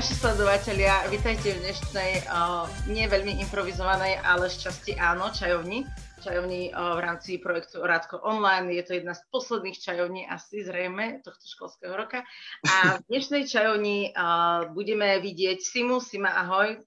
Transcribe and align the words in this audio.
naši 0.00 0.16
sledovatelia, 0.16 1.04
vítajte 1.12 1.52
v 1.52 1.60
dnešnej, 1.60 2.24
uh, 2.32 2.64
nie 2.88 3.04
veľmi 3.04 3.36
improvizovanej, 3.44 4.16
ale 4.24 4.48
šťastí 4.48 4.96
áno, 4.96 5.28
čajovni. 5.28 5.84
Čajovni 6.24 6.72
uh, 6.72 6.96
v 6.96 7.00
rámci 7.04 7.36
projektu 7.36 7.84
Rádko 7.84 8.24
online. 8.24 8.72
Je 8.72 8.80
to 8.80 8.96
jedna 8.96 9.12
z 9.12 9.20
posledných 9.28 9.76
čajovní 9.76 10.24
asi 10.24 10.64
zrejme 10.64 11.20
tohto 11.20 11.44
školského 11.44 11.92
roka. 11.92 12.24
A 12.64 12.96
v 12.96 13.12
dnešnej 13.12 13.44
čajovni 13.44 14.16
uh, 14.16 14.72
budeme 14.72 15.20
vidieť 15.20 15.60
Simu. 15.60 16.00
Sima, 16.00 16.32
ahoj. 16.32 16.80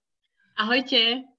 Ahojte. 0.57 1.32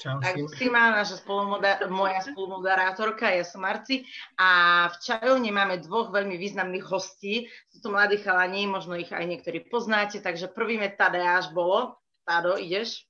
Čau, 0.00 0.16
tak 0.16 0.40
Sima, 0.56 0.96
naša 0.96 1.20
spolumoder- 1.20 1.84
moja 1.92 2.24
spolumoderátorka, 2.24 3.28
ja 3.28 3.44
som 3.44 3.60
Marci 3.60 4.08
a 4.40 4.88
v 4.88 4.96
čajovni 4.96 5.52
máme 5.52 5.76
dvoch 5.84 6.08
veľmi 6.08 6.40
významných 6.40 6.88
hostí. 6.88 7.52
Sú 7.68 7.84
to 7.84 7.92
mladí 7.92 8.16
chalani, 8.16 8.64
možno 8.64 8.96
ich 8.96 9.12
aj 9.12 9.28
niektorí 9.28 9.60
poznáte, 9.68 10.24
takže 10.24 10.48
prvým 10.56 10.80
je 10.88 10.96
Tadeáš 10.96 11.52
Bolo. 11.52 12.00
Tado, 12.24 12.56
ideš? 12.56 13.04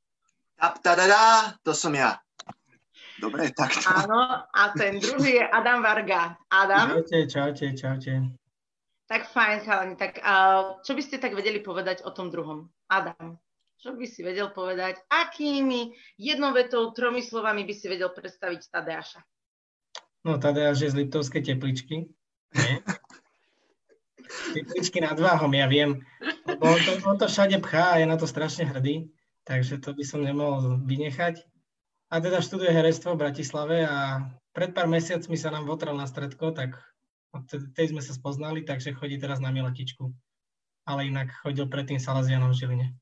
Tap, 0.59 0.83
tadadá, 0.83 1.55
to 1.62 1.71
som 1.71 1.95
ja. 1.95 2.19
Dobre, 3.23 3.55
tak 3.55 3.70
to. 3.70 3.87
Áno, 3.87 4.43
a 4.51 4.62
ten 4.75 4.98
druhý 4.98 5.39
je 5.39 5.45
Adam 5.47 5.87
Varga. 5.87 6.34
Adam? 6.51 6.98
Čaute, 7.07 7.31
čaute, 7.31 7.67
čaute. 7.79 8.12
Tak 9.07 9.31
fajn, 9.31 9.57
chalani. 9.62 9.95
Tak 9.95 10.19
uh, 10.19 10.83
čo 10.83 10.98
by 10.98 11.03
ste 11.07 11.23
tak 11.23 11.39
vedeli 11.39 11.62
povedať 11.62 12.03
o 12.03 12.11
tom 12.11 12.34
druhom? 12.34 12.67
Adam. 12.91 13.39
Čo 13.80 13.97
by 13.97 14.05
si 14.05 14.20
vedel 14.20 14.52
povedať? 14.52 15.01
Akými 15.09 15.97
jednou 16.20 16.52
vetou, 16.52 16.93
tromi 16.93 17.25
slovami 17.25 17.65
by 17.65 17.73
si 17.73 17.89
vedel 17.89 18.12
predstaviť 18.12 18.69
Tadeáša? 18.69 19.25
No, 20.29 20.37
Tadeáš 20.37 20.84
je 20.84 20.93
z 20.93 20.98
Liptovskej 21.01 21.48
tepličky. 21.48 22.12
Tepličky 24.53 25.01
nad 25.01 25.17
váhom, 25.17 25.48
ja 25.56 25.64
viem. 25.64 26.05
On 26.61 26.77
to, 26.77 26.92
on 27.08 27.17
to 27.17 27.25
všade 27.25 27.56
pchá 27.64 27.97
a 27.97 27.98
je 28.05 28.06
na 28.06 28.20
to 28.20 28.28
strašne 28.28 28.69
hrdý, 28.69 29.08
takže 29.48 29.81
to 29.81 29.97
by 29.97 30.05
som 30.05 30.20
nemohol 30.20 30.77
vynechať. 30.84 31.41
A 32.12 32.20
teda 32.20 32.45
študuje 32.45 32.69
herectvo 32.69 33.17
v 33.17 33.23
Bratislave 33.25 33.89
a 33.89 34.28
pred 34.53 34.77
pár 34.77 34.92
mesiacmi 34.92 35.41
sa 35.41 35.48
nám 35.48 35.64
votral 35.64 35.97
na 35.97 36.05
stredko, 36.05 36.53
tak 36.53 36.77
od 37.33 37.48
tej 37.48 37.97
sme 37.97 38.05
sa 38.05 38.12
spoznali, 38.12 38.61
takže 38.61 38.92
chodí 38.92 39.17
teraz 39.17 39.41
na 39.41 39.48
miletičku. 39.48 40.12
Ale 40.84 41.08
inak 41.08 41.33
chodil 41.41 41.64
predtým 41.64 41.97
Salazianom 41.97 42.53
v 42.53 42.61
Žiline. 42.61 43.00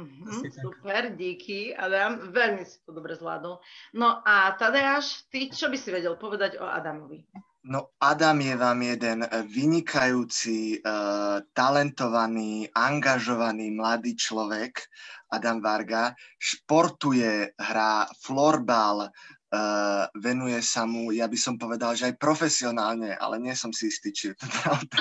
Mm-hmm, 0.00 0.48
super, 0.64 1.12
díky, 1.12 1.76
Adam. 1.76 2.32
Veľmi 2.32 2.64
si 2.64 2.80
to 2.88 2.96
dobre 2.96 3.12
zvládol. 3.12 3.60
No 3.92 4.24
a 4.24 4.56
Tadeáš, 4.56 5.28
ty 5.28 5.52
čo 5.52 5.68
by 5.68 5.76
si 5.76 5.92
vedel 5.92 6.16
povedať 6.16 6.56
o 6.56 6.64
Adamovi? 6.64 7.20
No 7.68 7.92
Adam 8.00 8.40
je 8.40 8.56
vám 8.56 8.80
jeden 8.80 9.20
vynikajúci, 9.52 10.80
uh, 10.80 11.44
talentovaný, 11.52 12.72
angažovaný 12.72 13.68
mladý 13.76 14.16
človek, 14.16 14.80
Adam 15.28 15.60
Varga. 15.60 16.16
Športuje, 16.40 17.52
hrá 17.60 18.08
florbal, 18.24 19.12
uh, 19.12 20.08
venuje 20.16 20.56
sa 20.64 20.88
mu, 20.88 21.12
ja 21.12 21.28
by 21.28 21.36
som 21.36 21.60
povedal, 21.60 21.92
že 21.92 22.08
aj 22.08 22.16
profesionálne, 22.16 23.12
ale 23.20 23.36
nie 23.36 23.52
som 23.52 23.76
si 23.76 23.92
istý, 23.92 24.08
či 24.08 24.32
je 24.32 24.40
to 24.40 24.48
pravda 24.64 24.96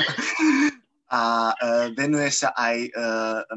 a 1.09 1.49
e, 1.49 1.55
venuje 1.97 2.29
sa 2.29 2.53
aj 2.53 2.77
e, 2.85 2.89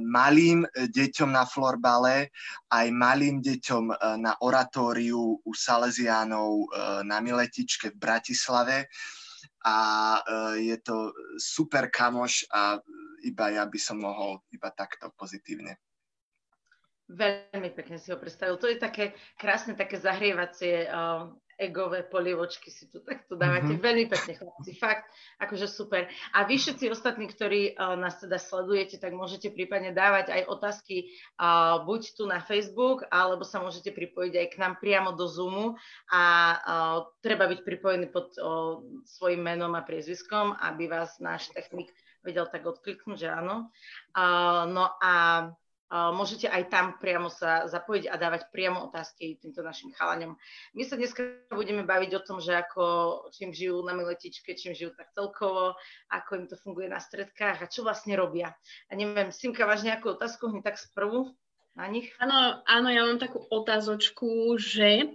malým 0.00 0.64
deťom 0.72 1.30
na 1.36 1.44
florbale, 1.44 2.32
aj 2.72 2.86
malým 2.88 3.44
deťom 3.44 3.84
e, 3.92 3.94
na 4.24 4.32
oratóriu 4.40 5.36
u 5.36 5.52
Salesiánov 5.52 6.72
na 7.04 7.20
Miletičke 7.20 7.92
v 7.92 8.00
Bratislave 8.00 8.88
a 9.62 9.78
je 10.58 10.74
to 10.82 11.14
super 11.38 11.86
kamoš 11.86 12.48
a 12.50 12.80
iba 13.22 13.54
ja 13.54 13.62
by 13.68 13.78
som 13.78 14.02
mohol 14.02 14.42
iba 14.50 14.72
takto 14.74 15.14
pozitívne. 15.14 15.78
Veľmi 17.12 17.70
pekne 17.76 18.00
si 18.00 18.08
ho 18.10 18.18
predstavil. 18.18 18.56
To 18.56 18.66
je 18.66 18.80
také 18.80 19.12
krásne, 19.36 19.76
také 19.76 20.00
zahrievacie 20.00 20.88
egové 21.60 22.02
polievočky 22.02 22.72
si 22.72 22.88
tu 22.88 23.00
takto 23.00 23.36
dávate. 23.38 23.74
Mm-hmm. 23.74 23.84
Veľmi 23.84 24.06
pekne, 24.08 24.32
chlapci, 24.38 24.72
fakt, 24.76 25.06
akože 25.38 25.66
super. 25.68 26.08
A 26.32 26.44
vy 26.44 26.58
všetci 26.58 26.90
ostatní, 26.92 27.28
ktorí 27.28 27.74
uh, 27.74 27.96
nás 27.96 28.20
teda 28.20 28.36
sledujete, 28.36 28.98
tak 28.98 29.12
môžete 29.14 29.52
prípadne 29.52 29.94
dávať 29.94 30.32
aj 30.32 30.42
otázky 30.48 31.12
uh, 31.38 31.82
buď 31.84 32.02
tu 32.16 32.24
na 32.28 32.42
Facebook, 32.42 33.06
alebo 33.08 33.46
sa 33.46 33.62
môžete 33.62 33.94
pripojiť 33.94 34.34
aj 34.36 34.46
k 34.52 34.60
nám 34.60 34.74
priamo 34.82 35.14
do 35.14 35.26
Zoomu 35.30 35.78
a 36.10 36.22
uh, 36.22 36.98
treba 37.24 37.48
byť 37.48 37.60
pripojený 37.62 38.06
pod 38.10 38.34
uh, 38.36 38.80
svojim 39.06 39.40
menom 39.40 39.72
a 39.78 39.86
priezviskom, 39.86 40.56
aby 40.58 40.90
vás 40.90 41.16
náš 41.22 41.48
technik 41.54 41.92
vedel 42.22 42.46
tak 42.46 42.62
odkliknúť, 42.62 43.18
že 43.18 43.28
áno. 43.28 43.68
Uh, 44.14 44.64
no 44.70 44.86
a 45.02 45.12
môžete 45.92 46.48
aj 46.48 46.72
tam 46.72 46.96
priamo 46.96 47.28
sa 47.28 47.68
zapojiť 47.68 48.08
a 48.08 48.16
dávať 48.16 48.48
priamo 48.48 48.88
otázky 48.88 49.36
týmto 49.36 49.60
našim 49.60 49.92
chalaňom. 49.92 50.32
My 50.72 50.82
sa 50.88 50.96
dneska 50.96 51.44
budeme 51.52 51.84
baviť 51.84 52.10
o 52.16 52.24
tom, 52.24 52.40
že 52.40 52.56
ako, 52.56 52.84
čím 53.36 53.52
žijú 53.52 53.84
na 53.84 53.92
miletičke, 53.92 54.56
čím 54.56 54.72
žijú 54.72 54.96
tak 54.96 55.12
celkovo, 55.12 55.76
ako 56.08 56.30
im 56.40 56.46
to 56.48 56.56
funguje 56.56 56.88
na 56.88 56.96
stredkách 56.96 57.60
a 57.60 57.70
čo 57.70 57.84
vlastne 57.84 58.16
robia. 58.16 58.56
A 58.88 58.96
neviem, 58.96 59.28
Simka, 59.28 59.68
máš 59.68 59.84
nejakú 59.84 60.16
otázku 60.16 60.48
hneď 60.48 60.72
tak 60.72 60.80
sprvu 60.80 61.36
na 61.76 61.84
nich? 61.92 62.08
Áno, 62.16 62.64
áno, 62.64 62.88
ja 62.88 63.04
mám 63.04 63.20
takú 63.20 63.44
otázočku, 63.52 64.56
že 64.56 65.12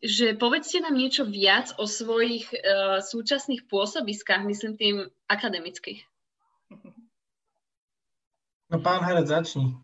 že 0.00 0.32
povedzte 0.32 0.80
nám 0.80 0.96
niečo 0.96 1.28
viac 1.28 1.76
o 1.76 1.84
svojich 1.84 2.48
uh, 2.56 3.04
súčasných 3.04 3.68
pôsobiskách, 3.68 4.48
myslím 4.48 4.72
tým 4.80 4.96
akademických. 5.28 6.00
No 8.70 8.78
pán 8.78 9.02
herec, 9.02 9.26
začni. 9.26 9.74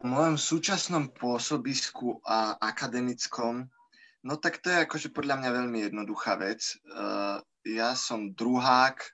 V 0.00 0.04
mojom 0.08 0.40
súčasnom 0.40 1.12
pôsobisku 1.12 2.16
a 2.24 2.56
akademickom, 2.56 3.68
no 4.24 4.34
tak 4.40 4.64
to 4.64 4.72
je 4.72 4.88
akože 4.88 5.12
podľa 5.12 5.36
mňa 5.36 5.50
veľmi 5.52 5.78
jednoduchá 5.84 6.40
vec. 6.40 6.64
Uh, 6.88 7.36
ja 7.68 7.92
som 7.92 8.32
druhák, 8.32 9.04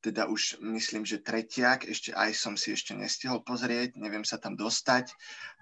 teda 0.00 0.24
už 0.24 0.64
myslím, 0.64 1.04
že 1.04 1.20
tretiak, 1.20 1.84
ešte 1.84 2.16
aj 2.16 2.32
som 2.32 2.56
si 2.56 2.72
ešte 2.72 2.96
nestihol 2.96 3.44
pozrieť, 3.44 4.00
neviem 4.00 4.24
sa 4.24 4.40
tam 4.40 4.56
dostať, 4.56 5.12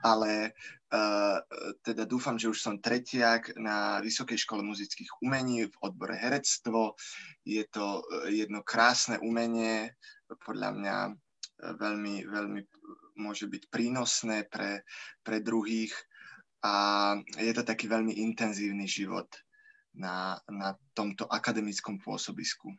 ale 0.07 0.55
uh, 0.95 1.43
teda 1.83 2.07
dúfam, 2.07 2.39
že 2.39 2.47
už 2.47 2.63
som 2.63 2.79
tretiak 2.79 3.59
na 3.59 3.99
Vysokej 4.07 4.39
škole 4.39 4.63
muzických 4.63 5.19
umení 5.19 5.67
v 5.67 5.75
odbore 5.83 6.15
herectvo. 6.15 6.95
Je 7.43 7.67
to 7.67 8.07
jedno 8.31 8.63
krásne 8.63 9.19
umenie, 9.19 9.99
podľa 10.47 10.71
mňa 10.79 10.97
veľmi, 11.61 12.25
veľmi 12.27 12.61
môže 13.21 13.47
byť 13.47 13.69
prínosné 13.69 14.49
pre, 14.49 14.83
pre 15.21 15.45
druhých 15.45 15.93
a 16.65 17.17
je 17.41 17.53
to 17.57 17.65
taký 17.65 17.89
veľmi 17.89 18.13
intenzívny 18.21 18.85
život 18.85 19.29
na, 19.97 20.41
na 20.49 20.77
tomto 20.93 21.25
akademickom 21.29 22.01
pôsobisku. 22.01 22.73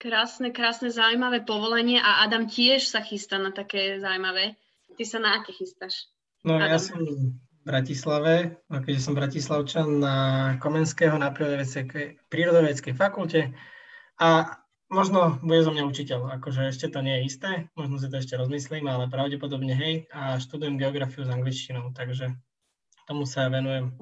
Krásne, 0.00 0.48
krásne, 0.48 0.88
zaujímavé 0.88 1.44
povolenie 1.44 2.00
a 2.00 2.24
Adam 2.24 2.48
tiež 2.48 2.88
sa 2.88 3.04
chystá 3.04 3.36
na 3.36 3.52
také 3.52 4.00
zaujímavé. 4.00 4.56
Ty 4.96 5.04
sa 5.04 5.18
na 5.20 5.36
aké 5.36 5.52
chystáš? 5.52 6.08
No 6.40 6.56
Adam. 6.56 6.72
ja 6.72 6.78
som 6.80 7.00
v 7.04 7.36
Bratislave, 7.68 8.64
a 8.72 8.80
keďže 8.80 9.04
som 9.04 9.12
bratislavčan 9.12 10.00
na 10.00 10.16
Komenského 10.56 11.20
na 11.20 11.28
prírodovedeckej 12.32 12.94
fakulte 12.96 13.52
a 14.16 14.59
možno 14.90 15.38
bude 15.40 15.62
zo 15.62 15.70
mňa 15.70 15.86
učiteľ, 15.86 16.20
akože 16.42 16.74
ešte 16.74 16.90
to 16.90 17.00
nie 17.00 17.22
je 17.22 17.26
isté, 17.30 17.50
možno 17.78 17.96
si 17.96 18.10
to 18.10 18.18
ešte 18.18 18.34
rozmyslím, 18.34 18.90
ale 18.90 19.06
pravdepodobne 19.06 19.72
hej 19.72 20.10
a 20.10 20.36
študujem 20.42 20.76
geografiu 20.76 21.22
s 21.22 21.30
angličtinou, 21.30 21.94
takže 21.94 22.34
tomu 23.06 23.24
sa 23.24 23.46
venujem. 23.46 23.94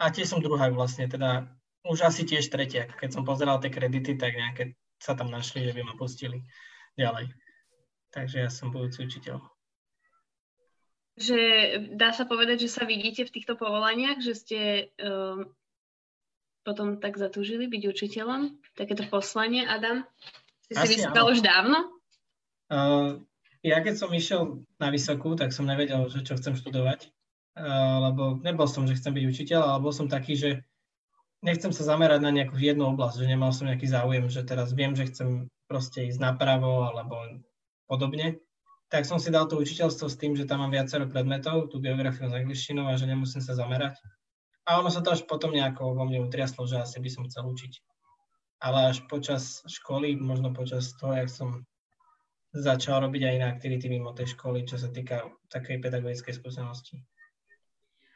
A 0.00 0.08
tiež 0.08 0.32
som 0.32 0.44
druhák 0.44 0.72
vlastne, 0.72 1.08
teda 1.08 1.48
už 1.86 2.08
asi 2.08 2.26
tiež 2.26 2.48
tretiak. 2.48 2.96
Keď 2.98 3.12
som 3.12 3.22
pozeral 3.22 3.60
tie 3.60 3.70
kredity, 3.72 4.16
tak 4.16 4.34
nejaké 4.34 4.74
sa 4.98 5.12
tam 5.12 5.28
našli, 5.28 5.64
že 5.64 5.76
by 5.76 5.80
ma 5.84 5.94
pustili 5.94 6.42
ďalej. 6.96 7.30
Takže 8.10 8.36
ja 8.48 8.50
som 8.50 8.72
budúci 8.72 9.04
učiteľ. 9.04 9.40
Že 11.16 11.40
dá 11.96 12.12
sa 12.12 12.28
povedať, 12.28 12.68
že 12.68 12.72
sa 12.72 12.84
vidíte 12.84 13.24
v 13.24 13.34
týchto 13.40 13.56
povolaniach, 13.56 14.20
že 14.20 14.36
ste 14.36 14.60
um, 15.00 15.48
potom 16.60 17.00
tak 17.00 17.16
zatúžili 17.16 17.68
byť 17.68 17.82
učiteľom? 17.88 18.52
Takéto 18.76 19.08
poslanie, 19.08 19.64
Adam? 19.64 20.04
Si 20.68 20.76
si 20.76 21.00
vysvetal 21.00 21.32
už 21.32 21.40
dávno? 21.40 21.96
Uh, 22.68 23.24
ja 23.64 23.80
keď 23.80 23.94
som 23.96 24.10
išiel 24.12 24.68
na 24.76 24.92
vysokú, 24.92 25.32
tak 25.32 25.56
som 25.56 25.64
nevedel, 25.64 26.04
že 26.12 26.20
čo 26.20 26.36
chcem 26.36 26.52
študovať, 26.52 27.08
uh, 27.56 28.12
lebo 28.12 28.36
nebol 28.44 28.68
som, 28.68 28.84
že 28.84 29.00
chcem 29.00 29.16
byť 29.16 29.24
učiteľ, 29.24 29.60
ale 29.64 29.78
bol 29.80 29.94
som 29.96 30.12
taký, 30.12 30.36
že 30.36 30.50
nechcem 31.40 31.72
sa 31.72 31.88
zamerať 31.88 32.20
na 32.20 32.34
nejakú 32.34 32.58
jednu 32.60 32.92
oblasť, 32.92 33.24
že 33.24 33.30
nemal 33.30 33.54
som 33.54 33.70
nejaký 33.70 33.88
záujem, 33.88 34.28
že 34.28 34.44
teraz 34.44 34.76
viem, 34.76 34.92
že 34.92 35.08
chcem 35.08 35.48
proste 35.70 36.10
ísť 36.10 36.20
napravo 36.20 36.84
alebo 36.90 37.42
podobne. 37.86 38.42
Tak 38.86 39.02
som 39.02 39.18
si 39.18 39.34
dal 39.34 39.50
to 39.50 39.58
učiteľstvo 39.58 40.06
s 40.06 40.18
tým, 40.18 40.38
že 40.38 40.46
tam 40.46 40.62
mám 40.62 40.70
viacero 40.70 41.10
predmetov, 41.10 41.70
tú 41.70 41.82
geografiu 41.82 42.30
s 42.30 42.34
angličtinou 42.34 42.86
a 42.86 42.94
že 42.94 43.10
nemusím 43.10 43.42
sa 43.42 43.54
zamerať. 43.54 43.98
A 44.66 44.78
ono 44.82 44.90
sa 44.90 45.02
to 45.02 45.14
až 45.14 45.26
potom 45.26 45.54
nejako 45.54 45.94
vo 45.94 46.06
mne 46.06 46.26
utriaslo, 46.26 46.66
že 46.66 46.82
asi 46.82 46.98
by 46.98 47.10
som 47.10 47.26
chcel 47.26 47.46
učiť. 47.46 47.72
Ale 48.60 48.92
až 48.92 49.04
počas 49.06 49.60
školy, 49.68 50.16
možno 50.16 50.52
počas 50.56 50.96
toho, 50.96 51.12
jak 51.12 51.28
som 51.28 51.68
začal 52.56 53.04
robiť 53.04 53.22
aj 53.28 53.34
iné 53.36 53.46
aktivity 53.46 53.86
mimo 53.92 54.16
tej 54.16 54.32
školy, 54.32 54.64
čo 54.64 54.80
sa 54.80 54.88
týka 54.88 55.28
takej 55.52 55.76
pedagogickej 55.82 56.34
skúsenosti. 56.40 57.04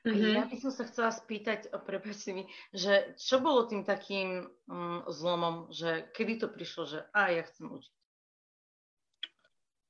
Mm-hmm. 0.01 0.33
Ja 0.33 0.49
by 0.49 0.57
som 0.57 0.73
sa 0.73 0.89
chcela 0.89 1.13
spýtať, 1.13 1.69
prepáčte 1.85 2.33
mi, 2.33 2.49
že 2.73 3.13
čo 3.21 3.37
bolo 3.37 3.69
tým 3.69 3.85
takým 3.85 4.49
um, 4.65 5.05
zlomom, 5.13 5.69
že 5.69 6.09
kedy 6.17 6.41
to 6.41 6.49
prišlo, 6.49 6.89
že 6.89 6.99
a 7.13 7.37
ja 7.37 7.45
chcem 7.45 7.69
učiť? 7.69 7.93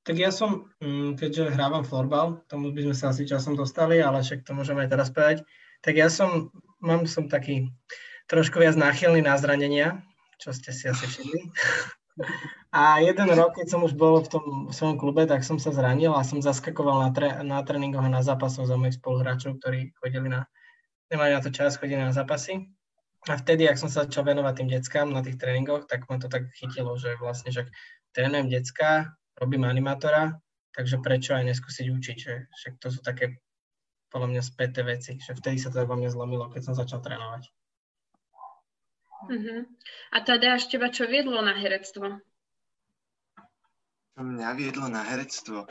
Tak 0.02 0.16
ja 0.18 0.34
som, 0.34 0.66
mm, 0.82 1.14
keďže 1.14 1.54
hrávam 1.54 1.86
florbal, 1.86 2.42
tomu 2.50 2.74
by 2.74 2.90
sme 2.90 2.96
sa 2.98 3.14
asi 3.14 3.22
časom 3.22 3.54
dostali, 3.54 4.02
ale 4.02 4.26
však 4.26 4.42
to 4.42 4.50
môžeme 4.50 4.82
aj 4.82 4.90
teraz 4.90 5.14
povedať, 5.14 5.46
tak 5.78 5.94
ja 5.94 6.10
som, 6.10 6.50
mám 6.82 7.06
som 7.06 7.30
taký 7.30 7.70
trošku 8.26 8.58
viac 8.58 8.74
náchylný 8.74 9.22
na 9.22 9.38
zranenia, 9.38 10.02
čo 10.40 10.56
ste 10.56 10.72
si 10.72 10.88
asi 10.88 11.04
všimli. 11.04 11.52
A 12.70 13.00
jeden 13.00 13.28
rok, 13.32 13.56
keď 13.56 13.66
som 13.66 13.80
už 13.82 13.96
bol 13.96 14.20
v 14.22 14.28
tom 14.28 14.44
v 14.68 14.72
svojom 14.74 14.96
klube, 15.00 15.24
tak 15.24 15.42
som 15.46 15.56
sa 15.56 15.72
zranil 15.72 16.12
a 16.12 16.26
som 16.26 16.42
zaskakoval 16.42 17.02
na, 17.06 17.10
tre, 17.10 17.28
na 17.42 17.60
tréningoch 17.64 18.04
a 18.04 18.12
na 18.12 18.22
zápasoch 18.22 18.68
za 18.68 18.76
mojich 18.76 18.98
spoluhráčov, 19.00 19.58
ktorí 19.58 19.94
chodili 19.98 20.28
na, 20.28 20.46
nemali 21.10 21.34
na 21.34 21.40
to 21.42 21.50
čas, 21.50 21.80
chodili 21.80 22.00
na 22.00 22.14
zápasy. 22.14 22.70
A 23.28 23.36
vtedy, 23.36 23.68
ak 23.68 23.76
som 23.76 23.92
sa 23.92 24.08
začal 24.08 24.24
venovať 24.24 24.54
tým 24.56 24.68
deckám 24.72 25.08
na 25.12 25.20
tých 25.20 25.36
tréningoch, 25.36 25.84
tak 25.84 26.08
ma 26.08 26.16
to 26.16 26.32
tak 26.32 26.48
chytilo, 26.56 26.96
že 26.96 27.20
vlastne, 27.20 27.52
že 27.52 27.68
trénujem 28.16 28.48
decka, 28.48 29.12
robím 29.36 29.68
animátora, 29.68 30.40
takže 30.72 31.04
prečo 31.04 31.36
aj 31.36 31.44
neskúsiť 31.52 31.86
učiť, 31.90 32.16
že 32.16 32.32
však 32.48 32.72
to 32.80 32.88
sú 32.88 33.00
také 33.04 33.44
podľa 34.08 34.28
mňa 34.34 34.42
späté 34.42 34.80
veci, 34.82 35.20
že 35.20 35.36
vtedy 35.36 35.60
sa 35.60 35.68
to 35.70 35.84
vo 35.84 35.94
mne 35.94 36.10
zlomilo, 36.10 36.48
keď 36.48 36.70
som 36.70 36.74
začal 36.74 37.04
trénovať. 37.04 37.52
Uh-huh. 39.28 39.68
A 40.12 40.16
teda 40.24 40.56
až 40.56 40.72
teba 40.72 40.88
čo 40.88 41.04
viedlo 41.04 41.40
na 41.44 41.52
herectvo? 41.52 42.20
Čo 44.16 44.20
mňa 44.24 44.48
viedlo 44.56 44.86
na 44.88 45.04
herectvo? 45.04 45.68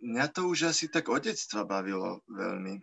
Mňa 0.00 0.26
to 0.32 0.48
už 0.48 0.72
asi 0.72 0.88
tak 0.88 1.08
od 1.08 1.24
detstva 1.24 1.64
bavilo 1.64 2.24
veľmi 2.28 2.80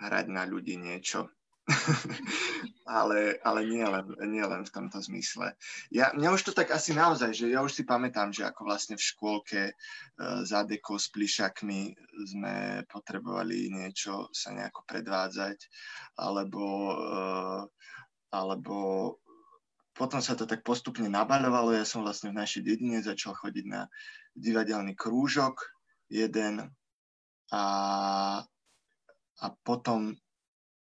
hrať 0.00 0.26
na 0.28 0.44
ľudí 0.48 0.76
niečo. 0.76 1.28
ale, 2.84 3.40
ale 3.40 3.60
nie, 3.64 3.84
len, 3.84 4.04
nie 4.28 4.44
len 4.44 4.62
v 4.68 4.74
tomto 4.74 5.00
zmysle. 5.00 5.56
Ja, 5.88 6.12
mňa 6.12 6.36
už 6.36 6.42
to 6.44 6.52
tak 6.52 6.68
asi 6.68 6.92
naozaj, 6.92 7.32
že 7.32 7.48
ja 7.48 7.64
už 7.64 7.72
si 7.72 7.88
pamätám, 7.88 8.36
že 8.36 8.44
ako 8.44 8.68
vlastne 8.68 9.00
v 9.00 9.06
škôlke 9.08 9.72
uh, 9.72 10.44
za 10.44 10.68
deko 10.68 11.00
s 11.00 11.08
plišakmi 11.08 11.96
sme 12.28 12.84
potrebovali 12.84 13.72
niečo 13.72 14.28
sa 14.36 14.52
nejako 14.52 14.84
predvádzať, 14.84 15.58
alebo 16.20 16.64
uh, 16.92 17.60
alebo 18.34 19.16
potom 19.94 20.18
sa 20.18 20.34
to 20.34 20.42
tak 20.44 20.66
postupne 20.66 21.06
nabaľovalo. 21.06 21.70
Ja 21.70 21.86
som 21.86 22.02
vlastne 22.02 22.34
v 22.34 22.42
našej 22.42 22.66
dedine 22.66 22.98
začal 22.98 23.38
chodiť 23.38 23.64
na 23.70 23.86
divadelný 24.34 24.98
krúžok 24.98 25.70
jeden 26.10 26.66
a, 27.54 27.64
a 29.38 29.46
potom, 29.62 30.18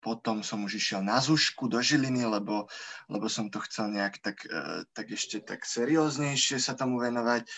potom 0.04 0.44
som 0.44 0.68
už 0.68 0.76
išiel 0.76 1.00
na 1.00 1.24
Zušku 1.24 1.72
do 1.72 1.80
Žiliny, 1.80 2.28
lebo, 2.28 2.68
lebo 3.08 3.26
som 3.32 3.48
to 3.48 3.64
chcel 3.64 3.88
nejak 3.88 4.20
tak, 4.20 4.44
e, 4.44 4.84
tak 4.92 5.08
ešte 5.08 5.40
tak 5.40 5.64
serióznejšie 5.64 6.60
sa 6.60 6.76
tomu 6.76 7.00
venovať. 7.00 7.48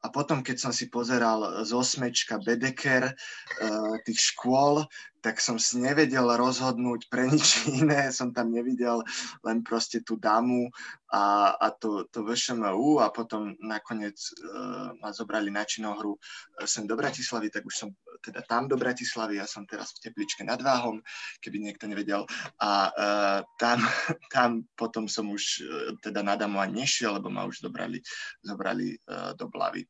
A 0.00 0.08
potom, 0.08 0.40
keď 0.40 0.56
som 0.56 0.72
si 0.72 0.88
pozeral 0.88 1.60
z 1.60 1.76
osmečka 1.76 2.40
Bedeker 2.40 3.12
uh, 3.12 3.94
tých 4.08 4.32
škôl, 4.32 4.88
tak 5.20 5.36
som 5.36 5.60
si 5.60 5.76
nevedel 5.76 6.24
rozhodnúť 6.24 7.12
pre 7.12 7.28
nič 7.28 7.64
iné, 7.84 8.08
som 8.08 8.32
tam 8.32 8.48
nevidel 8.48 9.04
len 9.44 9.60
proste 9.60 10.00
tú 10.00 10.16
damu 10.16 10.72
a, 11.12 11.52
a 11.60 11.68
to, 11.76 12.08
to 12.08 12.24
VŠMU 12.24 13.04
a 13.04 13.12
potom 13.12 13.52
nakoniec 13.60 14.16
uh, 14.16 14.96
ma 14.98 15.12
zobrali 15.12 15.52
na 15.52 15.68
činohru 15.68 16.16
e, 16.16 16.64
sem 16.64 16.88
do 16.88 16.96
Bratislavy, 16.96 17.52
tak 17.52 17.68
už 17.68 17.74
som 17.76 17.88
teda 18.20 18.44
tam 18.46 18.68
do 18.68 18.76
Bratislavy, 18.76 19.40
ja 19.40 19.48
som 19.48 19.64
teraz 19.64 19.96
v 19.96 20.08
Tepličke 20.08 20.44
nad 20.44 20.60
Váhom, 20.60 21.00
keby 21.40 21.56
niekto 21.60 21.88
nevedel 21.88 22.28
a 22.60 22.70
uh, 22.92 23.40
tam, 23.56 23.80
tam 24.34 24.64
potom 24.76 25.08
som 25.08 25.32
už 25.32 25.42
uh, 25.64 25.92
teda 26.04 26.20
na 26.20 26.36
damu 26.36 26.60
ani 26.60 26.84
nešiel, 26.84 27.16
lebo 27.16 27.32
ma 27.32 27.48
už 27.48 27.64
zobrali, 27.64 27.98
zobrali 28.44 28.96
uh, 29.08 29.32
do 29.34 29.48
Blavy. 29.48 29.82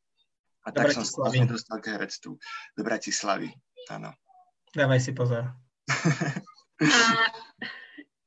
A 0.64 0.70
do 0.70 0.80
tak 0.80 0.92
som 0.94 1.04
sa 1.04 1.26
vlastne 1.26 1.48
dostal 1.48 1.78
k 1.82 1.96
herectvu 1.96 2.36
do 2.76 2.82
Bratislavy, 2.84 3.50
áno. 3.90 4.14
Dávaj 4.70 5.00
si 5.02 5.12
pozor. 5.12 5.50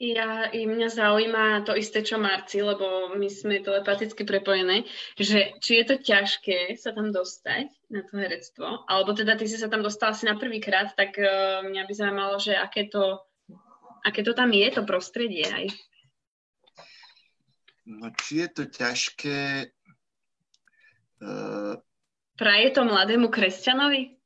Ja, 0.03 0.51
i 0.51 0.67
mňa 0.67 0.91
zaujíma 0.91 1.63
to 1.63 1.79
isté, 1.79 2.03
čo 2.03 2.19
Marci, 2.19 2.59
lebo 2.59 3.15
my 3.15 3.31
sme 3.31 3.63
telepaticky 3.63 4.27
prepojené, 4.27 4.83
že 5.15 5.55
či 5.63 5.79
je 5.79 5.83
to 5.87 5.95
ťažké 5.95 6.75
sa 6.75 6.91
tam 6.91 7.15
dostať 7.15 7.71
na 7.87 8.03
to 8.03 8.19
herectvo, 8.19 8.83
alebo 8.83 9.15
teda 9.15 9.39
ty 9.39 9.47
si 9.47 9.55
sa 9.55 9.71
tam 9.71 9.79
dostal 9.79 10.11
asi 10.11 10.27
na 10.27 10.35
prvýkrát, 10.35 10.91
tak 10.91 11.15
uh, 11.15 11.63
mňa 11.63 11.87
by 11.87 11.93
zaujímalo, 11.95 12.35
že 12.35 12.51
aké 12.51 12.91
to, 12.91 13.23
aké 14.03 14.27
to 14.27 14.35
tam 14.35 14.51
je, 14.51 14.67
to 14.75 14.83
prostredie 14.83 15.47
aj. 15.47 15.71
No 17.87 18.11
či 18.11 18.43
je 18.43 18.47
to 18.51 18.63
ťažké... 18.67 19.71
Uh... 21.23 21.79
Praje 22.35 22.75
to 22.75 22.83
mladému 22.83 23.31
kresťanovi? 23.31 24.19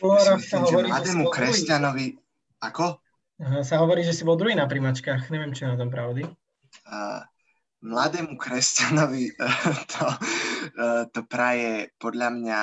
Ja 0.00 0.20
si 0.24 0.32
myslím, 0.40 0.62
že 0.64 0.76
mladému 0.88 1.28
kresťanovi... 1.28 2.16
Ako? 2.64 2.96
Sa 3.38 3.78
hovorí, 3.78 4.02
že 4.02 4.10
si 4.10 4.26
bol 4.26 4.34
druhý 4.34 4.58
na 4.58 4.66
primačkách. 4.66 5.30
Neviem, 5.30 5.54
či 5.54 5.62
je 5.62 5.70
na 5.70 5.78
tom 5.78 5.94
pravdy. 5.94 6.26
Uh, 6.82 7.22
mladému 7.86 8.34
kresťanovi 8.34 9.30
to, 9.94 10.06
uh, 10.74 11.06
to 11.14 11.22
praje 11.22 11.94
podľa 12.02 12.34
mňa 12.34 12.62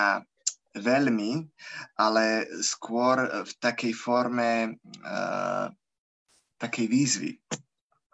veľmi, 0.75 1.31
ale 1.95 2.43
skôr 2.59 3.47
v 3.47 3.51
takej 3.63 3.95
forme 3.95 4.75
uh, 4.99 5.71
takej 6.59 6.85
výzvy. 6.91 7.31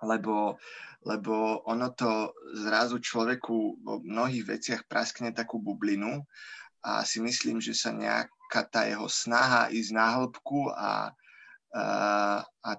Lebo, 0.06 0.62
lebo 1.02 1.66
ono 1.66 1.90
to 1.98 2.38
zrazu 2.62 3.02
človeku 3.02 3.82
vo 3.82 4.06
mnohých 4.06 4.46
veciach 4.46 4.82
praskne 4.86 5.34
takú 5.34 5.58
bublinu 5.58 6.22
a 6.86 7.02
si 7.06 7.26
myslím, 7.26 7.58
že 7.58 7.74
sa 7.74 7.90
nejak 7.90 8.30
taká 8.52 8.68
tá 8.68 8.82
jeho 8.84 9.08
snaha 9.08 9.72
ísť 9.72 9.96
na 9.96 10.06
hĺbku 10.12 10.76
a, 10.76 11.16
a, 11.76 12.72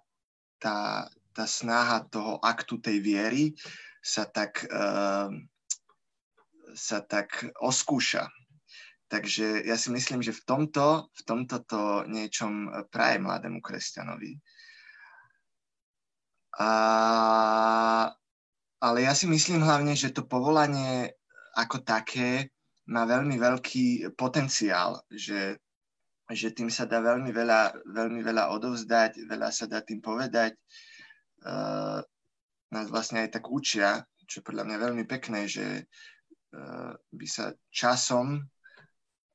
tá, 0.62 1.10
tá 1.34 1.44
snaha 1.44 2.06
toho 2.06 2.38
aktu 2.38 2.78
tej 2.78 3.02
viery 3.02 3.44
sa 3.98 4.28
tak, 4.28 4.62
uh, 4.70 5.30
sa 6.76 6.98
tak 7.02 7.50
oskúša. 7.58 8.30
Takže 9.12 9.68
ja 9.68 9.76
si 9.76 9.92
myslím, 9.92 10.24
že 10.24 10.32
v 10.32 10.42
tomto, 10.48 11.12
v 11.12 11.22
tomto 11.28 11.60
to 11.68 12.08
niečom 12.08 12.70
praje 12.88 13.20
mladému 13.20 13.60
kresťanovi. 13.60 14.40
A, 16.56 16.70
ale 18.80 18.98
ja 19.04 19.12
si 19.12 19.28
myslím 19.28 19.60
hlavne, 19.60 19.92
že 19.92 20.16
to 20.16 20.24
povolanie 20.24 21.12
ako 21.52 21.84
také 21.84 22.48
má 22.88 23.04
veľmi 23.04 23.36
veľký 23.36 24.16
potenciál, 24.16 25.04
že, 25.12 25.60
že 26.32 26.56
tým 26.56 26.68
sa 26.68 26.84
dá 26.84 26.98
veľmi 26.98 27.30
veľa, 27.30 27.86
veľmi 27.86 28.20
veľa 28.20 28.52
odovzdať, 28.56 29.24
veľa 29.28 29.48
sa 29.52 29.64
dá 29.70 29.80
tým 29.84 30.02
povedať. 30.02 30.56
Uh, 31.42 32.00
nás 32.72 32.86
vlastne 32.88 33.26
aj 33.26 33.38
tak 33.38 33.50
učia, 33.50 34.02
čo 34.26 34.40
je 34.40 34.46
podľa 34.46 34.64
mňa 34.68 34.76
veľmi 34.78 35.04
pekné, 35.04 35.46
že 35.50 35.84
uh, 35.84 36.92
by 36.94 37.26
sa 37.26 37.52
časom, 37.68 38.40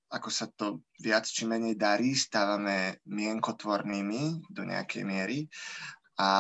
ako 0.08 0.30
sa 0.32 0.48
to 0.48 0.88
viac 1.04 1.28
či 1.28 1.44
menej 1.44 1.76
darí, 1.76 2.16
stávame 2.16 3.04
mienkotvornými 3.06 4.48
do 4.48 4.64
nejakej 4.64 5.04
miery 5.04 5.40
a, 6.16 6.32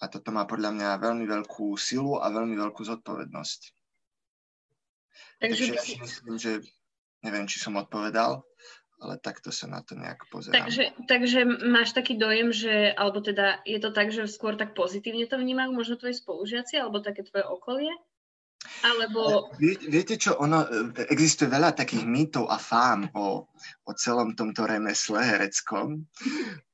a 0.00 0.04
toto 0.08 0.32
má 0.32 0.48
podľa 0.48 0.72
mňa 0.72 1.02
veľmi 1.04 1.28
veľkú 1.28 1.76
silu 1.76 2.16
a 2.16 2.32
veľmi 2.32 2.56
veľkú 2.56 2.80
zodpovednosť. 2.80 3.60
Takže, 5.36 5.64
Takže 5.76 5.94
myslím, 6.00 6.36
že 6.40 6.52
neviem, 7.20 7.44
či 7.44 7.60
som 7.60 7.76
odpovedal, 7.76 8.40
ale 8.96 9.20
takto 9.20 9.52
sa 9.52 9.68
na 9.68 9.84
to 9.84 9.92
nejak 9.92 10.24
pozerám. 10.32 10.66
Takže, 10.66 10.84
takže 11.04 11.40
máš 11.68 11.92
taký 11.92 12.16
dojem, 12.16 12.48
že, 12.52 12.96
alebo 12.96 13.20
teda 13.20 13.60
je 13.68 13.76
to 13.76 13.92
tak, 13.92 14.08
že 14.08 14.24
skôr 14.24 14.56
tak 14.56 14.72
pozitívne 14.72 15.28
to 15.28 15.36
vnímajú 15.36 15.70
možno 15.76 16.00
tvoji 16.00 16.16
spolužiaci, 16.16 16.80
alebo 16.80 17.04
také 17.04 17.24
tvoje 17.28 17.44
okolie? 17.44 17.92
Alebo... 18.82 19.52
Vie, 19.62 19.78
viete 19.78 20.18
čo, 20.18 20.40
ono, 20.42 20.66
existuje 21.06 21.46
veľa 21.46 21.76
takých 21.76 22.02
mýtov 22.02 22.50
a 22.50 22.58
fám 22.58 23.06
o, 23.14 23.46
o 23.86 23.92
celom 23.94 24.34
tomto 24.34 24.66
remesle 24.66 25.22
hereckom, 25.22 26.02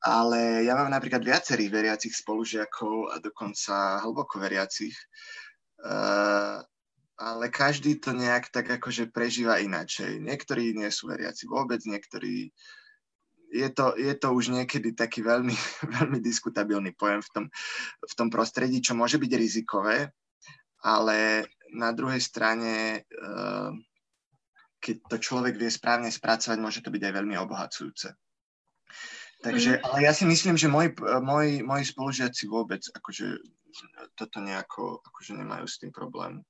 ale 0.00 0.64
ja 0.64 0.78
mám 0.78 0.88
napríklad 0.88 1.20
viacerých 1.20 1.68
veriacich 1.68 2.14
spolužiakov 2.16 3.12
a 3.12 3.20
dokonca 3.20 4.00
hlboko 4.08 4.40
veriacich. 4.40 4.96
Uh, 5.82 6.62
ale 7.22 7.46
každý 7.54 8.02
to 8.02 8.10
nejak 8.10 8.50
tak 8.50 8.66
akože 8.66 9.14
prežíva 9.14 9.62
inačej. 9.62 10.18
Niektorí 10.18 10.74
nie 10.74 10.90
sú 10.90 11.06
veriaci 11.06 11.46
vôbec, 11.46 11.78
niektorí... 11.86 12.50
Je 13.52 13.68
to, 13.68 13.92
je 14.00 14.16
to 14.16 14.32
už 14.32 14.48
niekedy 14.48 14.96
taký 14.96 15.22
veľmi, 15.22 15.54
veľmi 16.02 16.18
diskutabilný 16.18 16.98
pojem 16.98 17.22
v 17.22 17.30
tom, 17.30 17.44
v 18.02 18.14
tom 18.18 18.28
prostredí, 18.32 18.82
čo 18.82 18.98
môže 18.98 19.22
byť 19.22 19.32
rizikové, 19.38 20.10
ale 20.82 21.46
na 21.70 21.94
druhej 21.94 22.18
strane 22.18 23.06
uh, 23.06 23.70
keď 24.82 24.96
to 25.06 25.16
človek 25.22 25.54
vie 25.54 25.70
správne 25.70 26.10
spracovať, 26.10 26.58
môže 26.58 26.82
to 26.82 26.90
byť 26.90 27.02
aj 27.06 27.12
veľmi 27.14 27.38
obohacujúce. 27.38 28.10
Takže, 29.42 29.78
mhm. 29.78 29.82
ale 29.86 29.98
ja 30.06 30.12
si 30.14 30.26
myslím, 30.26 30.58
že 30.58 30.66
moji, 30.66 30.90
moji, 31.22 31.62
moji 31.62 31.84
spolužiaci 31.86 32.50
vôbec 32.50 32.82
akože 32.82 33.38
toto 34.18 34.36
nejako 34.42 35.00
akože 35.00 35.32
nemajú 35.38 35.64
s 35.64 35.80
tým 35.80 35.88
problém. 35.94 36.44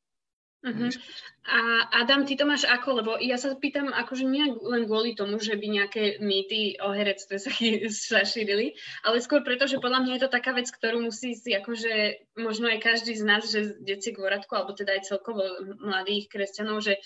Uh-huh. 0.63 0.95
A 1.43 1.59
Adam, 2.07 2.23
ty 2.23 2.39
to 2.39 2.47
máš 2.47 2.63
ako? 2.63 3.03
Lebo 3.03 3.11
ja 3.19 3.35
sa 3.35 3.51
pýtam 3.59 3.91
akože 3.91 4.23
nie 4.23 4.47
len 4.47 4.87
kvôli 4.87 5.19
tomu, 5.19 5.43
že 5.43 5.59
by 5.59 5.67
nejaké 5.67 6.23
mýty 6.23 6.79
o 6.79 6.95
herectve 6.95 7.43
sa, 7.43 7.51
sa 7.91 8.23
šírili, 8.23 8.79
ale 9.03 9.19
skôr 9.19 9.43
preto, 9.43 9.67
že 9.67 9.83
podľa 9.83 10.07
mňa 10.07 10.13
je 10.15 10.23
to 10.23 10.31
taká 10.31 10.55
vec, 10.55 10.71
ktorú 10.71 11.03
musí 11.03 11.35
si 11.35 11.51
akože 11.51 12.23
možno 12.39 12.71
aj 12.71 12.79
každý 12.79 13.19
z 13.19 13.27
nás, 13.27 13.43
že 13.51 13.75
deti 13.83 14.15
k 14.15 14.23
voradku, 14.23 14.55
alebo 14.55 14.71
teda 14.71 14.95
aj 14.95 15.11
celkovo 15.11 15.43
mladých 15.83 16.31
kresťanov, 16.31 16.79
že 16.79 17.03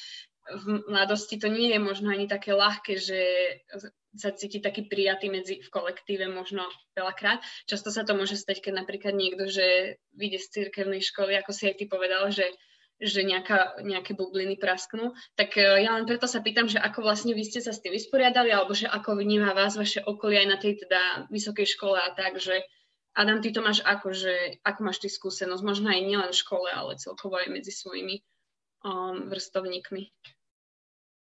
v 0.47 0.85
mladosti 0.87 1.41
to 1.41 1.49
nie 1.49 1.73
je 1.73 1.81
možno 1.81 2.13
ani 2.13 2.29
také 2.29 2.53
ľahké, 2.53 3.01
že 3.01 3.21
sa 4.17 4.31
cíti 4.37 4.61
taký 4.61 4.85
prijatý 4.85 5.33
medzi 5.33 5.65
v 5.65 5.69
kolektíve 5.73 6.29
možno 6.29 6.69
veľakrát. 6.93 7.41
Často 7.65 7.89
sa 7.89 8.05
to 8.05 8.13
môže 8.13 8.37
stať, 8.37 8.63
keď 8.63 8.85
napríklad 8.85 9.17
niekto, 9.17 9.49
že 9.49 9.99
vyjde 10.15 10.39
z 10.45 10.47
cirkevnej 10.61 11.03
školy, 11.03 11.35
ako 11.41 11.51
si 11.51 11.73
aj 11.73 11.75
ty 11.81 11.85
povedal, 11.89 12.31
že 12.31 12.47
že 12.97 13.21
nejaká, 13.21 13.85
nejaké 13.85 14.17
bubliny 14.17 14.57
prasknú. 14.57 15.13
Tak 15.37 15.61
e, 15.61 15.85
ja 15.85 15.93
len 15.93 16.09
preto 16.09 16.25
sa 16.25 16.41
pýtam, 16.41 16.65
že 16.65 16.81
ako 16.81 17.05
vlastne 17.05 17.37
vy 17.37 17.45
ste 17.45 17.61
sa 17.61 17.77
s 17.77 17.85
tým 17.85 17.93
vysporiadali, 17.93 18.49
alebo 18.49 18.73
že 18.73 18.89
ako 18.89 19.21
vníma 19.21 19.53
vás 19.53 19.77
vaše 19.77 20.01
okolie 20.01 20.45
aj 20.45 20.49
na 20.49 20.59
tej 20.59 20.81
teda 20.87 21.29
vysokej 21.29 21.69
škole 21.69 22.01
a 22.01 22.09
tak, 22.17 22.41
že 22.41 22.65
Adam, 23.17 23.41
ty 23.41 23.49
to 23.53 23.65
máš 23.65 23.81
ako, 23.81 24.13
že 24.13 24.61
ako 24.61 24.81
máš 24.85 25.01
ty 25.01 25.09
skúsenosť, 25.09 25.65
možno 25.65 25.89
aj 25.89 26.01
nielen 26.05 26.31
v 26.33 26.41
škole, 26.41 26.69
ale 26.69 27.01
celkovo 27.01 27.41
aj 27.41 27.49
medzi 27.49 27.73
svojimi 27.73 28.21
um, 28.85 29.33
vrstovníkmi. 29.33 30.13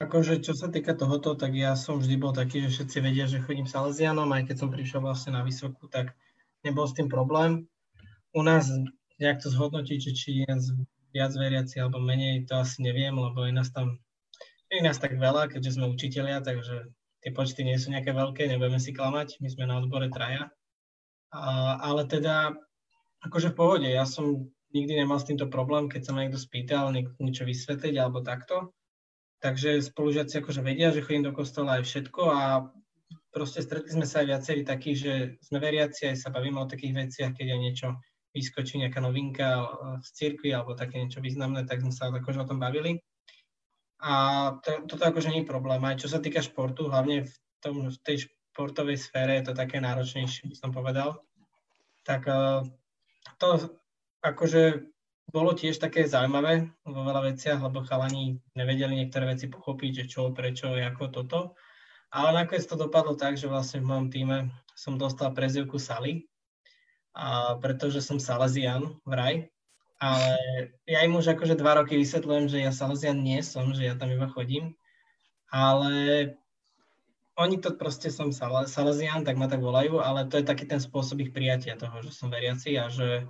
Akože 0.03 0.43
čo 0.43 0.51
sa 0.51 0.67
týka 0.67 0.91
tohoto, 0.91 1.39
tak 1.39 1.55
ja 1.55 1.71
som 1.79 2.03
vždy 2.03 2.15
bol 2.19 2.35
taký, 2.35 2.67
že 2.67 2.71
všetci 2.75 2.97
vedia, 2.99 3.31
že 3.31 3.39
chodím 3.39 3.63
Salesianom, 3.63 4.27
aj 4.27 4.51
keď 4.51 4.55
som 4.59 4.69
prišiel 4.75 4.99
vlastne 4.99 5.39
na 5.39 5.47
vysokú, 5.47 5.87
tak 5.87 6.11
nebol 6.67 6.83
s 6.83 6.91
tým 6.99 7.07
problém. 7.07 7.71
U 8.35 8.43
nás 8.43 8.67
nejak 9.15 9.39
to 9.39 9.47
zhodnotiť, 9.47 9.99
či 10.11 10.43
je 10.43 10.51
viac 11.15 11.31
veriaci 11.31 11.79
alebo 11.79 12.03
menej, 12.03 12.43
to 12.43 12.59
asi 12.59 12.83
neviem, 12.83 13.15
lebo 13.15 13.47
je 13.47 13.55
nás 13.55 13.71
tam 13.71 14.03
je 14.75 14.83
nás 14.83 14.99
tak 14.99 15.15
veľa, 15.15 15.47
keďže 15.47 15.79
sme 15.79 15.87
učitelia, 15.87 16.43
takže 16.43 16.91
tie 17.23 17.31
počty 17.31 17.63
nie 17.63 17.79
sú 17.79 17.93
nejaké 17.93 18.11
veľké, 18.11 18.49
nebudeme 18.49 18.81
si 18.81 18.91
klamať, 18.91 19.39
my 19.39 19.47
sme 19.47 19.65
na 19.69 19.79
odbore 19.79 20.11
traja. 20.11 20.51
A, 21.31 21.77
ale 21.79 22.05
teda, 22.09 22.53
akože 23.23 23.53
v 23.53 23.57
pohode, 23.57 23.87
ja 23.87 24.03
som 24.03 24.51
nikdy 24.75 24.99
nemal 24.99 25.21
s 25.21 25.27
týmto 25.27 25.47
problém, 25.47 25.87
keď 25.87 26.01
sa 26.03 26.11
ma 26.11 26.25
niekto 26.25 26.41
spýtal 26.41 26.91
niekto 26.91 27.15
niečo 27.23 27.47
vysvetliť 27.47 27.95
alebo 27.95 28.19
takto. 28.19 28.75
Takže 29.39 29.79
spolužiaci 29.83 30.41
akože 30.41 30.65
vedia, 30.65 30.91
že 30.91 31.03
chodím 31.05 31.29
do 31.29 31.35
kostola 31.35 31.79
aj 31.79 31.87
všetko 31.87 32.21
a 32.33 32.41
proste 33.29 33.61
stretli 33.61 33.93
sme 33.93 34.07
sa 34.07 34.23
aj 34.23 34.27
viacerí 34.31 34.61
takí, 34.63 34.95
že 34.95 35.37
sme 35.43 35.59
veriaci, 35.59 36.11
aj 36.11 36.17
sa 36.19 36.33
bavíme 36.33 36.59
o 36.59 36.71
takých 36.71 37.07
veciach, 37.07 37.31
keď 37.35 37.45
je 37.51 37.57
niečo 37.59 37.87
vyskočí 38.35 38.83
nejaká 38.83 38.99
novinka 38.99 39.63
eh, 39.63 39.67
z 40.03 40.07
cirkvi 40.11 40.51
alebo 40.51 40.75
také 40.75 40.99
niečo 40.99 41.23
významné, 41.23 41.63
tak 41.63 41.79
sme 41.79 41.95
sa 41.95 42.11
akože 42.11 42.43
o 42.43 42.49
tom 42.49 42.59
bavili. 42.59 42.99
A 44.03 44.13
to, 44.59 44.83
toto 44.91 45.07
akože 45.07 45.31
nie 45.31 45.41
je 45.41 45.49
problém. 45.49 45.79
Aj 45.87 45.95
čo 45.95 46.11
sa 46.11 46.19
týka 46.19 46.43
športu, 46.43 46.91
hlavne 46.91 47.25
v, 47.25 47.33
tom, 47.63 47.87
v 47.87 47.97
tej 48.03 48.27
športovej 48.27 48.99
sfére 48.99 49.39
je 49.39 49.49
to 49.49 49.53
také 49.55 49.79
náročnejšie, 49.79 50.51
by 50.51 50.55
som 50.59 50.75
povedal. 50.75 51.23
Tak 52.03 52.27
eh, 52.27 52.61
to 53.39 53.79
akože 54.19 54.91
bolo 55.31 55.57
tiež 55.57 55.81
také 55.81 56.05
zaujímavé 56.05 56.69
vo 56.85 57.01
veľa 57.01 57.33
veciach, 57.33 57.57
lebo 57.57 57.81
chalani 57.81 58.37
nevedeli 58.53 58.93
niektoré 58.99 59.25
veci 59.33 59.49
pochopiť, 59.49 60.05
že 60.05 60.05
čo, 60.05 60.29
prečo, 60.29 60.69
ako 60.69 61.03
toto. 61.09 61.39
Ale 62.13 62.45
nakoniec 62.45 62.63
to 62.69 62.77
dopadlo 62.77 63.17
tak, 63.17 63.35
že 63.35 63.49
vlastne 63.49 63.81
v 63.81 63.89
mojom 63.89 64.07
týme 64.13 64.37
som 64.77 64.95
dostal 64.95 65.33
prezivku 65.33 65.81
Sally, 65.81 66.29
a 67.15 67.55
pretože 67.63 68.03
som 68.03 68.19
Salesian 68.19 68.99
vraj. 69.07 69.47
Ale 70.03 70.35
ja 70.83 70.99
im 71.07 71.15
už 71.15 71.31
akože 71.31 71.55
dva 71.55 71.79
roky 71.79 71.95
vysvetľujem, 71.95 72.51
že 72.51 72.59
ja 72.59 72.75
Salesian 72.75 73.23
nie 73.23 73.39
som, 73.39 73.71
že 73.71 73.87
ja 73.87 73.95
tam 73.95 74.11
iba 74.11 74.27
chodím. 74.27 74.75
Ale 75.47 76.35
oni 77.39 77.63
to 77.63 77.75
proste 77.79 78.11
som 78.11 78.35
Salesian, 78.67 79.23
tak 79.23 79.39
ma 79.39 79.47
tak 79.47 79.63
volajú, 79.63 80.03
ale 80.03 80.27
to 80.27 80.39
je 80.39 80.45
taký 80.47 80.67
ten 80.67 80.83
spôsob 80.83 81.23
ich 81.23 81.31
prijatia 81.31 81.79
toho, 81.79 82.03
že 82.03 82.11
som 82.11 82.27
veriaci 82.27 82.75
a 82.75 82.91
že, 82.91 83.27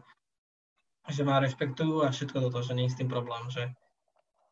že 1.10 1.22
ma 1.22 1.38
rešpektujú 1.38 2.02
a 2.02 2.10
všetko 2.10 2.50
toto, 2.50 2.66
že 2.66 2.74
nie 2.74 2.90
je 2.90 2.94
s 2.94 3.00
tým 3.02 3.10
problém, 3.10 3.46
že 3.54 3.70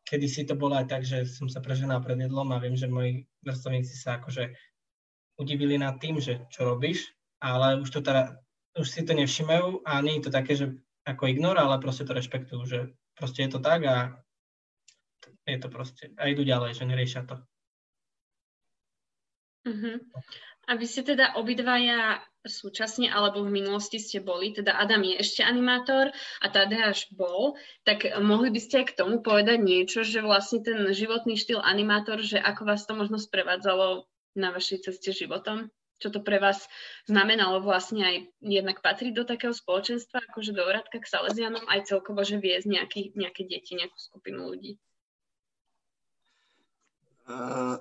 kedy 0.06 0.26
si 0.30 0.42
to 0.46 0.54
bolo 0.54 0.78
aj 0.78 0.86
tak, 0.86 1.02
že 1.02 1.26
som 1.26 1.50
sa 1.50 1.58
preženal 1.58 1.98
pred 1.98 2.18
jedlom 2.18 2.50
a 2.54 2.62
viem, 2.62 2.78
že 2.78 2.90
moji 2.90 3.26
vrstovníci 3.42 3.94
sa 3.98 4.22
akože 4.22 4.54
udivili 5.38 5.78
nad 5.80 5.98
tým, 5.98 6.22
že 6.22 6.46
čo 6.50 6.66
robíš, 6.66 7.10
ale 7.42 7.82
už 7.82 7.90
to 7.90 8.00
teda 8.02 8.38
už 8.74 8.86
si 8.90 9.06
to 9.06 9.14
nevšimajú 9.14 9.86
a 9.86 10.02
nie 10.02 10.18
je 10.18 10.24
to 10.26 10.30
také, 10.34 10.52
že 10.58 10.66
ako 11.06 11.30
ignor, 11.30 11.56
ale 11.60 11.78
proste 11.78 12.02
to 12.02 12.16
rešpektujú, 12.16 12.60
že 12.66 12.78
proste 13.14 13.46
je 13.46 13.50
to 13.54 13.60
tak 13.62 13.80
a 13.86 13.96
je 15.44 15.58
to 15.60 15.68
proste, 15.68 16.10
a 16.16 16.32
idú 16.32 16.42
ďalej, 16.42 16.80
že 16.80 16.88
neriešia 16.88 17.22
to. 17.28 17.36
Uh-huh. 19.64 19.96
A 20.64 20.80
vy 20.80 20.84
ste 20.88 21.04
teda 21.04 21.36
obidvaja 21.36 22.24
súčasne 22.44 23.08
alebo 23.08 23.44
v 23.44 23.52
minulosti 23.52 24.00
ste 24.00 24.20
boli, 24.20 24.52
teda 24.52 24.76
Adam 24.76 25.00
je 25.04 25.20
ešte 25.20 25.40
animátor 25.44 26.12
a 26.40 26.46
Tadeáš 26.48 27.08
bol, 27.12 27.56
tak 27.84 28.04
mohli 28.20 28.52
by 28.52 28.60
ste 28.60 28.84
aj 28.84 28.86
k 28.92 28.96
tomu 29.00 29.24
povedať 29.24 29.60
niečo, 29.60 30.04
že 30.04 30.20
vlastne 30.24 30.60
ten 30.60 30.88
životný 30.92 31.36
štýl 31.40 31.60
animátor, 31.60 32.20
že 32.20 32.40
ako 32.40 32.68
vás 32.68 32.84
to 32.84 32.96
možno 32.96 33.16
sprevádzalo 33.16 34.08
na 34.36 34.52
vašej 34.52 34.88
ceste 34.88 35.12
životom? 35.12 35.72
Čo 35.98 36.10
to 36.10 36.20
pre 36.20 36.42
vás 36.42 36.66
znamenalo 37.06 37.62
vlastne 37.62 38.02
aj 38.02 38.16
jednak 38.42 38.82
patriť 38.82 39.12
do 39.14 39.24
takého 39.24 39.54
spoločenstva, 39.54 40.26
akože 40.30 40.52
do 40.52 40.62
Oradka 40.66 40.98
k 40.98 41.06
Salesianom, 41.06 41.64
aj 41.70 41.86
celkovo, 41.88 42.22
že 42.26 42.42
viesť 42.42 42.66
nejaký, 42.66 43.02
nejaké 43.14 43.42
deti, 43.46 43.78
nejakú 43.78 43.98
skupinu 43.98 44.50
ľudí? 44.50 44.76
Uh, 47.24 47.80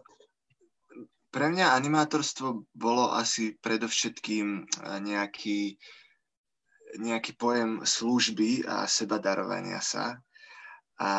pre 1.34 1.50
mňa 1.50 1.74
animátorstvo 1.74 2.70
bolo 2.78 3.10
asi 3.12 3.58
predovšetkým 3.58 4.48
e, 4.48 4.64
nejaký, 5.02 5.76
nejaký 7.02 7.34
pojem 7.34 7.82
služby 7.82 8.70
a 8.70 8.86
seba 8.86 9.18
darovania 9.18 9.82
sa. 9.82 10.22
A 11.02 11.14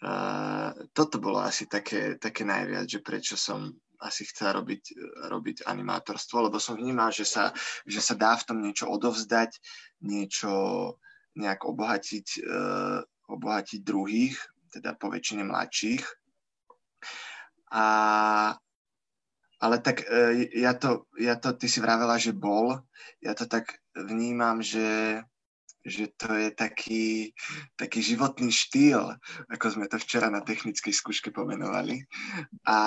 uh, 0.00 0.68
toto 0.96 1.20
bolo 1.20 1.44
asi 1.44 1.68
také, 1.68 2.16
také 2.16 2.48
najviac, 2.48 2.88
že 2.88 3.04
prečo 3.04 3.36
som 3.36 3.76
asi 4.02 4.26
chcel 4.26 4.58
robiť, 4.58 4.98
robiť 5.30 5.56
animátorstvo, 5.64 6.50
lebo 6.50 6.58
som 6.58 6.74
vnímal, 6.74 7.14
že 7.14 7.22
sa, 7.22 7.54
že 7.86 8.02
sa 8.02 8.18
dá 8.18 8.34
v 8.34 8.46
tom 8.50 8.58
niečo 8.58 8.90
odovzdať, 8.90 9.54
niečo 10.02 10.52
nejak 11.38 11.64
obohatiť, 11.64 12.26
uh, 12.44 13.00
obohatiť 13.30 13.80
druhých, 13.80 14.36
teda 14.74 14.98
po 14.98 15.08
väčšine 15.08 15.46
mladších. 15.46 16.04
A, 17.72 17.86
ale 19.62 19.76
tak 19.80 20.04
uh, 20.04 20.34
ja, 20.52 20.76
to, 20.76 21.08
ja 21.16 21.40
to, 21.40 21.56
ty 21.56 21.70
si 21.70 21.80
vravela, 21.80 22.20
že 22.20 22.36
bol, 22.36 22.82
ja 23.22 23.32
to 23.32 23.48
tak 23.48 23.80
vnímam, 23.96 24.60
že 24.60 25.22
že 25.82 26.14
to 26.14 26.30
je 26.34 26.50
taký, 26.54 27.34
taký 27.74 28.02
životný 28.02 28.54
štýl, 28.54 29.18
ako 29.50 29.66
sme 29.66 29.90
to 29.90 29.98
včera 29.98 30.30
na 30.30 30.38
technickej 30.38 30.94
skúške 30.94 31.34
pomenovali. 31.34 32.06
A 32.70 32.78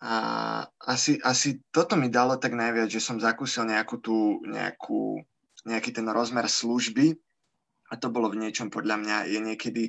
a 0.00 0.14
asi, 0.86 1.18
asi 1.24 1.58
toto 1.72 1.96
mi 1.96 2.12
dalo 2.12 2.36
tak 2.38 2.54
najviac, 2.54 2.86
že 2.86 3.02
som 3.02 3.18
zakúsil 3.18 3.66
nejakú 3.66 3.98
tú, 3.98 4.38
nejakú, 4.46 5.18
nejaký 5.66 5.90
ten 5.90 6.06
rozmer 6.06 6.46
služby 6.46 7.16
a 7.90 7.94
to 7.98 8.10
bolo 8.10 8.30
v 8.30 8.42
niečom 8.42 8.70
podľa 8.70 8.96
mňa 8.98 9.16
je 9.30 9.40
niekedy 9.42 9.82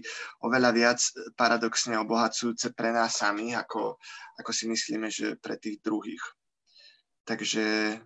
oveľa 0.46 0.70
viac 0.74 1.00
paradoxne 1.34 1.98
obohacujúce 1.98 2.74
pre 2.78 2.94
nás 2.94 3.18
samých, 3.18 3.66
ako, 3.66 3.98
ako 4.38 4.52
si 4.54 4.70
myslíme, 4.70 5.10
že 5.10 5.38
pre 5.38 5.58
tých 5.58 5.82
druhých. 5.82 6.22
Takže 7.26 7.98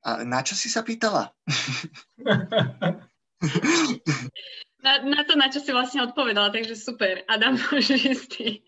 a 0.00 0.24
na 0.24 0.40
čo 0.40 0.56
si 0.56 0.72
sa 0.72 0.80
pýtala? 0.80 1.28
Na, 4.80 5.04
na 5.04 5.20
to, 5.28 5.36
na 5.36 5.52
čo 5.52 5.60
si 5.60 5.70
vlastne 5.76 6.00
odpovedala, 6.08 6.52
takže 6.52 6.72
super. 6.76 7.20
Adam, 7.28 7.56
môžeš 7.68 8.00
istý. 8.08 8.64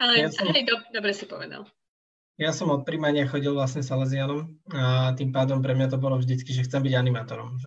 Ale 0.00 0.26
ja 0.26 0.28
som, 0.32 0.48
hej, 0.48 0.64
do, 0.64 0.80
dobre 0.94 1.12
si 1.12 1.28
povedal. 1.28 1.68
Ja 2.40 2.56
som 2.56 2.72
od 2.72 2.88
príjmania 2.88 3.28
chodil 3.28 3.52
vlastne 3.52 3.84
Salesianom 3.84 4.56
a 4.72 5.12
tým 5.12 5.28
pádom 5.28 5.60
pre 5.60 5.76
mňa 5.76 5.92
to 5.92 6.00
bolo 6.00 6.16
vždycky, 6.16 6.56
že 6.56 6.64
chcem 6.64 6.80
byť 6.80 6.94
animátorom. 6.96 7.60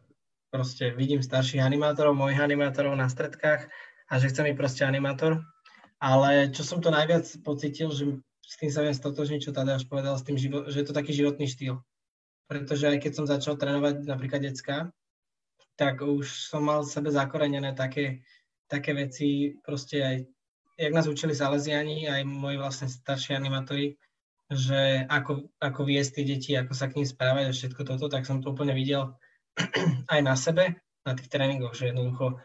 Proste 0.50 0.98
vidím 0.98 1.22
starších 1.22 1.62
animátorov, 1.62 2.18
mojich 2.18 2.42
animátorov 2.42 2.98
na 2.98 3.06
stredkách 3.06 3.70
a 4.10 4.14
že 4.18 4.34
chcem 4.34 4.50
byť 4.50 4.56
proste 4.58 4.82
animátor. 4.82 5.46
Ale 6.02 6.50
čo 6.50 6.66
som 6.66 6.82
to 6.82 6.90
najviac 6.90 7.22
pocitil, 7.46 7.94
že 7.94 8.18
s 8.42 8.56
tým 8.58 8.74
sa 8.74 8.82
viem 8.82 8.98
stotožniť, 8.98 9.46
čo 9.46 9.56
Tadeáš 9.56 9.86
povedal, 9.86 10.18
s 10.18 10.26
tým, 10.26 10.42
že 10.42 10.50
je 10.50 10.86
to 10.86 10.98
taký 10.98 11.14
životný 11.14 11.46
štýl. 11.46 11.78
Pretože 12.50 12.90
aj 12.90 12.98
keď 12.98 13.12
som 13.14 13.26
začal 13.30 13.62
trénovať 13.62 14.10
napríklad 14.10 14.42
decka, 14.42 14.90
tak 15.76 16.02
už 16.02 16.54
som 16.54 16.66
mal 16.66 16.86
sebe 16.86 17.10
zakorenené 17.10 17.74
také, 17.74 18.22
také 18.70 18.94
veci, 18.94 19.58
proste 19.66 19.98
aj, 20.02 20.18
jak 20.78 20.94
nás 20.94 21.08
učili 21.10 21.34
Salesiani, 21.36 22.10
aj 22.10 22.22
moji 22.26 22.58
vlastne 22.58 22.88
starší 22.90 23.34
animátori, 23.34 23.98
že 24.54 25.06
ako, 25.10 25.50
ako 25.58 25.82
viesť 25.82 26.22
tie 26.22 26.26
deti, 26.26 26.52
ako 26.54 26.74
sa 26.78 26.86
k 26.90 27.02
ním 27.02 27.08
správať 27.10 27.44
a 27.50 27.56
všetko 27.56 27.82
toto, 27.88 28.06
tak 28.06 28.28
som 28.30 28.40
to 28.44 28.54
úplne 28.54 28.78
videl 28.78 29.18
aj 30.14 30.20
na 30.22 30.36
sebe, 30.38 30.78
na 31.04 31.14
tých 31.18 31.30
tréningoch, 31.30 31.74
že 31.74 31.90
jednoducho 31.90 32.38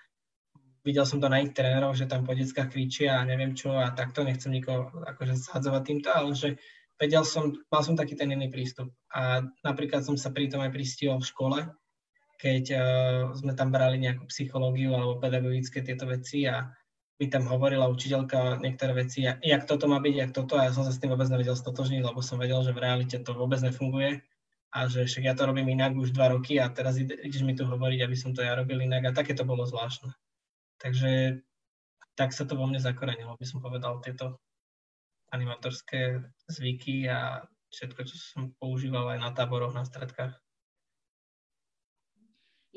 videl 0.89 1.05
som 1.05 1.21
to 1.21 1.29
na 1.29 1.45
ich 1.45 1.53
tréneroch, 1.53 1.93
že 1.93 2.09
tam 2.09 2.25
po 2.25 2.33
deckách 2.33 2.73
kričia 2.73 3.21
a 3.21 3.27
neviem 3.29 3.53
čo 3.53 3.77
a 3.77 3.93
takto, 3.93 4.25
nechcem 4.25 4.57
nikoho 4.57 4.89
akože 5.05 5.37
zhadzovať 5.37 5.83
týmto, 5.85 6.09
ale 6.09 6.33
že 6.33 6.57
vedel 6.97 7.29
som, 7.29 7.53
mal 7.69 7.83
som 7.85 7.93
taký 7.93 8.17
ten 8.17 8.33
iný 8.33 8.49
prístup. 8.49 8.89
A 9.13 9.45
napríklad 9.61 10.01
som 10.01 10.17
sa 10.17 10.33
pri 10.33 10.49
tom 10.49 10.65
aj 10.65 10.73
pristihol 10.73 11.21
v 11.21 11.29
škole, 11.29 11.59
keď 12.38 12.64
uh, 12.73 12.83
sme 13.35 13.52
tam 13.59 13.75
brali 13.75 13.99
nejakú 13.99 14.30
psychológiu 14.30 14.95
alebo 14.95 15.18
pedagogické 15.18 15.83
tieto 15.83 16.07
veci 16.07 16.47
a 16.47 16.71
mi 17.18 17.26
tam 17.26 17.50
hovorila 17.50 17.90
učiteľka 17.90 18.62
niektoré 18.62 18.95
veci, 18.95 19.26
jak 19.26 19.66
toto 19.66 19.90
má 19.90 19.99
byť, 19.99 20.14
jak 20.14 20.30
toto 20.30 20.54
a 20.54 20.71
ja 20.71 20.73
som 20.73 20.87
sa 20.87 20.95
s 20.95 21.02
tým 21.02 21.11
vôbec 21.11 21.26
nevedel 21.26 21.59
stotožniť, 21.59 22.07
lebo 22.07 22.23
som 22.23 22.38
vedel, 22.38 22.62
že 22.62 22.71
v 22.71 22.78
realite 22.78 23.18
to 23.18 23.35
vôbec 23.35 23.59
nefunguje 23.59 24.23
a 24.71 24.78
že 24.87 25.02
však 25.02 25.26
ja 25.26 25.35
to 25.35 25.50
robím 25.50 25.75
inak 25.75 25.99
už 25.99 26.14
dva 26.14 26.30
roky 26.30 26.62
a 26.62 26.71
teraz 26.71 26.95
ideš 26.95 27.42
mi 27.42 27.59
tu 27.59 27.66
hovoriť, 27.66 28.07
aby 28.07 28.16
som 28.16 28.30
to 28.30 28.47
ja 28.47 28.54
robil 28.54 28.78
inak 28.78 29.11
a 29.11 29.16
také 29.16 29.35
to 29.35 29.42
bolo 29.42 29.66
zvláštne. 29.66 30.14
Takže 30.78 31.42
tak 32.14 32.30
sa 32.30 32.47
to 32.47 32.54
vo 32.54 32.71
mne 32.71 32.78
zakorenilo, 32.78 33.35
by 33.35 33.47
som 33.47 33.59
povedal, 33.59 33.99
tieto 33.99 34.38
animatorské 35.35 36.23
zvyky 36.47 37.11
a 37.11 37.42
všetko, 37.75 38.00
čo 38.07 38.14
som 38.14 38.42
používal 38.62 39.16
aj 39.16 39.18
na 39.26 39.30
táboroch, 39.35 39.75
na 39.75 39.83
stredkách. 39.83 40.38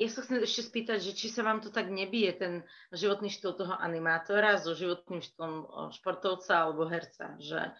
Ja 0.02 0.10
sa 0.10 0.26
chcem 0.26 0.42
ešte 0.42 0.66
spýtať, 0.66 0.98
že 0.98 1.12
či 1.14 1.30
sa 1.30 1.46
vám 1.46 1.62
to 1.62 1.70
tak 1.70 1.86
nebije, 1.86 2.34
ten 2.34 2.52
životný 2.90 3.30
štýl 3.30 3.54
toho 3.54 3.78
animátora 3.78 4.58
so 4.58 4.74
životným 4.74 5.22
štýlom 5.22 5.54
športovca 5.94 6.66
alebo 6.66 6.90
herca, 6.90 7.38
že 7.38 7.70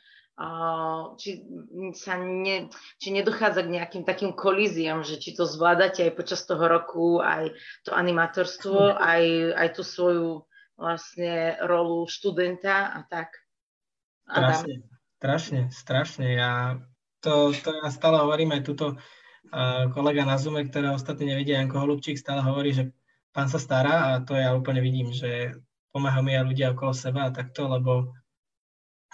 či, 1.19 1.45
sa 1.93 2.17
ne, 2.17 2.73
či 2.97 3.09
nedochádza 3.13 3.67
k 3.67 3.75
nejakým 3.75 4.03
takým 4.07 4.33
kolíziám, 4.33 5.05
že 5.05 5.21
či 5.21 5.37
to 5.37 5.45
zvládate 5.45 6.09
aj 6.09 6.17
počas 6.17 6.47
toho 6.49 6.65
roku, 6.71 7.21
aj 7.21 7.53
to 7.85 7.93
animátorstvo, 7.93 8.97
aj, 9.13 9.23
aj 9.59 9.69
tú 9.77 9.83
svoju 9.85 10.47
vlastne 10.79 11.61
rolu 11.63 12.09
študenta 12.09 12.97
a 12.97 13.01
tak. 13.07 13.35
Strašne, 14.25 14.75
strašne, 15.19 15.61
strašne. 15.69 16.27
Ja 16.33 16.53
to, 17.21 17.53
to 17.53 17.71
ja 17.83 17.93
stále 17.93 18.19
hovorím 18.23 18.57
aj 18.57 18.63
túto 18.65 18.87
kolega 19.97 20.23
na 20.23 20.39
Zoome, 20.39 20.69
ktoré 20.69 20.93
ostatní 20.95 21.33
nevidia, 21.33 21.59
Janko 21.59 21.83
Holubčík, 21.83 22.21
stále 22.21 22.45
hovorí, 22.45 22.71
že 22.77 22.95
pán 23.33 23.49
sa 23.49 23.59
stará 23.59 24.15
a 24.15 24.21
to 24.23 24.37
ja 24.37 24.55
úplne 24.55 24.85
vidím, 24.85 25.11
že 25.11 25.57
pomáhajú 25.91 26.25
mi 26.25 26.33
aj 26.37 26.49
ľudia 26.49 26.73
okolo 26.73 26.93
seba 26.93 27.29
a 27.29 27.35
takto, 27.35 27.69
lebo 27.69 28.13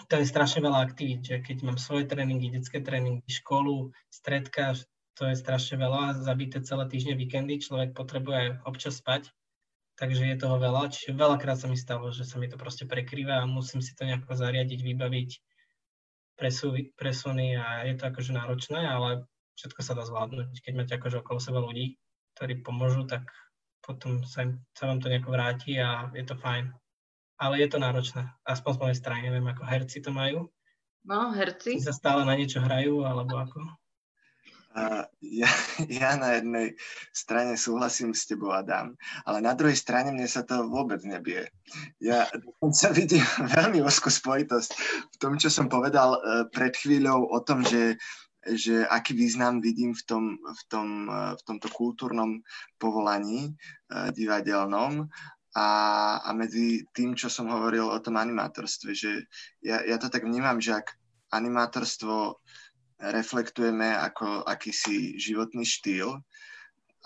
to 0.07 0.15
je 0.15 0.31
strašne 0.31 0.63
veľa 0.63 0.79
aktivít, 0.79 1.27
že 1.27 1.37
keď 1.43 1.67
mám 1.67 1.79
svoje 1.79 2.07
tréningy, 2.07 2.55
detské 2.55 2.79
tréningy, 2.79 3.27
školu, 3.27 3.91
stredka, 4.15 4.79
to 5.19 5.27
je 5.27 5.35
strašne 5.35 5.75
veľa, 5.75 6.23
zabité 6.23 6.63
celé 6.63 6.87
týždne, 6.87 7.19
víkendy, 7.19 7.59
človek 7.59 7.91
potrebuje 7.99 8.63
občas 8.63 9.03
spať, 9.03 9.35
takže 9.99 10.23
je 10.23 10.37
toho 10.39 10.63
veľa. 10.63 10.95
Čiže 10.95 11.19
veľakrát 11.19 11.59
sa 11.59 11.67
mi 11.67 11.75
stalo, 11.75 12.15
že 12.15 12.23
sa 12.23 12.39
mi 12.39 12.47
to 12.47 12.55
proste 12.55 12.87
prekrýva 12.87 13.43
a 13.43 13.51
musím 13.51 13.83
si 13.83 13.99
to 13.99 14.07
nejako 14.07 14.39
zariadiť, 14.39 14.79
vybaviť, 14.87 15.31
presuny 16.95 17.59
a 17.59 17.91
je 17.91 17.95
to 17.99 18.05
akože 18.07 18.31
náročné, 18.31 18.79
ale 18.87 19.27
všetko 19.59 19.81
sa 19.83 19.99
dá 19.99 20.07
zvládnuť. 20.07 20.63
Keď 20.63 20.73
máte 20.79 20.95
akože 20.95 21.27
okolo 21.27 21.43
seba 21.43 21.59
ľudí, 21.59 21.99
ktorí 22.39 22.63
pomôžu, 22.63 23.03
tak 23.11 23.27
potom 23.83 24.23
sa, 24.23 24.47
im, 24.47 24.63
sa 24.73 24.87
vám 24.87 25.03
to 25.03 25.11
nejako 25.11 25.35
vráti 25.35 25.75
a 25.83 26.15
je 26.15 26.23
to 26.23 26.39
fajn 26.39 26.71
ale 27.39 27.63
je 27.63 27.69
to 27.71 27.79
náročné. 27.79 28.27
Aspoň 28.43 28.75
z 28.75 28.81
mojej 28.83 28.99
strany, 28.99 29.21
neviem, 29.31 29.47
ako 29.47 29.63
herci 29.63 30.03
to 30.03 30.11
majú. 30.11 30.51
No, 31.07 31.31
herci. 31.31 31.79
Si 31.79 31.87
sa 31.87 31.95
stále 31.95 32.27
na 32.27 32.35
niečo 32.35 32.59
hrajú, 32.59 33.07
alebo 33.07 33.39
ako? 33.39 33.63
Uh, 34.75 35.07
ja, 35.25 35.49
ja 35.89 36.19
na 36.19 36.37
jednej 36.37 36.77
strane 37.15 37.57
súhlasím 37.57 38.13
s 38.13 38.29
tebou, 38.29 38.53
Adam, 38.53 38.99
ale 39.25 39.39
na 39.41 39.57
druhej 39.57 39.79
strane 39.79 40.13
mne 40.13 40.29
sa 40.29 40.45
to 40.45 40.67
vôbec 40.69 41.01
nebie. 41.07 41.49
Ja 42.03 42.29
sa 42.75 42.93
vidím 42.93 43.25
veľmi 43.57 43.81
úzkú 43.81 44.11
spojitosť 44.11 44.71
v 45.09 45.17
tom, 45.23 45.39
čo 45.39 45.49
som 45.49 45.71
povedal 45.71 46.19
uh, 46.19 46.21
pred 46.51 46.75
chvíľou 46.75 47.31
o 47.33 47.39
tom, 47.41 47.65
že 47.65 47.97
že 48.55 48.87
aký 48.87 49.13
význam 49.13 49.61
vidím 49.61 49.93
v, 49.93 50.03
tom, 50.07 50.25
v, 50.39 50.63
tom, 50.69 50.89
uh, 51.09 51.33
v 51.37 51.43
tomto 51.45 51.69
kultúrnom 51.69 52.41
povolaní 52.81 53.53
uh, 53.93 54.09
divadelnom. 54.15 55.09
A, 55.59 55.69
a 56.23 56.31
medzi 56.37 56.87
tým, 56.95 57.19
čo 57.19 57.27
som 57.27 57.51
hovoril 57.51 57.83
o 57.89 57.99
tom 57.99 58.21
animátorstve, 58.21 58.95
že 58.95 59.27
ja, 59.65 59.83
ja 59.83 59.97
to 59.99 60.07
tak 60.07 60.23
vnímam, 60.23 60.63
že 60.63 60.79
ak 60.79 60.95
animátorstvo 61.35 62.39
reflektujeme 62.99 63.91
ako 63.95 64.47
akýsi 64.47 65.19
životný 65.19 65.63
štýl 65.67 66.19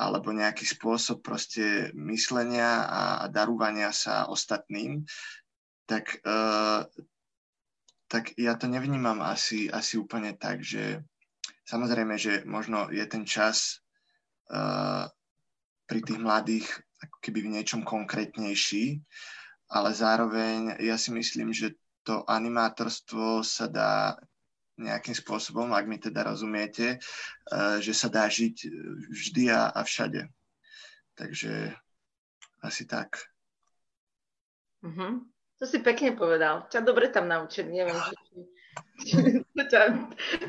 alebo 0.00 0.32
nejaký 0.32 0.64
spôsob 0.64 1.20
proste 1.20 1.92
myslenia 1.96 2.88
a, 2.88 3.02
a 3.22 3.26
darúvania 3.28 3.92
sa 3.92 4.24
ostatným, 4.26 5.04
tak, 5.84 6.16
uh, 6.24 6.88
tak 8.08 8.32
ja 8.40 8.56
to 8.56 8.66
nevnímam 8.72 9.20
asi, 9.20 9.68
asi 9.68 10.00
úplne 10.00 10.32
tak, 10.32 10.64
že 10.64 11.04
samozrejme, 11.66 12.14
že 12.18 12.42
možno 12.44 12.90
je 12.90 13.04
ten 13.06 13.26
čas 13.26 13.82
uh, 14.50 15.06
pri 15.86 16.00
tých 16.02 16.20
mladých 16.20 16.66
ako 17.02 17.16
keby 17.18 17.38
v 17.42 17.52
niečom 17.58 17.82
konkrétnejší, 17.82 19.02
ale 19.74 19.90
zároveň 19.90 20.78
ja 20.78 20.94
si 20.94 21.10
myslím, 21.10 21.50
že 21.50 21.74
to 22.06 22.22
animátorstvo 22.26 23.42
sa 23.42 23.66
dá 23.66 24.18
nejakým 24.78 25.14
spôsobom, 25.14 25.70
ak 25.70 25.86
mi 25.86 25.98
teda 25.98 26.26
rozumiete, 26.26 26.98
eh, 26.98 27.76
že 27.78 27.92
sa 27.94 28.08
dá 28.08 28.26
žiť 28.26 28.56
vždy 29.10 29.44
a, 29.52 29.70
a 29.70 29.80
všade. 29.84 30.26
Takže 31.14 31.76
asi 32.62 32.82
tak. 32.86 33.20
Mm-hmm. 34.82 35.12
To 35.62 35.64
si 35.68 35.78
pekne 35.78 36.18
povedal. 36.18 36.66
Ťa 36.66 36.82
dobre 36.82 37.06
tam 37.12 37.30
naučili. 37.30 37.70
Neviem, 37.70 37.94
že 37.94 38.14
ťa 39.72 39.82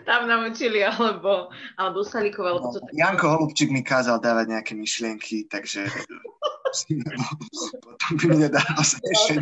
tam 0.05 0.21
naučili, 0.27 0.83
alebo, 0.83 1.49
alebo 1.77 2.03
Salíkov, 2.03 2.45
alebo 2.45 2.67
no, 2.69 2.73
tak... 2.79 2.93
Janko 2.93 3.25
Holubčík 3.29 3.69
mi 3.71 3.81
kázal 3.81 4.19
dávať 4.21 4.45
nejaké 4.53 4.73
myšlienky, 4.77 5.47
takže 5.49 5.87
potom 7.83 8.13
by 8.19 8.25
mi 8.29 8.37
nedal 8.47 8.65
ešte 8.81 9.39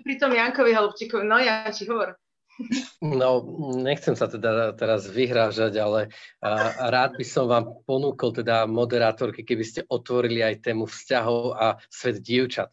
pri 0.06 0.14
tom 0.18 0.32
Jankovi 0.34 0.72
Holubčíkovi, 0.74 1.24
no 1.26 1.38
Janči, 1.38 1.86
hovor. 1.86 2.16
No, 3.00 3.40
nechcem 3.80 4.12
sa 4.12 4.28
teda 4.28 4.76
teraz 4.76 5.08
vyhrážať, 5.08 5.80
ale 5.80 6.12
a, 6.44 6.76
rád 6.92 7.16
by 7.16 7.24
som 7.24 7.48
vám 7.48 7.80
ponúkol 7.88 8.36
teda 8.36 8.68
moderátorky, 8.68 9.48
keby 9.48 9.64
ste 9.64 9.80
otvorili 9.88 10.44
aj 10.44 10.60
tému 10.68 10.84
vzťahov 10.84 11.56
a 11.56 11.80
svet 11.88 12.20
dievčat 12.20 12.68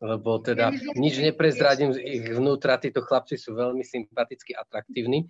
lebo 0.00 0.36
teda 0.44 0.72
nič 0.96 1.20
neprezradím 1.24 1.96
z 1.96 2.00
ich 2.04 2.24
vnútra, 2.28 2.76
títo 2.76 3.00
chlapci 3.00 3.40
sú 3.40 3.56
veľmi 3.56 3.80
sympatickí, 3.80 4.52
atraktívni 4.52 5.24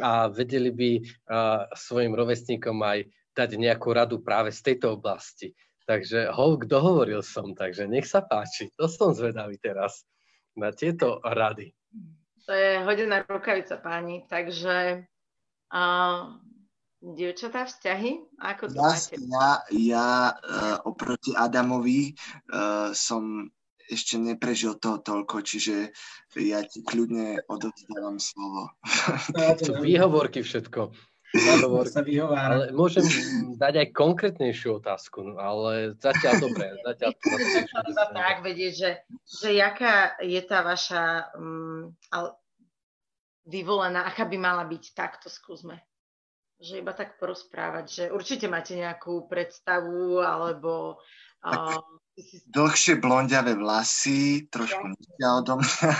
a 0.00 0.28
vedeli 0.32 0.72
by 0.72 0.90
uh, 0.98 1.68
svojim 1.76 2.16
rovesníkom 2.16 2.80
aj 2.80 3.06
dať 3.36 3.50
nejakú 3.60 3.92
radu 3.92 4.24
práve 4.24 4.48
z 4.50 4.72
tejto 4.72 4.96
oblasti. 4.96 5.52
Takže 5.86 6.34
Hulk 6.34 6.66
dohovoril 6.66 7.22
som, 7.22 7.54
takže 7.54 7.86
nech 7.86 8.08
sa 8.08 8.24
páči. 8.24 8.74
To 8.74 8.90
som 8.90 9.14
zvedavý 9.14 9.60
teraz 9.62 10.02
na 10.58 10.74
tieto 10.74 11.22
rady. 11.22 11.70
To 12.48 12.52
je 12.54 12.82
hodená 12.82 13.22
rukavica, 13.22 13.78
páni. 13.78 14.26
Takže 14.26 15.06
uh, 15.70 16.20
dievčatá, 16.98 17.70
vzťahy? 17.70 18.18
Ako 18.42 18.72
to 18.72 18.74
ja, 18.74 18.82
máte? 18.82 19.14
Ja, 19.14 19.48
ja 19.70 20.10
uh, 20.34 20.76
oproti 20.90 21.36
Adamovi 21.38 22.18
uh, 22.50 22.90
som 22.90 23.46
ešte 23.90 24.18
neprežil 24.18 24.78
to 24.78 24.98
toľko, 24.98 25.42
čiže 25.42 25.90
ja 26.36 26.60
ti 26.66 26.82
kľudne 26.82 27.42
odovzdávam 27.46 28.18
slovo. 28.20 28.74
Čo 29.62 29.80
výhovorky 29.80 30.42
všetko. 30.42 30.90
Výhovorky. 31.34 32.16
Ale 32.22 32.72
môžem 32.72 33.04
dať 33.58 33.74
aj 33.82 33.88
konkrétnejšiu 33.92 34.80
otázku, 34.80 35.36
ale 35.36 35.98
zatiaľ 35.98 36.48
dobre. 36.48 36.70
Zatiaľ 36.86 37.10
to 37.92 38.06
tak 38.14 38.36
vedieť, 38.40 38.72
že, 38.72 38.90
že 39.26 39.48
jaká 39.52 40.16
je 40.22 40.40
tá 40.46 40.62
vaša 40.62 41.34
um, 41.36 41.92
vyvolená, 43.46 44.06
aká 44.06 44.24
by 44.24 44.38
mala 44.38 44.64
byť, 44.64 44.84
tak 44.94 45.22
to 45.22 45.28
skúsme. 45.28 45.78
Že 46.56 46.80
iba 46.80 46.96
tak 46.96 47.20
porozprávať, 47.20 47.84
že 47.84 48.04
určite 48.08 48.48
máte 48.48 48.72
nejakú 48.78 49.28
predstavu, 49.28 50.24
alebo 50.24 51.02
uh, 51.44 51.76
dlhšie 52.48 52.96
blondiavé 52.98 53.56
vlasy, 53.56 54.48
trošku 54.48 54.92
nižšia 54.96 55.28
odo 55.42 55.60
mňa. 55.60 55.94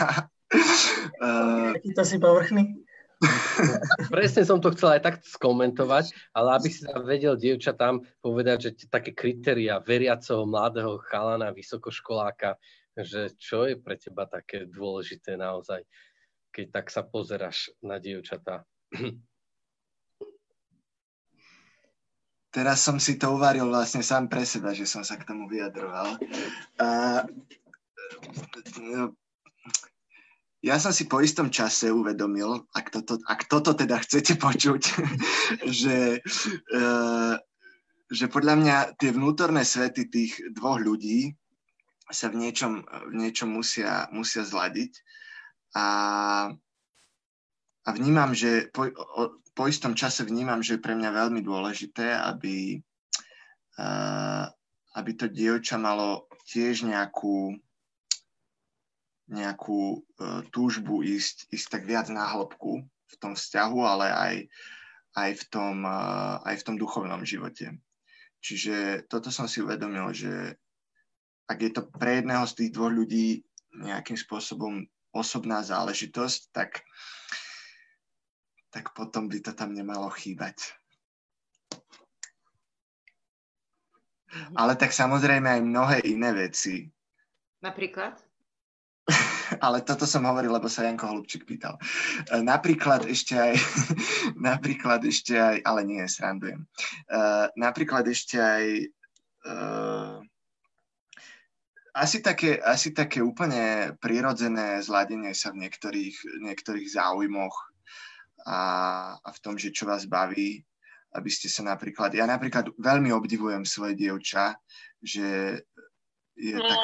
Takýto 1.76 2.02
si 2.04 2.16
povrchný? 2.16 2.86
Presne 4.12 4.44
som 4.44 4.60
to 4.60 4.72
chcel 4.76 4.92
aj 4.92 5.02
tak 5.04 5.14
skomentovať, 5.24 6.12
ale 6.36 6.60
aby 6.60 6.68
si 6.68 6.84
sa 6.84 7.00
vedel 7.00 7.36
dievčatám 7.40 8.04
povedať, 8.20 8.56
že 8.60 8.70
také 8.92 9.16
kritéria 9.16 9.80
veriaceho 9.80 10.44
mladého 10.44 11.00
chalana, 11.08 11.52
vysokoškoláka, 11.56 12.60
že 12.96 13.32
čo 13.40 13.64
je 13.64 13.80
pre 13.80 13.96
teba 13.96 14.28
také 14.28 14.68
dôležité 14.68 15.40
naozaj, 15.40 15.84
keď 16.52 16.66
tak 16.72 16.86
sa 16.92 17.04
pozeráš 17.04 17.72
na 17.80 17.96
dievčatá. 17.96 18.64
Teraz 22.56 22.80
som 22.80 22.96
si 22.96 23.20
to 23.20 23.36
uvaril 23.36 23.68
vlastne 23.68 24.00
sám 24.00 24.32
pre 24.32 24.48
seba, 24.48 24.72
že 24.72 24.88
som 24.88 25.04
sa 25.04 25.20
k 25.20 25.28
tomu 25.28 25.44
vyjadroval. 25.44 26.16
Uh, 26.80 27.20
ja 30.64 30.80
som 30.80 30.88
si 30.88 31.04
po 31.04 31.20
istom 31.20 31.52
čase 31.52 31.92
uvedomil, 31.92 32.64
ak 32.72 32.96
toto, 32.96 33.20
ak 33.28 33.44
toto 33.52 33.76
teda 33.76 34.00
chcete 34.00 34.40
počuť, 34.40 34.82
že, 35.84 36.24
uh, 36.72 37.36
že 38.08 38.24
podľa 38.32 38.54
mňa 38.56 38.76
tie 38.96 39.12
vnútorné 39.12 39.60
svety 39.60 40.08
tých 40.08 40.40
dvoch 40.56 40.80
ľudí 40.80 41.36
sa 42.08 42.32
v 42.32 42.40
niečom, 42.40 42.88
v 42.88 43.14
niečom 43.20 43.52
musia, 43.52 44.08
musia 44.16 44.48
zladiť. 44.48 44.96
A, 45.76 45.86
a 47.84 47.88
vnímam, 47.92 48.32
že 48.32 48.72
po, 48.72 48.88
po 49.56 49.64
istom 49.64 49.96
čase 49.96 50.20
vnímam, 50.28 50.60
že 50.60 50.76
je 50.76 50.84
pre 50.84 50.92
mňa 50.92 51.16
veľmi 51.16 51.40
dôležité, 51.40 52.12
aby, 52.12 52.76
uh, 53.80 54.44
aby 55.00 55.10
to 55.16 55.32
dievča 55.32 55.80
malo 55.80 56.28
tiež 56.44 56.84
nejakú, 56.84 57.56
nejakú 59.32 59.80
uh, 59.96 60.44
túžbu 60.52 61.00
ísť, 61.00 61.48
ísť 61.48 61.66
tak 61.72 61.82
viac 61.88 62.12
na 62.12 62.28
hĺbku 62.28 62.84
v 62.84 63.14
tom 63.16 63.32
vzťahu, 63.32 63.78
ale 63.80 64.06
aj, 64.12 64.34
aj, 65.16 65.30
v 65.40 65.44
tom, 65.48 65.88
uh, 65.88 66.36
aj 66.44 66.60
v 66.60 66.64
tom 66.68 66.76
duchovnom 66.76 67.24
živote. 67.24 67.80
Čiže 68.44 69.08
toto 69.08 69.32
som 69.32 69.48
si 69.48 69.64
uvedomil, 69.64 70.12
že 70.12 70.60
ak 71.48 71.58
je 71.64 71.70
to 71.72 71.88
pre 71.96 72.20
jedného 72.20 72.44
z 72.44 72.52
tých 72.60 72.70
dvoch 72.76 72.92
ľudí 72.92 73.40
nejakým 73.72 74.20
spôsobom 74.20 74.84
osobná 75.16 75.64
záležitosť, 75.64 76.52
tak 76.52 76.84
tak 78.76 78.92
potom 78.92 79.24
by 79.24 79.40
to 79.40 79.56
tam 79.56 79.72
nemalo 79.72 80.12
chýbať. 80.12 80.76
Mhm. 84.28 84.52
Ale 84.52 84.76
tak 84.76 84.92
samozrejme 84.92 85.48
aj 85.48 85.62
mnohé 85.64 85.96
iné 86.04 86.36
veci. 86.36 86.84
Napríklad? 87.64 88.20
Ale 89.64 89.80
toto 89.80 90.04
som 90.04 90.28
hovoril, 90.28 90.52
lebo 90.52 90.68
sa 90.68 90.84
Janko 90.84 91.08
Holubčík 91.08 91.48
pýtal. 91.48 91.80
E, 92.28 92.42
napríklad 92.44 93.08
ešte 93.08 93.38
aj, 93.38 93.54
napríklad 94.50 95.00
ešte 95.08 95.40
aj, 95.40 95.64
ale 95.64 95.80
nie, 95.86 96.02
srandujem. 96.04 96.66
Uh, 97.06 97.46
napríklad 97.54 98.02
ešte 98.10 98.36
aj 98.36 98.64
uh, 99.46 100.18
asi 101.96 102.20
také, 102.20 102.60
asi 102.60 102.92
také 102.92 103.24
úplne 103.24 103.96
prirodzené 104.02 104.82
zladenie 104.84 105.32
sa 105.32 105.54
v 105.54 105.64
niektorých, 105.64 106.44
niektorých 106.44 106.88
záujmoch 106.92 107.65
a, 108.46 108.58
a 109.18 109.28
v 109.34 109.38
tom, 109.42 109.58
že 109.58 109.74
čo 109.74 109.90
vás 109.90 110.06
baví, 110.06 110.62
aby 111.18 111.30
ste 111.32 111.50
sa 111.50 111.66
napríklad, 111.66 112.14
ja 112.14 112.24
napríklad 112.30 112.70
veľmi 112.78 113.10
obdivujem 113.10 113.66
svoje 113.66 113.98
dievča, 113.98 114.54
že 115.02 115.58
je 116.36 116.52
no, 116.52 116.68
tak... 116.68 116.78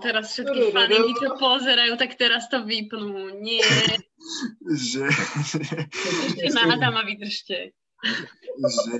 teraz 0.00 0.32
všetky 0.32 0.72
faninky, 0.72 1.12
čo 1.20 1.36
pozerajú, 1.36 1.92
tak 2.00 2.16
teraz 2.16 2.48
to 2.48 2.64
vypnú. 2.64 3.36
Nie. 3.38 3.68
že... 4.90 5.06
Ešte 6.40 6.48
na 6.56 6.72
Adama 6.74 7.04
vydržte. 7.04 7.76
že, 8.56 8.98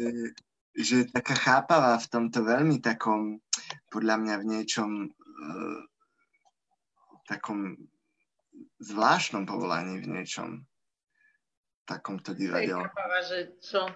že 0.76 0.94
je 1.02 1.06
taká 1.08 1.34
chápavá 1.34 1.96
v 1.98 2.10
tomto 2.12 2.44
veľmi 2.44 2.84
takom, 2.84 3.40
podľa 3.88 4.16
mňa 4.20 4.34
v 4.38 4.44
niečom 4.44 4.90
uh, 5.08 5.80
takom 7.24 7.80
zvláštnom 8.82 9.48
povolaní 9.48 10.04
v 10.04 10.20
niečom 10.20 10.68
takomto 11.86 12.34
divadelnom. 12.34 12.88
že 13.26 13.38
čo? 13.62 13.88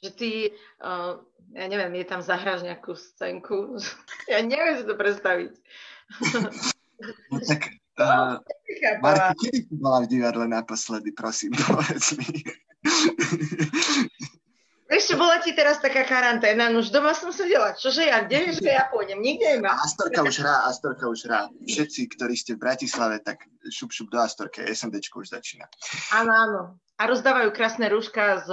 Že 0.00 0.10
ty, 0.16 0.30
uh, 0.80 1.20
ja 1.52 1.66
neviem, 1.68 2.00
je 2.00 2.06
tam 2.08 2.20
zahráš 2.24 2.64
nejakú 2.64 2.96
scénku. 2.96 3.76
ja 4.32 4.40
neviem 4.40 4.80
si 4.80 4.84
to 4.88 4.96
predstaviť. 4.96 5.52
no 7.30 7.38
tak, 7.44 7.62
uh, 8.02 8.40
Marky, 9.04 9.52
kedy 9.52 9.60
si 9.68 9.74
bola 9.76 10.04
v 10.04 10.10
divadle 10.10 10.46
naposledy, 10.48 11.12
prosím, 11.12 11.52
povedz 11.68 12.16
mi. 12.16 12.44
Ešte 14.90 15.14
bola 15.14 15.38
ti 15.38 15.54
teraz 15.54 15.78
taká 15.78 16.02
karanténa, 16.02 16.66
no 16.66 16.82
už 16.82 16.90
doma 16.90 17.14
som 17.14 17.30
sedela. 17.30 17.78
Čože 17.78 18.10
ja, 18.10 18.26
kde 18.26 18.50
že 18.58 18.74
ja 18.74 18.90
pôjdem? 18.90 19.22
Nikde 19.22 19.62
nemám. 19.62 19.78
Astorka 19.78 20.26
už 20.26 20.42
hrá, 20.42 20.66
Astorka 20.66 21.06
už 21.06 21.30
hrá. 21.30 21.46
Všetci, 21.62 22.10
ktorí 22.18 22.34
ste 22.34 22.58
v 22.58 22.66
Bratislave, 22.66 23.22
tak 23.22 23.46
šup, 23.70 23.94
šup 23.94 24.10
do 24.10 24.18
Astorke, 24.18 24.66
SNDčko 24.66 25.22
už 25.22 25.30
začína. 25.30 25.70
Áno, 26.10 26.32
áno. 26.34 26.60
A 26.98 27.02
rozdávajú 27.06 27.54
krásne 27.54 27.86
rúška 27.86 28.42
s, 28.42 28.50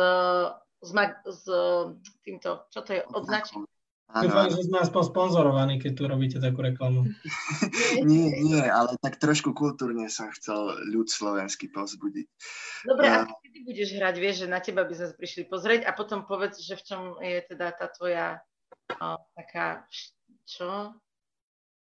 s, 0.86 0.92
s 1.26 1.44
týmto, 2.22 2.70
čo 2.70 2.86
to 2.86 2.90
je, 2.94 3.02
odznačením. 3.18 3.66
Dúfam, 4.08 4.48
že 4.48 4.64
sme 4.64 4.80
aspoň 4.80 5.04
sponzorovaní, 5.12 5.84
keď 5.84 5.92
tu 5.92 6.04
robíte 6.08 6.38
takú 6.40 6.64
reklamu. 6.64 7.12
nie, 8.08 8.32
nie, 8.40 8.64
ale 8.64 8.96
tak 9.04 9.20
trošku 9.20 9.52
kultúrne 9.52 10.08
som 10.08 10.32
chcel 10.32 10.80
ľud 10.88 11.12
slovenský 11.12 11.68
povzbudiť. 11.68 12.28
Dobre, 12.88 13.04
a 13.04 13.28
kedy 13.28 13.68
budeš 13.68 14.00
hrať, 14.00 14.16
vieš, 14.16 14.36
že 14.44 14.48
na 14.48 14.64
teba 14.64 14.88
by 14.88 14.96
sme 14.96 15.08
prišli 15.12 15.44
pozrieť 15.52 15.82
a 15.84 15.92
potom 15.92 16.24
povedz, 16.24 16.64
že 16.64 16.80
v 16.80 16.84
čom 16.88 17.02
je 17.20 17.40
teda 17.52 17.76
tá 17.76 17.92
tvoja 17.92 18.40
o, 18.96 19.20
taká, 19.36 19.84
čo? 20.48 20.96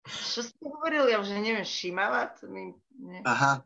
Čo 0.08 0.40
si 0.40 0.56
hovoril? 0.64 1.12
Ja 1.12 1.20
už 1.20 1.36
neviem, 1.36 1.68
šímava? 1.68 2.32
Mi, 2.48 2.72
nie. 2.96 3.20
Aha, 3.28 3.60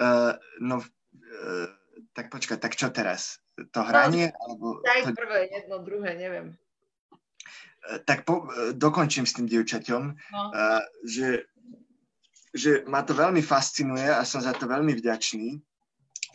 uh, 0.00 0.32
no 0.64 0.80
uh, 0.80 1.68
tak 2.16 2.32
počkaj, 2.32 2.56
tak 2.64 2.80
čo 2.80 2.88
teraz? 2.88 3.44
To 3.76 3.84
hranie? 3.84 4.32
No, 4.32 4.40
alebo 4.40 4.66
daj 4.80 5.04
to... 5.04 5.12
prvé, 5.12 5.52
jedno, 5.52 5.84
druhé, 5.84 6.16
neviem 6.16 6.56
tak 8.04 8.28
po, 8.28 8.46
dokončím 8.76 9.24
s 9.24 9.34
tým 9.36 9.48
dievčaťom, 9.48 10.02
no. 10.04 10.42
uh, 10.52 10.84
že, 11.04 11.48
že 12.52 12.84
ma 12.86 13.02
to 13.02 13.16
veľmi 13.16 13.40
fascinuje 13.40 14.06
a 14.06 14.22
som 14.24 14.44
za 14.44 14.52
to 14.52 14.68
veľmi 14.68 14.92
vďačný, 15.00 15.58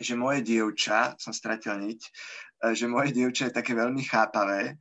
že 0.02 0.14
moje 0.18 0.44
dievča, 0.44 1.16
som 1.16 1.32
stratil 1.32 1.78
niť, 1.80 2.00
uh, 2.02 2.72
že 2.74 2.90
moje 2.90 3.14
dievča 3.14 3.48
je 3.48 3.58
také 3.62 3.72
veľmi 3.72 4.02
chápavé, 4.04 4.76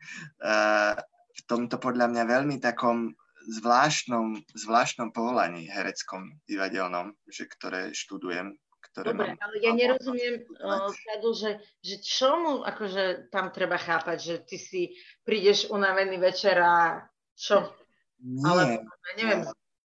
v 1.36 1.42
tomto 1.52 1.76
podľa 1.84 2.08
mňa 2.16 2.24
veľmi 2.32 2.64
takom 2.64 3.12
zvláštnom, 3.46 4.40
zvláštnom 4.56 5.12
povolaní 5.12 5.68
hereckom, 5.70 6.40
divadelnom, 6.48 7.14
že 7.28 7.46
ktoré 7.46 7.92
študujem 7.94 8.56
ktoré 8.96 9.12
Dobre, 9.12 9.36
mám... 9.36 9.44
ale 9.44 9.56
ja 9.60 9.72
nerozumiem, 9.76 10.48
uh, 10.64 10.88
že, 11.36 11.60
že 11.84 11.96
čomu 12.00 12.64
akože 12.64 13.28
tam 13.28 13.52
treba 13.52 13.76
chápať, 13.76 14.18
že 14.24 14.36
ty 14.48 14.56
si 14.56 14.82
prídeš 15.28 15.68
unavený 15.68 16.16
večer 16.16 16.56
a 16.64 17.04
čo? 17.36 17.76
Nie, 18.24 18.48
ale, 18.48 18.64
ja 18.88 19.14
neviem. 19.20 19.40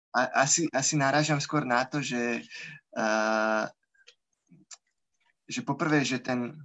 A, 0.10 0.42
asi, 0.42 0.66
asi 0.74 0.98
narážam 0.98 1.38
skôr 1.38 1.70
na 1.70 1.86
to, 1.86 2.02
že 2.02 2.42
uh, 2.98 3.70
že 5.46 5.62
poprvé, 5.62 6.02
že 6.02 6.18
ten, 6.18 6.58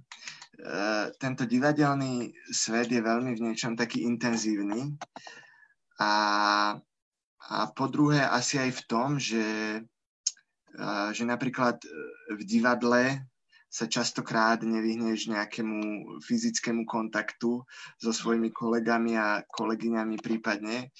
uh, 0.65 1.13
tento 1.21 1.45
divadelný 1.45 2.33
svet 2.49 2.89
je 2.89 3.01
veľmi 3.05 3.37
v 3.37 3.43
niečom 3.53 3.77
taký 3.77 4.01
intenzívny 4.09 4.97
a, 6.01 6.11
a 7.45 7.57
po 7.77 7.85
druhé 7.85 8.25
asi 8.25 8.57
aj 8.57 8.71
v 8.73 8.81
tom, 8.89 9.09
že 9.21 9.43
že 11.11 11.23
napríklad 11.27 11.83
e, 11.83 11.87
v 12.35 12.41
divadle 12.47 13.27
sa 13.71 13.87
častokrát 13.87 14.59
nevyhneš 14.59 15.31
nejakému 15.31 15.79
fyzickému 16.19 16.83
kontaktu 16.83 17.63
so 17.95 18.11
svojimi 18.11 18.51
kolegami 18.51 19.15
a 19.15 19.47
kolegyňami 19.47 20.19
prípadne. 20.19 20.91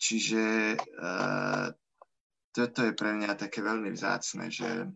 Čiže 0.00 0.72
uh, 0.80 1.68
toto 2.48 2.80
je 2.80 2.96
pre 2.96 3.12
mňa 3.12 3.36
také 3.36 3.60
veľmi 3.60 3.92
vzácne, 3.92 4.48
že, 4.48 4.88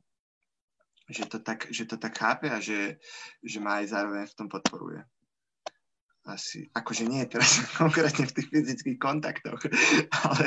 že, 1.12 1.28
to 1.28 1.44
tak, 1.44 1.68
že 1.68 1.84
to 1.84 2.00
tak 2.00 2.16
chápe 2.16 2.48
a 2.48 2.64
že, 2.64 2.96
že 3.44 3.60
ma 3.60 3.84
aj 3.84 3.92
zároveň 3.92 4.24
v 4.24 4.36
tom 4.36 4.48
podporuje 4.48 5.04
asi, 6.28 6.68
akože 6.76 7.08
nie 7.08 7.24
teraz 7.24 7.64
konkrétne 7.80 8.28
v 8.28 8.34
tých 8.36 8.48
fyzických 8.52 8.98
kontaktoch, 9.00 9.58
ale, 10.28 10.46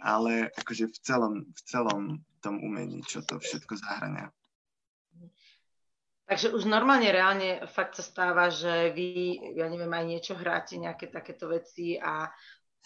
ale 0.00 0.32
akože 0.56 0.88
v 0.88 0.98
celom, 1.04 1.34
v 1.44 1.60
celom 1.68 2.02
tom 2.44 2.60
umení, 2.60 3.00
čo 3.08 3.24
to 3.24 3.40
všetko 3.40 3.80
zahrania. 3.80 4.28
Takže 6.24 6.56
už 6.56 6.64
normálne, 6.64 7.08
reálne 7.12 7.64
fakt 7.68 8.00
sa 8.00 8.04
stáva, 8.04 8.48
že 8.48 8.92
vy, 8.96 9.36
ja 9.60 9.68
neviem, 9.68 9.92
aj 9.92 10.04
niečo 10.08 10.34
hráte, 10.36 10.80
nejaké 10.80 11.12
takéto 11.12 11.48
veci 11.52 12.00
a... 12.00 12.28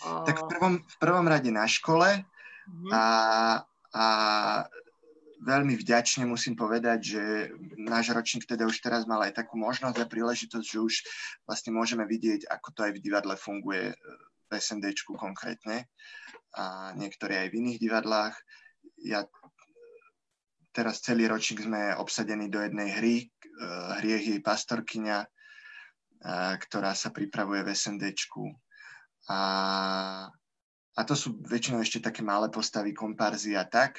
O... 0.03 0.27
Tak 0.27 0.43
v 0.43 0.47
prvom, 0.47 0.75
v 0.83 0.97
prvom 0.99 1.27
rade 1.27 1.51
na 1.51 1.67
škole 1.67 2.19
mm-hmm. 2.19 2.91
a, 2.91 3.07
a 3.95 4.05
veľmi 5.39 5.79
vďačne 5.79 6.27
musím 6.27 6.59
povedať, 6.59 6.99
že 7.15 7.23
náš 7.79 8.11
ročník 8.11 8.43
teda 8.43 8.67
už 8.67 8.83
teraz 8.83 9.07
mal 9.07 9.23
aj 9.23 9.39
takú 9.39 9.55
možnosť 9.55 10.03
a 10.03 10.11
príležitosť, 10.11 10.67
že 10.67 10.79
už 10.83 10.95
vlastne 11.47 11.71
môžeme 11.71 12.03
vidieť, 12.11 12.51
ako 12.51 12.69
to 12.75 12.81
aj 12.91 12.93
v 12.99 13.03
divadle 13.03 13.39
funguje 13.39 13.95
v 14.49 14.51
SNDčku 14.51 15.15
konkrétne 15.15 15.87
a 16.59 16.91
niektoré 16.99 17.47
aj 17.47 17.49
v 17.55 17.59
iných 17.63 17.79
divadlách. 17.79 18.35
Ja 18.99 19.31
teraz 20.79 21.03
celý 21.03 21.27
ročník 21.27 21.67
sme 21.67 21.99
obsadení 21.99 22.47
do 22.47 22.63
jednej 22.63 22.95
hry, 22.95 23.15
hriech 23.99 24.31
jej 24.31 24.39
pastorkyňa, 24.39 25.27
ktorá 26.63 26.95
sa 26.95 27.11
pripravuje 27.11 27.67
v 27.67 27.75
SNDčku. 27.75 28.47
A, 29.27 29.41
a 30.95 31.01
to 31.03 31.19
sú 31.19 31.43
väčšinou 31.43 31.83
ešte 31.83 31.99
také 31.99 32.23
malé 32.23 32.47
postavy, 32.47 32.95
komparzy 32.95 33.59
a 33.59 33.67
tak, 33.67 33.99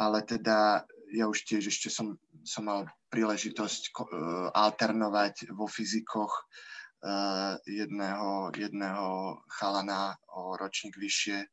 ale 0.00 0.24
teda 0.24 0.88
ja 1.12 1.28
už 1.28 1.44
tiež 1.44 1.68
ešte 1.68 1.92
som, 1.92 2.16
som 2.40 2.64
mal 2.64 2.88
príležitosť 3.12 3.82
e, 3.88 3.92
alternovať 4.52 5.52
vo 5.56 5.64
fyzikoch 5.64 6.32
e, 6.32 6.42
jedného, 7.64 8.52
jedného 8.52 9.40
chalana 9.48 10.16
o 10.36 10.56
ročník 10.56 11.00
vyššie. 11.00 11.48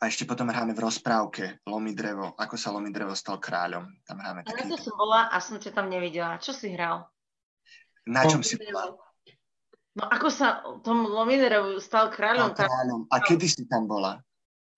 A 0.00 0.08
ešte 0.08 0.24
potom 0.24 0.48
hráme 0.48 0.72
v 0.72 0.80
rozprávke 0.80 1.60
Lomi 1.68 1.92
drevo, 1.92 2.32
ako 2.40 2.56
sa 2.56 2.72
Lomi 2.72 2.88
drevo 2.88 3.12
stal 3.12 3.36
kráľom. 3.36 3.84
Tam 4.08 4.16
hráme 4.16 4.48
taký... 4.48 4.64
A 4.64 4.72
to 4.72 4.80
som 4.80 4.96
bola 4.96 5.28
a 5.28 5.36
som 5.44 5.60
ťa 5.60 5.76
tam 5.76 5.92
nevidela. 5.92 6.40
Čo 6.40 6.56
si 6.56 6.72
hral? 6.72 7.04
Na 8.08 8.24
čom 8.24 8.40
si 8.40 8.56
bola? 8.56 8.96
No 9.92 10.08
ako 10.08 10.32
sa 10.32 10.64
tom 10.80 11.04
Lominerovu 11.04 11.76
stal 11.84 12.08
kráľom? 12.08 12.56
Stal 12.56 12.72
kráľom. 12.72 13.00
A 13.12 13.16
kedy 13.20 13.44
si 13.44 13.68
tam 13.68 13.84
bola? 13.84 14.16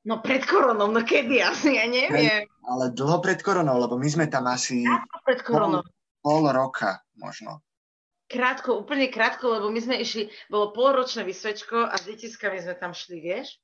No 0.02 0.18
pred 0.18 0.42
koronou, 0.42 0.90
no 0.90 1.00
kedy 1.06 1.38
asi, 1.38 1.78
ja 1.78 1.86
neviem. 1.86 2.42
Ale 2.66 2.90
dlho 2.90 3.22
pred 3.22 3.38
koronou, 3.38 3.78
lebo 3.78 3.94
my 3.94 4.08
sme 4.10 4.26
tam 4.26 4.50
asi 4.50 4.82
pred 5.22 5.46
koronou. 5.46 5.86
Pol, 6.18 6.42
pol 6.42 6.50
roka 6.50 6.98
možno. 7.14 7.62
Krátko, 8.26 8.82
úplne 8.82 9.06
krátko, 9.06 9.54
lebo 9.54 9.70
my 9.70 9.78
sme 9.78 10.02
išli, 10.02 10.26
bolo 10.50 10.74
polročné 10.74 11.22
vysvečko 11.22 11.86
a 11.86 11.94
s 11.94 12.10
detiskami 12.10 12.58
sme 12.58 12.74
tam 12.74 12.90
šli, 12.90 13.22
vieš? 13.22 13.62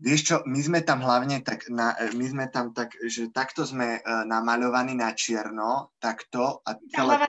Vieš 0.00 0.20
čo, 0.24 0.36
my 0.48 0.60
sme 0.60 0.80
tam 0.80 1.04
hlavne 1.04 1.44
tak, 1.44 1.68
na, 1.68 1.92
my 2.16 2.24
sme 2.24 2.44
tam 2.48 2.72
tak, 2.72 2.96
že 3.04 3.28
takto 3.32 3.68
sme 3.68 4.00
uh, 4.00 4.24
namaľovaní 4.24 4.96
na 4.96 5.12
čierno, 5.12 5.92
takto 6.00 6.64
a 6.64 6.76
celé 6.88 7.20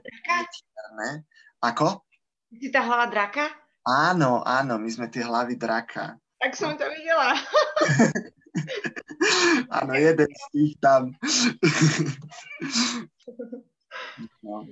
čierne 0.52 1.28
ako? 1.62 2.02
Si 2.52 2.74
tá 2.74 2.84
hlava 2.84 3.08
draka? 3.08 3.48
Áno, 3.86 4.44
áno, 4.46 4.78
my 4.78 4.90
sme 4.90 5.10
tie 5.10 5.26
hlavy 5.26 5.58
draka. 5.58 6.18
Tak 6.42 6.58
som 6.58 6.74
to 6.74 6.86
videla. 6.90 7.38
áno, 9.78 9.94
jeden 9.94 10.30
z 10.30 10.44
tých 10.52 10.74
tam. 10.82 11.12
no. 14.46 14.66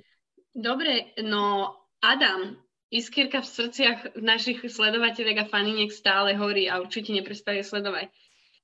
Dobre, 0.50 1.14
no 1.22 1.74
Adam, 2.02 2.58
iskierka 2.90 3.40
v 3.40 3.48
srdciach 3.48 3.98
našich 4.18 4.66
sledovateľov 4.66 5.46
a 5.46 5.50
faniniek 5.50 5.94
stále 5.94 6.34
horí 6.34 6.66
a 6.66 6.82
určite 6.82 7.14
neprestaje 7.14 7.62
sledovať. 7.62 8.10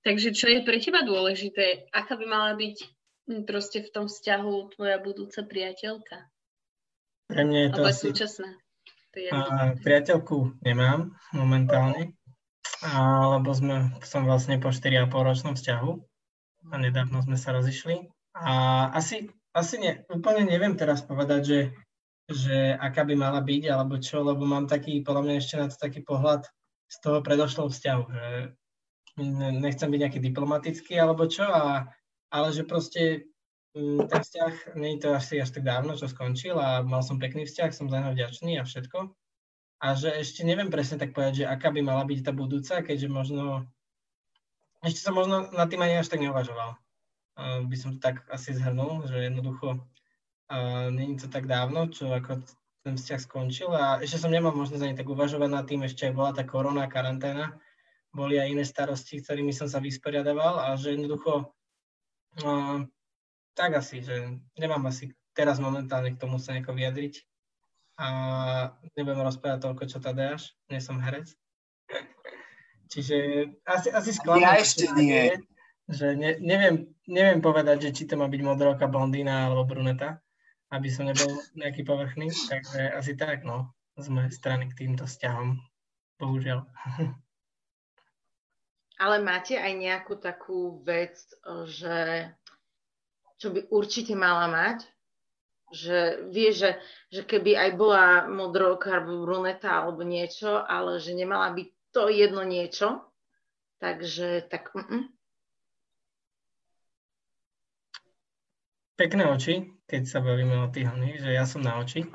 Takže 0.02 0.34
čo 0.34 0.46
je 0.50 0.62
pre 0.62 0.78
teba 0.78 1.02
dôležité? 1.02 1.90
Aká 1.90 2.14
by 2.18 2.26
mala 2.26 2.52
byť 2.54 2.76
hm, 3.30 3.42
proste 3.46 3.82
v 3.82 3.90
tom 3.90 4.06
vzťahu 4.06 4.78
tvoja 4.78 4.98
budúca 5.02 5.42
priateľka? 5.46 6.30
Pre 7.26 7.42
mňa 7.42 7.58
je 7.58 7.70
to 7.74 7.82
Ale 7.82 7.90
asi... 7.90 8.04
súčasná. 8.10 8.50
To 9.14 9.16
je 9.18 9.28
a, 9.32 9.74
priateľku 9.80 10.60
nemám 10.62 11.16
momentálne, 11.32 12.12
lebo 13.32 13.50
sme, 13.50 13.96
som 14.04 14.28
vlastne 14.28 14.60
po 14.60 14.70
4,5 14.70 15.10
ročnom 15.10 15.54
vzťahu 15.56 15.90
a 16.70 16.74
nedávno 16.76 17.24
sme 17.24 17.40
sa 17.40 17.56
rozišli. 17.56 18.06
A 18.36 18.86
asi, 18.92 19.32
asi 19.56 19.74
ne, 19.80 20.04
úplne 20.12 20.44
neviem 20.44 20.76
teraz 20.76 21.00
povedať, 21.00 21.40
že, 21.42 21.58
že 22.26 22.74
aká 22.76 23.06
by 23.06 23.14
mala 23.14 23.40
byť 23.40 23.62
alebo 23.70 24.02
čo, 24.02 24.22
lebo 24.26 24.42
mám 24.42 24.66
taký, 24.66 25.02
podľa 25.02 25.22
mňa 25.22 25.34
ešte 25.38 25.54
na 25.58 25.66
to 25.70 25.76
taký 25.78 26.02
pohľad 26.02 26.46
z 26.86 26.96
toho 27.02 27.18
predošlého 27.22 27.70
vzťahu, 27.70 28.02
že 28.10 28.26
nechcem 29.62 29.88
byť 29.90 30.00
nejaký 30.02 30.20
diplomatický 30.20 30.94
alebo 30.98 31.30
čo, 31.30 31.46
a, 31.46 31.86
ale 32.30 32.48
že 32.50 32.66
proste 32.66 33.30
Mm, 33.76 34.08
ten 34.08 34.20
vzťah, 34.24 34.72
nie 34.80 34.96
je 34.96 35.04
to 35.04 35.08
asi 35.12 35.36
až 35.36 35.52
tak 35.52 35.68
dávno, 35.68 36.00
čo 36.00 36.08
skončil 36.08 36.56
a 36.56 36.80
mal 36.80 37.04
som 37.04 37.20
pekný 37.20 37.44
vzťah, 37.44 37.76
som 37.76 37.92
za 37.92 38.00
neho 38.00 38.16
vďačný 38.16 38.56
a 38.56 38.64
všetko. 38.64 39.12
A 39.84 39.86
že 39.92 40.16
ešte 40.16 40.48
neviem 40.48 40.72
presne 40.72 40.96
tak 40.96 41.12
povedať, 41.12 41.44
že 41.44 41.50
aká 41.52 41.68
by 41.68 41.84
mala 41.84 42.08
byť 42.08 42.24
tá 42.24 42.32
budúca, 42.32 42.80
keďže 42.80 43.12
možno, 43.12 43.68
ešte 44.80 45.04
som 45.04 45.12
možno 45.12 45.52
na 45.52 45.68
tým 45.68 45.84
ani 45.84 46.00
až 46.00 46.08
tak 46.08 46.24
neuvažoval. 46.24 46.80
By 47.68 47.76
som 47.76 47.92
to 47.92 48.00
tak 48.00 48.24
asi 48.32 48.56
zhrnul, 48.56 49.04
že 49.04 49.28
jednoducho 49.28 49.84
není 50.90 51.16
to 51.18 51.26
tak 51.26 51.46
dávno, 51.46 51.90
čo 51.90 52.10
ako 52.10 52.42
ten 52.86 52.94
vzťah 52.94 53.20
skončil 53.20 53.70
a 53.74 53.98
ešte 53.98 54.22
som 54.22 54.30
nemal 54.30 54.54
možnosť 54.54 54.82
ani 54.86 54.94
tak 54.94 55.10
uvažovať 55.10 55.50
nad 55.50 55.66
tým, 55.66 55.82
ešte 55.82 56.06
aj 56.06 56.14
bola 56.14 56.30
tá 56.30 56.46
korona, 56.46 56.86
karanténa, 56.86 57.58
boli 58.14 58.38
aj 58.38 58.54
iné 58.54 58.62
starosti, 58.62 59.18
ktorými 59.18 59.50
som 59.50 59.66
sa 59.66 59.82
vysporiadaval 59.82 60.62
a 60.62 60.78
že 60.78 60.94
jednoducho 60.94 61.50
uh, 62.46 62.78
tak 63.58 63.70
asi, 63.74 64.06
že 64.06 64.38
nemám 64.54 64.86
asi 64.86 65.10
teraz 65.34 65.58
momentálne 65.58 66.14
k 66.14 66.20
tomu 66.22 66.38
sa 66.38 66.54
nejako 66.54 66.78
vyjadriť 66.78 67.26
a 67.98 68.08
nebudem 68.94 69.24
rozprávať 69.24 69.66
toľko, 69.66 69.82
čo 69.88 69.98
Tadeáš, 69.98 70.54
nie 70.68 70.78
som 70.78 71.00
herec. 71.00 71.32
Čiže 72.86 73.50
asi, 73.66 73.88
asi 73.90 74.10
sklamám. 74.14 74.46
Ja 74.46 74.52
ešte 74.60 74.86
nie. 74.94 75.42
Že 75.90 76.06
ne, 76.14 76.30
neviem, 76.38 76.92
neviem 77.08 77.40
povedať, 77.40 77.88
že 77.88 77.90
či 77.96 78.02
to 78.06 78.14
má 78.14 78.30
byť 78.30 78.42
modroka, 78.44 78.86
blondína 78.86 79.48
alebo 79.50 79.66
bruneta, 79.66 80.22
aby 80.70 80.88
som 80.90 81.06
nebol 81.06 81.30
nejaký 81.54 81.86
povrchný, 81.86 82.30
takže 82.50 82.90
asi 82.94 83.14
tak, 83.14 83.46
no, 83.46 83.70
z 83.96 84.08
mojej 84.10 84.32
strany 84.34 84.68
k 84.68 84.86
týmto 84.86 85.06
vzťahom, 85.06 85.60
bohužiaľ. 86.18 86.66
Ale 88.96 89.20
máte 89.20 89.60
aj 89.60 89.72
nejakú 89.76 90.16
takú 90.16 90.80
vec, 90.80 91.20
že 91.68 92.32
čo 93.36 93.52
by 93.52 93.68
určite 93.68 94.16
mala 94.16 94.48
mať, 94.48 94.88
že 95.68 96.24
vie, 96.32 96.48
že, 96.56 96.80
že 97.12 97.28
keby 97.28 97.52
aj 97.58 97.70
bola 97.76 98.24
modroka 98.24 98.96
alebo 98.96 99.28
bruneta 99.28 99.84
alebo 99.84 100.00
niečo, 100.00 100.64
ale 100.64 100.96
že 100.96 101.12
nemala 101.12 101.52
byť 101.52 101.68
to 101.92 102.08
jedno 102.08 102.40
niečo, 102.46 103.04
takže 103.84 104.48
tak... 104.48 104.72
Mm-mm. 104.72 105.12
Pekné 108.96 109.28
oči, 109.28 109.75
keď 109.86 110.02
sa 110.06 110.18
bavíme 110.22 110.66
o 110.66 110.70
tých 110.70 110.90
hlavných, 110.90 111.22
že 111.22 111.30
ja 111.30 111.46
som 111.46 111.62
na 111.62 111.78
oči, 111.78 112.06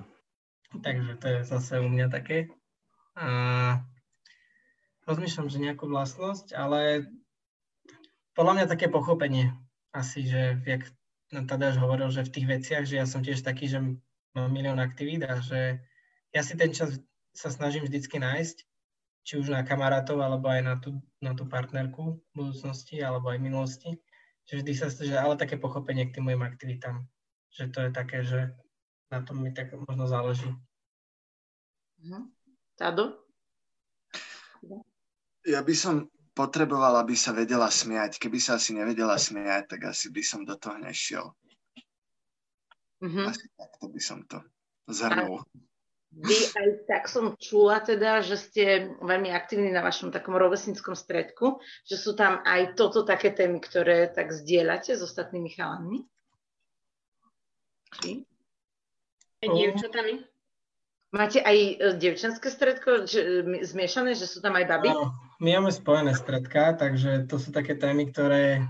takže 0.84 1.18
to 1.20 1.26
je 1.28 1.40
zase 1.48 1.80
u 1.80 1.88
mňa 1.88 2.08
také. 2.12 2.52
A 3.16 3.28
rozmýšľam, 5.08 5.52
že 5.52 5.64
nejakú 5.64 5.88
vlastnosť, 5.88 6.56
ale 6.56 7.08
podľa 8.36 8.54
mňa 8.60 8.66
také 8.72 8.88
pochopenie 8.88 9.52
asi, 9.92 10.24
že 10.24 10.60
jak 10.64 10.88
Tadeáš 11.32 11.80
hovoril, 11.80 12.12
že 12.12 12.28
v 12.28 12.34
tých 12.36 12.48
veciach, 12.48 12.84
že 12.84 13.00
ja 13.00 13.08
som 13.08 13.24
tiež 13.24 13.40
taký, 13.44 13.72
že 13.72 13.80
mám 14.36 14.52
milión 14.52 14.84
aktivít 14.84 15.24
a 15.24 15.40
že 15.40 15.80
ja 16.36 16.44
si 16.44 16.60
ten 16.60 16.76
čas 16.76 17.00
sa 17.32 17.48
snažím 17.48 17.88
vždycky 17.88 18.20
nájsť, 18.20 18.68
či 19.24 19.34
už 19.40 19.48
na 19.48 19.64
kamarátov, 19.64 20.20
alebo 20.20 20.52
aj 20.52 20.62
na 20.64 20.76
tú, 20.76 21.00
na 21.24 21.32
tú 21.32 21.48
partnerku 21.48 22.20
v 22.20 22.32
budúcnosti, 22.36 23.00
alebo 23.00 23.32
aj 23.32 23.40
v 23.40 23.46
minulosti. 23.48 23.92
Že 24.50 24.54
vždy 24.60 24.72
sa 24.76 24.88
že 24.92 25.16
ale 25.16 25.40
také 25.40 25.56
pochopenie 25.56 26.10
k 26.10 26.20
tým 26.20 26.28
mojim 26.28 26.44
aktivitám. 26.44 27.08
Že 27.52 27.64
to 27.72 27.80
je 27.84 27.90
také, 27.92 28.20
že 28.24 28.40
na 29.12 29.20
tom 29.22 29.44
mi 29.44 29.52
tak 29.52 29.76
možno 29.76 30.08
záleží. 30.08 30.48
Mhm. 32.00 32.32
Tado? 32.80 33.22
Ja 35.46 35.62
by 35.62 35.74
som 35.76 36.10
potrebovala, 36.34 37.04
aby 37.04 37.14
sa 37.14 37.36
vedela 37.36 37.68
smiať. 37.68 38.18
Keby 38.18 38.40
sa 38.40 38.56
asi 38.56 38.74
nevedela 38.74 39.20
smiať, 39.20 39.76
tak 39.78 39.92
asi 39.92 40.10
by 40.10 40.24
som 40.24 40.48
do 40.48 40.56
toho 40.56 40.80
nešiel. 40.80 41.36
Mm-hmm. 43.02 43.26
Asi 43.26 43.46
takto 43.58 43.90
by 43.90 44.02
som 44.02 44.22
to 44.30 44.38
zhrnul. 44.90 45.42
Vy 46.12 46.36
aj 46.36 46.68
tak 46.92 47.04
som 47.08 47.40
čula 47.40 47.80
teda, 47.80 48.20
že 48.20 48.36
ste 48.36 48.64
veľmi 49.00 49.32
aktívni 49.32 49.72
na 49.72 49.80
vašom 49.80 50.12
takom 50.12 50.36
rovesnickom 50.36 50.92
stredku, 50.92 51.64
že 51.88 51.96
sú 51.96 52.14
tam 52.20 52.44
aj 52.44 52.76
toto 52.76 53.08
také 53.08 53.32
témy, 53.32 53.64
ktoré 53.64 54.12
tak 54.12 54.36
zdieľate 54.36 54.92
s 54.92 55.02
ostatnými 55.02 55.56
chalami? 55.56 56.04
Či? 58.00 58.24
Dievčatami? 59.42 60.24
Máte 61.12 61.44
aj 61.44 61.58
e, 61.58 61.74
devčenské 62.00 62.48
stredko 62.48 63.04
že, 63.04 63.44
e, 63.44 63.68
zmiešané, 63.68 64.16
že 64.16 64.32
sú 64.32 64.40
tam 64.40 64.56
aj 64.56 64.66
baby? 64.70 64.96
No, 64.96 65.12
my 65.44 65.60
máme 65.60 65.72
spojené 65.76 66.16
stredka, 66.16 66.72
takže 66.72 67.28
to 67.28 67.36
sú 67.36 67.52
také 67.52 67.76
témy, 67.76 68.08
ktoré 68.08 68.64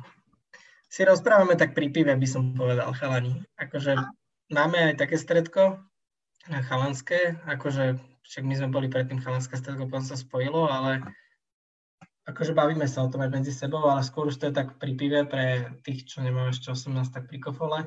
si 0.89 1.05
rozprávame 1.05 1.53
tak 1.53 1.77
pri 1.77 1.93
pive, 1.93 2.17
by 2.17 2.27
som 2.27 2.57
povedal, 2.57 2.89
chalani. 2.97 3.45
Akože 3.61 3.93
máme 4.49 4.91
aj 4.91 5.05
také 5.05 5.21
stredko, 5.21 5.85
chalanské, 6.49 7.37
akože 7.45 8.01
však 8.25 8.43
my 8.43 8.53
sme 8.57 8.73
boli 8.73 8.87
predtým 8.89 9.21
chalanské 9.21 9.55
stredko, 9.61 9.85
potom 9.85 10.01
sa 10.01 10.17
spojilo, 10.17 10.65
ale 10.65 11.05
akože 12.25 12.57
bavíme 12.57 12.89
sa 12.89 13.05
o 13.05 13.11
tom 13.11 13.21
aj 13.21 13.31
medzi 13.37 13.53
sebou, 13.53 13.85
ale 13.85 14.01
skôr 14.01 14.33
už 14.33 14.41
to 14.41 14.49
je 14.49 14.57
tak 14.57 14.81
pri 14.81 14.97
pive 14.97 15.29
pre 15.29 15.77
tých, 15.85 16.09
čo 16.09 16.25
nemajú 16.25 16.55
ešte 16.55 16.73
18, 16.73 17.05
tak 17.13 17.29
pri 17.29 17.37
kofole. 17.37 17.79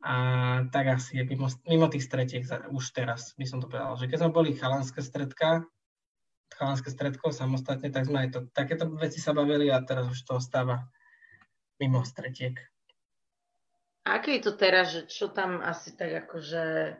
A 0.00 0.14
tak 0.72 0.96
asi 0.96 1.20
je 1.20 1.24
mimo, 1.28 1.52
mimo 1.68 1.86
tých 1.92 2.08
stretiek 2.08 2.48
už 2.72 2.84
teraz 2.96 3.36
by 3.36 3.44
som 3.44 3.60
to 3.60 3.68
povedal, 3.68 4.00
že 4.00 4.08
keď 4.08 4.18
sme 4.24 4.32
boli 4.32 4.56
chalanské 4.56 5.04
stredka, 5.04 5.68
chalanské 6.56 6.88
stredko 6.88 7.36
samostatne, 7.36 7.92
tak 7.92 8.08
sme 8.08 8.24
aj 8.24 8.28
to, 8.32 8.38
takéto 8.56 8.88
veci 8.96 9.20
sa 9.20 9.36
bavili 9.36 9.68
a 9.68 9.84
teraz 9.84 10.08
už 10.08 10.24
to 10.24 10.40
ostáva 10.40 10.88
mimo 11.76 12.00
stretiek. 12.00 12.56
Aké 14.08 14.40
je 14.40 14.48
to 14.48 14.52
teraz, 14.56 14.96
že 14.96 15.04
čo 15.04 15.28
tam 15.28 15.60
asi 15.60 15.92
tak 15.92 16.24
akože 16.24 16.96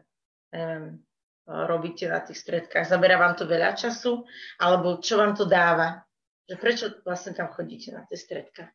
neviem, 0.52 1.00
robíte 1.48 2.04
na 2.06 2.20
tých 2.20 2.38
stredkách? 2.38 2.84
Zaberá 2.84 3.16
vám 3.16 3.34
to 3.34 3.48
veľa 3.48 3.74
času? 3.74 4.28
Alebo 4.60 5.00
čo 5.00 5.16
vám 5.16 5.34
to 5.34 5.48
dáva? 5.48 6.04
Že 6.46 6.54
prečo 6.60 6.86
vlastne 7.02 7.32
tam 7.32 7.48
chodíte 7.48 7.90
na 7.96 8.04
tie 8.06 8.20
stredka? 8.20 8.70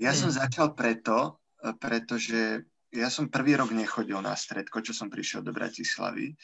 Ja 0.00 0.10
som 0.10 0.30
hmm. 0.30 0.38
začal 0.42 0.74
preto, 0.74 1.38
e, 1.62 1.70
pretože 1.78 2.66
ja 2.94 3.10
som 3.10 3.26
prvý 3.26 3.58
rok 3.58 3.74
nechodil 3.74 4.22
na 4.22 4.38
stredko, 4.38 4.78
čo 4.78 4.94
som 4.94 5.10
prišiel 5.10 5.42
do 5.42 5.50
Bratislavy, 5.50 6.34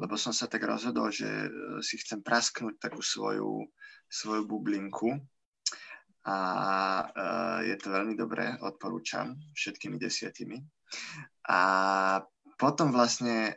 lebo 0.00 0.16
som 0.16 0.32
sa 0.32 0.48
tak 0.48 0.64
rozhodol, 0.64 1.12
že 1.12 1.28
e, 1.28 1.48
si 1.84 2.00
chcem 2.00 2.24
prasknúť 2.24 2.80
takú 2.80 3.04
svoju, 3.04 3.68
svoju 4.08 4.42
bublinku 4.48 5.20
a 6.28 6.38
uh, 7.08 7.58
je 7.64 7.72
to 7.80 7.88
veľmi 7.88 8.12
dobré, 8.12 8.52
odporúčam 8.60 9.40
všetkými 9.56 9.96
desiatimi. 9.96 10.60
A 11.48 11.60
potom 12.60 12.92
vlastne... 12.92 13.56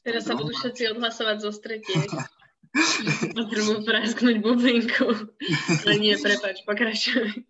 Teraz 0.00 0.24
sa 0.24 0.38
budú 0.38 0.56
všetci 0.56 0.96
odhlasovať 0.96 1.36
zo 1.36 1.52
stretiek. 1.52 2.08
Potrebujem 3.36 3.82
prasknúť 3.84 4.36
bublinku. 4.44 5.06
Ale 5.84 5.94
nie, 5.98 6.14
prepač, 6.18 6.62
pokračuj. 6.66 7.46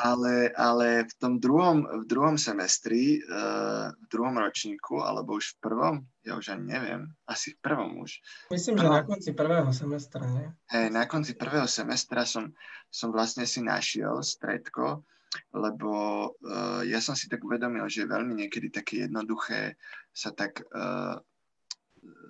Ale, 0.00 0.54
ale 0.56 1.04
v 1.04 1.14
tom 1.20 1.36
druhom, 1.36 1.84
v 1.84 2.04
druhom 2.08 2.40
semestri, 2.40 3.20
uh, 3.20 3.92
v 3.92 4.06
druhom 4.08 4.32
ročníku, 4.40 5.04
alebo 5.04 5.36
už 5.36 5.56
v 5.56 5.56
prvom, 5.60 5.94
ja 6.24 6.40
už 6.40 6.56
ani 6.56 6.64
neviem, 6.80 7.12
asi 7.28 7.52
v 7.52 7.58
prvom 7.60 8.00
už. 8.00 8.24
Myslím, 8.48 8.80
že 8.80 8.88
na 8.88 9.04
konci 9.04 9.30
prvého 9.36 9.68
semestra, 9.74 10.24
nie? 10.24 10.48
Hej, 10.72 10.86
na 10.88 11.04
konci 11.04 11.36
prvého 11.36 11.68
semestra 11.68 12.24
som, 12.24 12.48
som 12.88 13.12
vlastne 13.12 13.44
si 13.44 13.60
našiel 13.60 14.24
stredko, 14.24 15.04
lebo 15.52 15.92
uh, 16.32 16.80
ja 16.88 16.98
som 17.04 17.12
si 17.12 17.28
tak 17.28 17.44
uvedomil, 17.44 17.84
že 17.86 18.08
je 18.08 18.12
veľmi 18.12 18.32
niekedy 18.46 18.72
také 18.72 19.06
jednoduché 19.06 19.76
sa 20.10 20.32
tak 20.32 20.64
uh, 20.72 21.20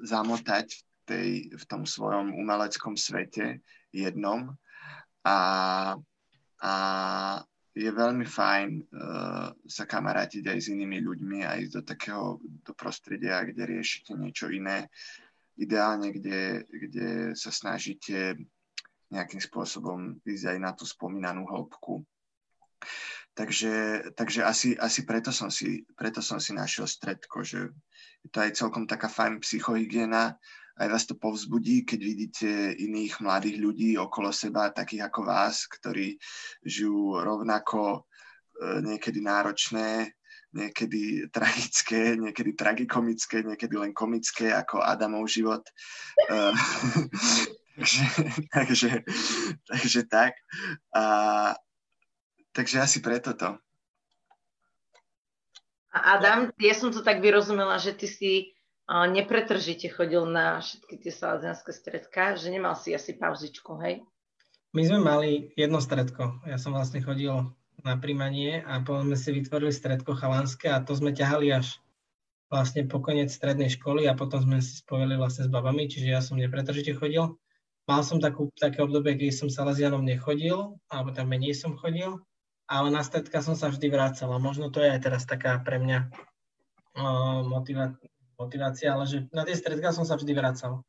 zamotať 0.02 0.66
v 0.66 0.89
tej, 1.10 1.50
v 1.50 1.64
tom 1.66 1.82
svojom 1.82 2.30
umeleckom 2.38 2.94
svete 2.94 3.58
jednom 3.90 4.54
a, 5.26 5.38
a 6.62 6.74
je 7.74 7.90
veľmi 7.90 8.26
fajn 8.26 8.68
uh, 8.70 9.50
sa 9.66 9.84
kamarátiť 9.86 10.42
aj 10.46 10.58
s 10.58 10.70
inými 10.74 11.02
ľuďmi 11.02 11.38
a 11.46 11.58
ísť 11.58 11.72
do 11.78 11.82
takého 11.82 12.24
do 12.42 12.72
prostredia, 12.74 13.46
kde 13.46 13.62
riešite 13.62 14.14
niečo 14.18 14.50
iné. 14.50 14.90
Ideálne, 15.54 16.10
kde, 16.10 16.66
kde 16.66 17.08
sa 17.38 17.54
snažíte 17.54 18.42
nejakým 19.10 19.38
spôsobom 19.38 20.18
ísť 20.26 20.56
aj 20.56 20.58
na 20.58 20.70
tú 20.74 20.82
spomínanú 20.86 21.46
hĺbku. 21.46 22.02
Takže, 23.34 24.10
takže 24.18 24.42
asi, 24.42 24.74
asi 24.74 25.06
preto, 25.06 25.30
som 25.30 25.48
si, 25.48 25.86
preto 25.94 26.18
som 26.18 26.42
si 26.42 26.50
našiel 26.50 26.90
stredko, 26.90 27.46
že 27.46 27.70
je 28.26 28.28
to 28.34 28.42
aj 28.42 28.58
celkom 28.58 28.84
taká 28.84 29.06
fajn 29.06 29.38
psychohygiena 29.40 30.34
aj 30.80 30.88
vás 30.88 31.04
to 31.04 31.14
povzbudí, 31.14 31.84
keď 31.84 32.00
vidíte 32.00 32.48
iných 32.72 33.20
mladých 33.20 33.56
ľudí 33.60 33.90
okolo 34.00 34.32
seba, 34.32 34.72
takých 34.72 35.12
ako 35.12 35.20
vás, 35.28 35.68
ktorí 35.68 36.16
žijú 36.64 37.20
rovnako 37.20 37.80
e, 37.92 38.00
niekedy 38.88 39.20
náročné, 39.20 40.16
niekedy 40.56 41.28
tragické, 41.28 42.16
niekedy 42.16 42.56
tragikomické, 42.56 43.44
niekedy 43.44 43.76
len 43.76 43.92
komické 43.92 44.56
ako 44.56 44.80
Adamov 44.80 45.28
život. 45.28 45.60
E, 45.68 46.34
takže, 47.76 48.04
takže, 48.48 48.90
takže 49.68 50.00
tak. 50.08 50.32
A, 50.96 51.02
takže 52.56 52.80
asi 52.80 53.04
preto 53.04 53.36
to. 53.36 53.52
Adam, 55.92 56.48
ja 56.56 56.72
som 56.72 56.88
to 56.88 57.04
tak 57.04 57.20
vyrozumela, 57.20 57.76
že 57.76 57.92
ty 57.92 58.06
si 58.08 58.32
nepretržite 58.90 59.86
chodil 59.94 60.26
na 60.26 60.58
všetky 60.58 60.98
tie 60.98 61.12
salesianské 61.14 61.70
stredka, 61.70 62.34
že 62.34 62.50
nemal 62.50 62.74
si 62.74 62.90
asi 62.90 63.14
pauzičku, 63.14 63.78
hej? 63.78 64.02
My 64.74 64.82
sme 64.86 64.98
mali 64.98 65.30
jedno 65.54 65.78
stredko. 65.78 66.42
Ja 66.46 66.58
som 66.58 66.74
vlastne 66.74 67.02
chodil 67.02 67.54
na 67.86 67.94
príjmanie 67.96 68.62
a 68.66 68.82
potom 68.82 69.06
sme 69.06 69.16
si 69.18 69.30
vytvorili 69.30 69.70
stredko 69.70 70.14
chalanské 70.18 70.70
a 70.70 70.82
to 70.82 70.94
sme 70.98 71.14
ťahali 71.14 71.54
až 71.54 71.78
vlastne 72.50 72.82
po 72.90 72.98
koniec 72.98 73.30
strednej 73.30 73.70
školy 73.70 74.10
a 74.10 74.18
potom 74.18 74.42
sme 74.42 74.58
si 74.58 74.82
spojili 74.82 75.14
vlastne 75.14 75.46
s 75.46 75.50
babami, 75.50 75.86
čiže 75.86 76.10
ja 76.10 76.18
som 76.18 76.34
nepretržite 76.34 76.98
chodil. 76.98 77.38
Mal 77.86 78.02
som 78.02 78.18
takú, 78.18 78.50
také 78.58 78.82
obdobie, 78.82 79.14
keď 79.18 79.34
som 79.34 79.48
Salesianom 79.50 80.02
nechodil, 80.02 80.78
alebo 80.90 81.14
tam 81.14 81.30
menej 81.30 81.54
som 81.54 81.78
chodil, 81.78 82.18
ale 82.66 82.90
na 82.90 83.02
stredka 83.06 83.38
som 83.42 83.54
sa 83.54 83.70
vždy 83.70 83.86
vracal 83.90 84.30
a 84.34 84.38
možno 84.42 84.70
to 84.70 84.82
je 84.82 84.90
aj 84.94 85.00
teraz 85.02 85.22
taká 85.26 85.58
pre 85.62 85.78
mňa 85.78 86.10
motiva- 87.46 87.98
motivácia, 88.40 88.96
ale 88.96 89.04
že 89.04 89.28
na 89.36 89.44
tie 89.44 89.52
stredka 89.52 89.92
som 89.92 90.08
sa 90.08 90.16
vždy 90.16 90.32
vracal. 90.32 90.80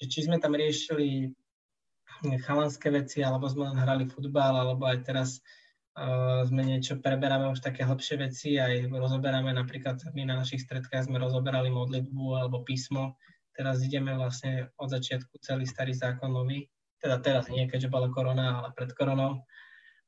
Že 0.00 0.04
či 0.08 0.18
sme 0.24 0.40
tam 0.40 0.56
riešili 0.56 1.36
chalanské 2.40 2.88
veci, 2.88 3.20
alebo 3.20 3.44
sme 3.50 3.68
len 3.68 3.76
hrali 3.76 4.08
futbal, 4.08 4.56
alebo 4.56 4.88
aj 4.88 5.04
teraz 5.04 5.28
uh, 5.98 6.46
sme 6.46 6.64
niečo, 6.64 6.96
preberáme 6.96 7.52
už 7.52 7.60
také 7.60 7.84
hlbšie 7.84 8.16
veci, 8.16 8.56
aj 8.56 8.88
rozoberáme 8.88 9.52
napríklad 9.52 10.00
my 10.16 10.24
na 10.24 10.40
našich 10.40 10.64
stredkách 10.64 11.10
sme 11.10 11.20
rozoberali 11.20 11.68
modlitbu 11.68 12.24
alebo 12.40 12.64
písmo. 12.64 13.18
Teraz 13.54 13.84
ideme 13.86 14.16
vlastne 14.18 14.72
od 14.80 14.90
začiatku 14.90 15.38
celý 15.38 15.68
starý 15.68 15.94
zákon 15.94 16.32
nový, 16.32 16.66
teda 16.98 17.22
teraz 17.22 17.46
nie, 17.46 17.70
keďže 17.70 17.92
bola 17.92 18.10
korona, 18.10 18.62
ale 18.62 18.74
pred 18.74 18.90
koronou. 18.96 19.46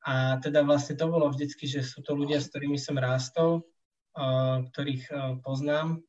A 0.06 0.38
teda 0.38 0.62
vlastne 0.62 0.94
to 0.94 1.10
bolo 1.10 1.30
vždycky, 1.30 1.66
že 1.66 1.82
sú 1.82 1.98
to 2.02 2.14
ľudia, 2.14 2.38
s 2.38 2.50
ktorými 2.50 2.78
som 2.78 2.94
rástol, 2.98 3.66
uh, 4.14 4.62
ktorých 4.70 5.04
uh, 5.10 5.18
poznám 5.42 6.02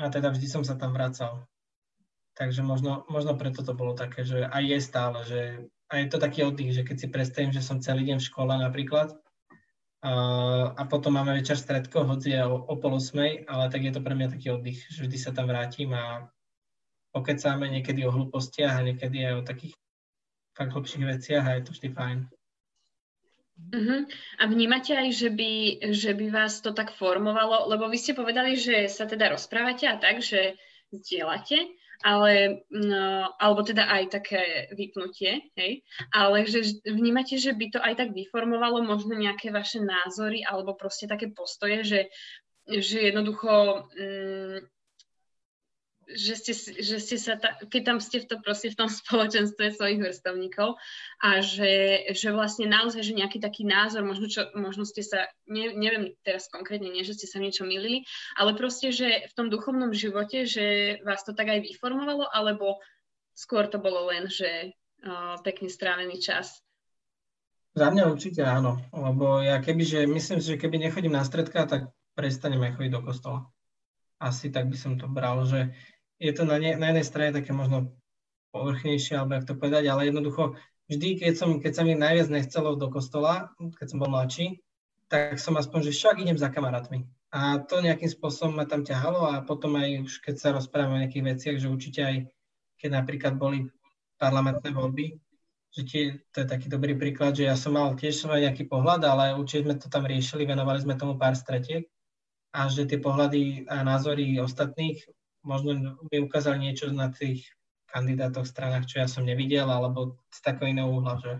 a 0.00 0.08
teda 0.08 0.32
vždy 0.32 0.48
som 0.48 0.64
sa 0.64 0.80
tam 0.80 0.96
vracal. 0.96 1.44
Takže 2.32 2.64
možno, 2.64 3.04
možno 3.12 3.36
preto 3.36 3.60
to 3.60 3.76
bolo 3.76 3.92
také, 3.92 4.24
že 4.24 4.48
aj 4.48 4.64
je 4.64 4.78
stále, 4.80 5.18
že 5.28 5.40
a 5.90 5.98
je 6.00 6.06
to 6.08 6.22
taký 6.22 6.46
oddych, 6.46 6.72
že 6.72 6.82
keď 6.86 6.96
si 6.96 7.06
predstavím, 7.10 7.52
že 7.52 7.60
som 7.60 7.82
celý 7.82 8.06
deň 8.08 8.22
v 8.22 8.28
škole 8.30 8.54
napríklad 8.54 9.12
a, 10.00 10.12
a 10.72 10.82
potom 10.86 11.18
máme 11.18 11.36
večer 11.36 11.58
stredko, 11.58 12.08
hoci 12.08 12.32
je 12.32 12.40
o, 12.46 12.56
o 12.56 12.74
pol 12.80 12.96
osmej, 12.96 13.44
ale 13.44 13.68
tak 13.68 13.84
je 13.84 13.92
to 13.92 14.00
pre 14.00 14.16
mňa 14.16 14.32
taký 14.32 14.54
oddych, 14.54 14.86
že 14.88 15.04
vždy 15.04 15.18
sa 15.18 15.34
tam 15.34 15.50
vrátim 15.50 15.92
a 15.92 16.30
pokecáme 17.12 17.68
niekedy 17.68 18.06
o 18.06 18.14
hlúpostiach 18.14 18.80
a 18.80 18.86
niekedy 18.86 19.26
aj 19.26 19.34
o 19.36 19.42
takých 19.44 19.74
fakt 20.56 20.72
hlbších 20.72 21.04
veciach 21.04 21.44
a 21.44 21.54
je 21.58 21.62
to 21.66 21.74
vždy 21.76 21.88
fajn. 21.92 22.18
Uh-huh. 23.70 24.08
A 24.40 24.42
vnímate 24.48 24.96
aj, 24.96 25.08
že 25.14 25.28
by, 25.30 25.52
že 25.94 26.10
by 26.16 26.26
vás 26.32 26.58
to 26.64 26.74
tak 26.74 26.90
formovalo, 26.96 27.68
lebo 27.70 27.86
vy 27.86 27.98
ste 28.00 28.18
povedali, 28.18 28.58
že 28.58 28.90
sa 28.90 29.06
teda 29.06 29.30
rozprávate 29.30 29.86
a 29.86 30.00
tak, 30.00 30.24
že 30.24 30.58
zdieľate, 30.90 31.70
ale, 32.02 32.64
no, 32.72 33.30
alebo 33.36 33.60
teda 33.62 33.86
aj 33.86 34.04
také 34.10 34.42
vypnutie, 34.72 35.52
hej, 35.54 35.84
ale 36.10 36.48
že 36.48 36.80
vnímate, 36.88 37.36
že 37.36 37.52
by 37.52 37.66
to 37.70 37.78
aj 37.78 37.94
tak 38.00 38.10
vyformovalo 38.16 38.82
možno 38.82 39.14
nejaké 39.14 39.52
vaše 39.52 39.84
názory 39.84 40.42
alebo 40.42 40.74
proste 40.74 41.06
také 41.06 41.28
postoje, 41.30 41.84
že, 41.84 42.00
že 42.66 43.12
jednoducho 43.12 43.86
mm, 43.92 44.58
že 46.14 46.34
ste, 46.38 46.52
že 46.82 46.96
ste 46.98 47.16
sa, 47.16 47.38
ta, 47.38 47.54
keď 47.66 47.82
tam 47.82 47.98
ste 47.98 48.22
v, 48.22 48.26
to, 48.30 48.36
proste 48.42 48.72
v 48.72 48.78
tom 48.78 48.88
spoločenstve 48.90 49.74
svojich 49.74 50.00
vrstovníkov 50.02 50.78
a 51.22 51.44
že, 51.44 52.04
že 52.14 52.28
vlastne 52.34 52.66
naozaj, 52.66 53.02
že 53.02 53.18
nejaký 53.18 53.38
taký 53.38 53.62
názor, 53.66 54.02
možno, 54.02 54.26
čo, 54.26 54.50
možno 54.58 54.82
ste 54.82 55.02
sa, 55.06 55.30
ne, 55.46 55.74
neviem 55.74 56.14
teraz 56.26 56.50
konkrétne, 56.50 56.90
nie, 56.90 57.06
že 57.06 57.14
ste 57.14 57.30
sa 57.30 57.38
niečo 57.38 57.62
milili, 57.62 58.06
ale 58.34 58.58
proste, 58.58 58.90
že 58.90 59.30
v 59.30 59.32
tom 59.36 59.46
duchovnom 59.52 59.94
živote, 59.94 60.46
že 60.46 60.98
vás 61.06 61.22
to 61.22 61.36
tak 61.36 61.50
aj 61.50 61.60
vyformovalo, 61.66 62.26
alebo 62.30 62.82
skôr 63.34 63.70
to 63.70 63.80
bolo 63.80 64.10
len, 64.10 64.28
že 64.28 64.74
uh, 65.06 65.38
pekne 65.40 65.72
strávený 65.72 66.20
čas? 66.20 66.60
Za 67.70 67.86
mňa 67.94 68.10
určite 68.10 68.42
áno, 68.42 68.82
lebo 68.90 69.38
ja 69.38 69.62
keby, 69.62 69.82
že 69.86 70.00
myslím 70.02 70.42
si, 70.42 70.54
že 70.54 70.60
keby 70.60 70.76
nechodím 70.82 71.14
na 71.14 71.22
stredka, 71.22 71.70
tak 71.70 71.94
prestanem 72.18 72.60
aj 72.66 72.74
chodiť 72.76 72.92
do 72.92 73.00
kostola. 73.06 73.40
Asi 74.20 74.52
tak 74.52 74.68
by 74.68 74.76
som 74.76 74.98
to 75.00 75.08
bral, 75.08 75.46
že 75.48 75.72
je 76.20 76.32
to 76.36 76.44
na, 76.44 76.60
ne, 76.60 76.76
na 76.76 76.92
jednej 76.92 77.06
strane 77.08 77.32
také 77.32 77.56
možno 77.56 77.96
povrchnejšie, 78.52 79.16
alebo 79.16 79.40
jak 79.40 79.48
to 79.48 79.54
povedať, 79.56 79.88
ale 79.88 80.12
jednoducho 80.12 80.60
vždy, 80.92 81.08
keď, 81.16 81.32
som, 81.34 81.50
keď 81.56 81.72
sa 81.72 81.82
mi 81.82 81.96
najviac 81.96 82.28
nechcelo 82.28 82.76
do 82.76 82.92
kostola, 82.92 83.56
keď 83.56 83.86
som 83.88 83.98
bol 83.98 84.12
mladší, 84.12 84.60
tak 85.08 85.40
som 85.40 85.56
aspoň, 85.56 85.90
že 85.90 85.96
však 85.96 86.22
idem 86.22 86.38
za 86.38 86.52
kamarátmi. 86.52 87.08
A 87.30 87.62
to 87.62 87.78
nejakým 87.78 88.10
spôsobom 88.10 88.58
ma 88.58 88.66
tam 88.66 88.82
ťahalo 88.82 89.26
a 89.26 89.42
potom 89.42 89.78
aj 89.78 90.06
už 90.06 90.12
keď 90.22 90.34
sa 90.38 90.48
rozprávame 90.54 90.98
o 90.98 91.02
nejakých 91.06 91.26
veciach, 91.34 91.56
že 91.62 91.70
určite 91.70 92.00
aj 92.02 92.16
keď 92.78 92.90
napríklad 92.90 93.34
boli 93.38 93.70
parlamentné 94.18 94.74
voľby, 94.74 95.14
že 95.70 95.82
tie, 95.86 96.04
to 96.34 96.42
je 96.42 96.46
taký 96.50 96.66
dobrý 96.66 96.98
príklad, 96.98 97.38
že 97.38 97.46
ja 97.46 97.54
som 97.54 97.78
mal 97.78 97.94
tiež 97.94 98.18
svoj 98.18 98.42
nejaký 98.42 98.66
pohľad, 98.66 99.06
ale 99.06 99.38
určite 99.38 99.70
sme 99.70 99.78
to 99.78 99.86
tam 99.86 100.02
riešili, 100.02 100.42
venovali 100.42 100.82
sme 100.82 100.98
tomu 100.98 101.14
pár 101.14 101.38
stretiek 101.38 101.86
a 102.50 102.66
že 102.66 102.90
tie 102.90 102.98
pohľady 102.98 103.70
a 103.70 103.86
názory 103.86 104.42
ostatných 104.42 105.06
možno 105.42 105.96
mi 106.08 106.18
ukázali 106.20 106.60
niečo 106.60 106.92
na 106.92 107.08
tých 107.08 107.48
kandidátoch, 107.90 108.46
stranách, 108.46 108.86
čo 108.86 109.02
ja 109.02 109.08
som 109.10 109.26
nevidel, 109.26 109.66
alebo 109.66 110.22
z 110.30 110.38
takého 110.40 110.70
iného 110.70 110.88
uhla, 110.88 111.18
že 111.18 111.32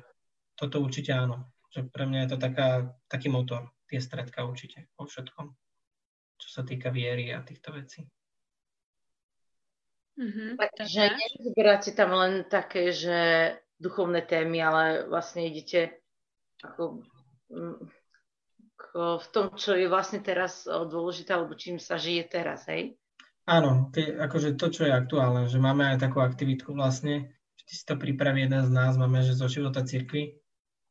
toto 0.58 0.82
určite 0.82 1.14
áno. 1.14 1.46
Že 1.70 1.86
pre 1.94 2.04
mňa 2.10 2.18
je 2.26 2.30
to 2.34 2.38
taká, 2.42 2.68
taký 3.06 3.30
motor, 3.30 3.70
tie 3.86 4.02
stredka 4.02 4.42
určite, 4.42 4.90
vo 4.98 5.06
všetkom, 5.06 5.46
čo 6.42 6.48
sa 6.50 6.66
týka 6.66 6.90
viery 6.90 7.30
a 7.30 7.46
týchto 7.46 7.70
vecí. 7.70 8.02
Mm-hmm, 10.20 10.60
Takže 10.60 11.96
tam 11.96 12.12
len 12.12 12.44
také, 12.44 12.92
že 12.92 13.18
duchovné 13.80 14.20
témy, 14.28 14.60
ale 14.60 15.08
vlastne 15.08 15.48
idete 15.48 15.96
ako, 16.60 17.00
mm, 17.48 17.78
ako 18.76 19.00
v 19.16 19.26
tom, 19.32 19.46
čo 19.56 19.72
je 19.72 19.88
vlastne 19.88 20.20
teraz 20.20 20.68
dôležité, 20.68 21.32
alebo 21.32 21.56
čím 21.56 21.80
sa 21.80 21.96
žije 21.96 22.28
teraz, 22.28 22.68
hej? 22.68 22.99
Áno, 23.50 23.90
tie, 23.90 24.14
akože 24.14 24.54
to, 24.54 24.70
čo 24.70 24.86
je 24.86 24.94
aktuálne, 24.94 25.50
že 25.50 25.58
máme 25.58 25.82
aj 25.82 26.06
takú 26.06 26.22
aktivitku 26.22 26.70
vlastne, 26.70 27.34
vždy 27.58 27.72
si 27.74 27.82
to 27.82 27.98
pripraví 27.98 28.46
jeden 28.46 28.62
z 28.62 28.70
nás, 28.70 28.94
máme, 28.94 29.26
že 29.26 29.34
zo 29.34 29.50
života 29.50 29.82
cirkvi, 29.82 30.38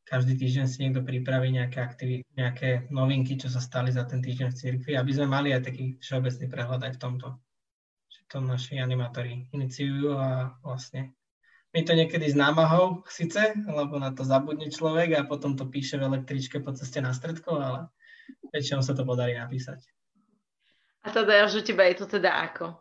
každý 0.04 0.36
týždeň 0.36 0.66
si 0.68 0.84
niekto 0.84 1.00
pripraví 1.00 1.48
nejaké, 1.56 1.80
aktivi- 1.80 2.26
nejaké 2.36 2.92
novinky, 2.92 3.40
čo 3.40 3.48
sa 3.48 3.64
stali 3.64 3.88
za 3.88 4.04
ten 4.04 4.20
týždeň 4.20 4.52
v 4.52 4.58
cirkvi, 4.60 4.92
aby 4.92 5.08
sme 5.08 5.32
mali 5.32 5.56
aj 5.56 5.72
taký 5.72 5.96
všeobecný 6.04 6.46
prehľad 6.52 6.80
aj 6.84 6.92
v 6.92 7.00
tomto. 7.00 7.28
Že 8.12 8.20
to 8.28 8.36
naši 8.44 8.74
animátori 8.76 9.48
iniciujú 9.56 10.12
a 10.20 10.52
vlastne 10.60 11.16
my 11.72 11.80
to 11.86 11.96
niekedy 11.96 12.28
s 12.28 12.36
námahou 12.36 13.06
síce, 13.08 13.56
lebo 13.56 13.96
na 13.96 14.12
to 14.12 14.20
zabudne 14.20 14.68
človek 14.68 15.16
a 15.16 15.24
potom 15.24 15.56
to 15.56 15.64
píše 15.64 15.96
v 15.96 16.12
električke 16.12 16.60
po 16.60 16.76
ceste 16.76 17.00
na 17.00 17.16
stredko, 17.16 17.56
ale 17.56 17.80
väčšinou 18.52 18.84
sa 18.84 18.92
to 18.92 19.06
podarí 19.06 19.38
napísať. 19.38 19.80
A 21.00 21.08
teda, 21.08 21.48
že 21.48 21.64
teba 21.64 21.88
je 21.88 22.04
to 22.04 22.06
teda 22.06 22.30
ako? 22.50 22.76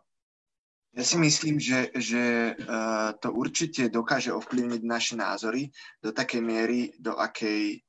Ja 0.97 1.05
si 1.05 1.21
myslím, 1.21 1.61
že, 1.61 1.93
že 1.93 2.55
uh, 2.57 3.13
to 3.21 3.29
určite 3.31 3.93
dokáže 3.93 4.33
ovplyvniť 4.33 4.81
naše 4.81 5.15
názory 5.15 5.69
do 6.01 6.09
takej 6.09 6.41
miery, 6.41 6.91
do 6.97 7.13
akej, 7.13 7.79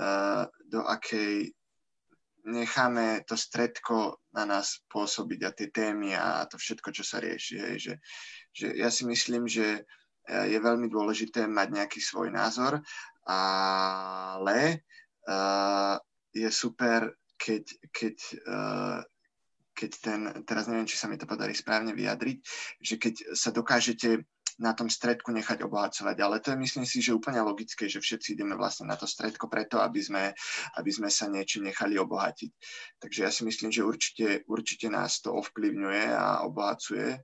uh, 0.00 0.48
do 0.64 0.80
akej 0.80 1.52
necháme 2.48 3.20
to 3.28 3.36
stredko 3.36 4.24
na 4.32 4.48
nás 4.48 4.80
pôsobiť 4.88 5.40
a 5.44 5.50
tie 5.52 5.68
témy 5.68 6.16
a 6.16 6.48
to 6.48 6.56
všetko, 6.56 6.88
čo 6.90 7.04
sa 7.04 7.20
rieši. 7.20 7.54
Hej, 7.60 7.76
že, 7.76 7.94
že 8.56 8.66
ja 8.80 8.88
si 8.88 9.04
myslím, 9.04 9.44
že 9.44 9.84
je 10.28 10.58
veľmi 10.60 10.92
dôležité 10.92 11.48
mať 11.48 11.68
nejaký 11.72 12.00
svoj 12.04 12.28
názor, 12.28 12.80
ale 13.28 14.84
uh, 15.24 15.96
je 16.32 16.48
super, 16.52 17.16
keď, 17.40 17.64
keď 17.92 18.16
uh, 18.44 19.00
keď 19.78 19.90
ten, 20.02 20.20
teraz 20.42 20.66
neviem, 20.66 20.90
či 20.90 20.98
sa 20.98 21.06
mi 21.06 21.14
to 21.14 21.30
podarí 21.30 21.54
správne 21.54 21.94
vyjadriť, 21.94 22.38
že 22.82 22.94
keď 22.98 23.14
sa 23.38 23.54
dokážete 23.54 24.26
na 24.58 24.74
tom 24.74 24.90
stredku 24.90 25.30
nechať 25.30 25.62
obohacovať. 25.62 26.16
Ale 26.18 26.42
to 26.42 26.50
je 26.50 26.58
myslím 26.58 26.82
si, 26.82 26.98
že 26.98 27.14
úplne 27.14 27.38
logické, 27.46 27.86
že 27.86 28.02
všetci 28.02 28.34
ideme 28.34 28.58
vlastne 28.58 28.90
na 28.90 28.98
to 28.98 29.06
stredko 29.06 29.46
preto, 29.46 29.78
aby 29.78 30.02
sme, 30.02 30.34
aby 30.74 30.90
sme 30.90 31.06
sa 31.06 31.30
niečo 31.30 31.62
nechali 31.62 31.94
obohatiť. 31.94 32.50
Takže 32.98 33.20
ja 33.22 33.30
si 33.30 33.46
myslím, 33.46 33.70
že 33.70 33.86
určite, 33.86 34.42
určite 34.50 34.90
nás 34.90 35.22
to 35.22 35.30
ovplyvňuje 35.38 36.04
a 36.10 36.42
obohacuje, 36.42 37.22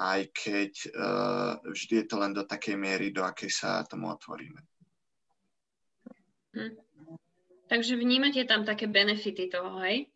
aj 0.00 0.20
keď 0.34 0.72
uh, 0.90 1.54
vždy 1.70 1.94
je 2.02 2.06
to 2.10 2.16
len 2.18 2.32
do 2.34 2.42
takej 2.42 2.74
miery, 2.74 3.14
do 3.14 3.22
akej 3.22 3.52
sa 3.52 3.86
tomu 3.86 4.10
otvoríme. 4.10 4.58
Hm. 6.50 6.74
Takže 7.70 7.94
vnímate 7.94 8.42
tam 8.50 8.66
také 8.66 8.90
benefity 8.90 9.46
toho, 9.46 9.78
hej? 9.86 10.10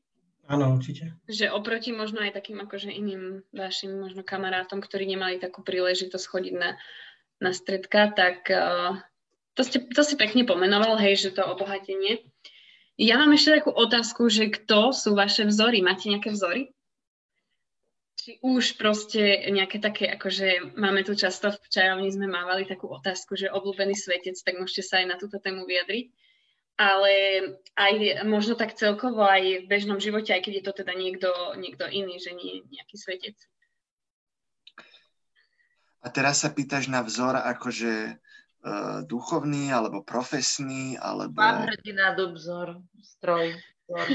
Áno, 0.45 0.77
určite. 0.77 1.17
Že 1.25 1.57
oproti 1.57 1.97
možno 1.97 2.21
aj 2.21 2.37
takým 2.37 2.61
akože 2.61 2.93
iným 2.93 3.41
vašim 3.57 3.97
možno 3.97 4.21
kamarátom, 4.21 4.85
ktorí 4.85 5.09
nemali 5.09 5.41
takú 5.41 5.65
príležitosť 5.65 6.25
chodiť 6.29 6.55
na, 6.61 6.77
na 7.41 7.51
stredka, 7.57 8.13
tak 8.13 8.45
uh, 8.53 9.01
to, 9.57 9.65
ste, 9.65 9.89
to 9.89 10.03
si 10.05 10.21
pekne 10.21 10.45
pomenoval, 10.45 11.01
hej, 11.01 11.17
že 11.17 11.31
to 11.33 11.49
obohatenie. 11.49 12.21
Ja 13.01 13.17
mám 13.17 13.33
ešte 13.33 13.65
takú 13.65 13.73
otázku, 13.73 14.29
že 14.29 14.53
kto 14.53 14.93
sú 14.93 15.17
vaše 15.17 15.49
vzory? 15.49 15.81
Máte 15.81 16.13
nejaké 16.13 16.31
vzory? 16.31 16.71
Či 18.21 18.39
už 18.45 18.77
proste 18.77 19.49
nejaké 19.49 19.81
také, 19.81 20.13
akože 20.13 20.77
máme 20.77 21.09
tu 21.09 21.17
často 21.17 21.57
v 21.57 21.67
čajovni 21.73 22.13
sme 22.13 22.29
mávali 22.29 22.69
takú 22.69 22.93
otázku, 22.93 23.35
že 23.35 23.53
obľúbený 23.53 23.97
svetec, 23.97 24.37
tak 24.45 24.61
môžete 24.61 24.85
sa 24.85 25.01
aj 25.01 25.07
na 25.09 25.17
túto 25.17 25.41
tému 25.41 25.65
vyjadriť 25.65 26.13
ale 26.75 27.15
aj 27.79 28.25
možno 28.27 28.59
tak 28.59 28.75
celkovo 28.75 29.23
aj 29.23 29.65
v 29.65 29.69
bežnom 29.71 30.03
živote, 30.03 30.35
aj 30.35 30.43
keď 30.43 30.53
je 30.59 30.65
to 30.67 30.73
teda 30.83 30.93
niekto, 30.99 31.31
niekto 31.59 31.87
iný, 31.87 32.19
že 32.19 32.35
nie 32.35 32.67
nejaký 32.67 32.97
svetec. 32.99 33.37
A 36.05 36.13
teraz 36.13 36.45
sa 36.45 36.53
pýtaš 36.53 36.93
na 36.93 37.01
vzor 37.01 37.39
akože 37.39 38.13
uh, 38.13 39.01
duchovný, 39.09 39.73
alebo 39.73 40.05
profesný, 40.05 41.01
alebo... 41.01 41.41
Pán 41.41 41.65
hrdina, 41.65 42.13
vzor, 42.13 42.83
stroj. 43.01 43.57
Vzor. 43.89 44.07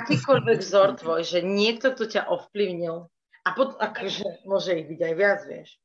akýkoľvek 0.00 0.58
vzor 0.64 0.88
tvoj, 1.00 1.20
že 1.24 1.44
niekto 1.44 1.92
tu 1.92 2.08
ťa 2.08 2.28
ovplyvnil. 2.28 3.04
A 3.42 3.48
pot, 3.58 3.74
akože 3.74 4.46
môže 4.46 4.78
ich 4.78 4.86
byť 4.86 5.00
aj 5.02 5.14
viac, 5.18 5.40
vieš. 5.44 5.81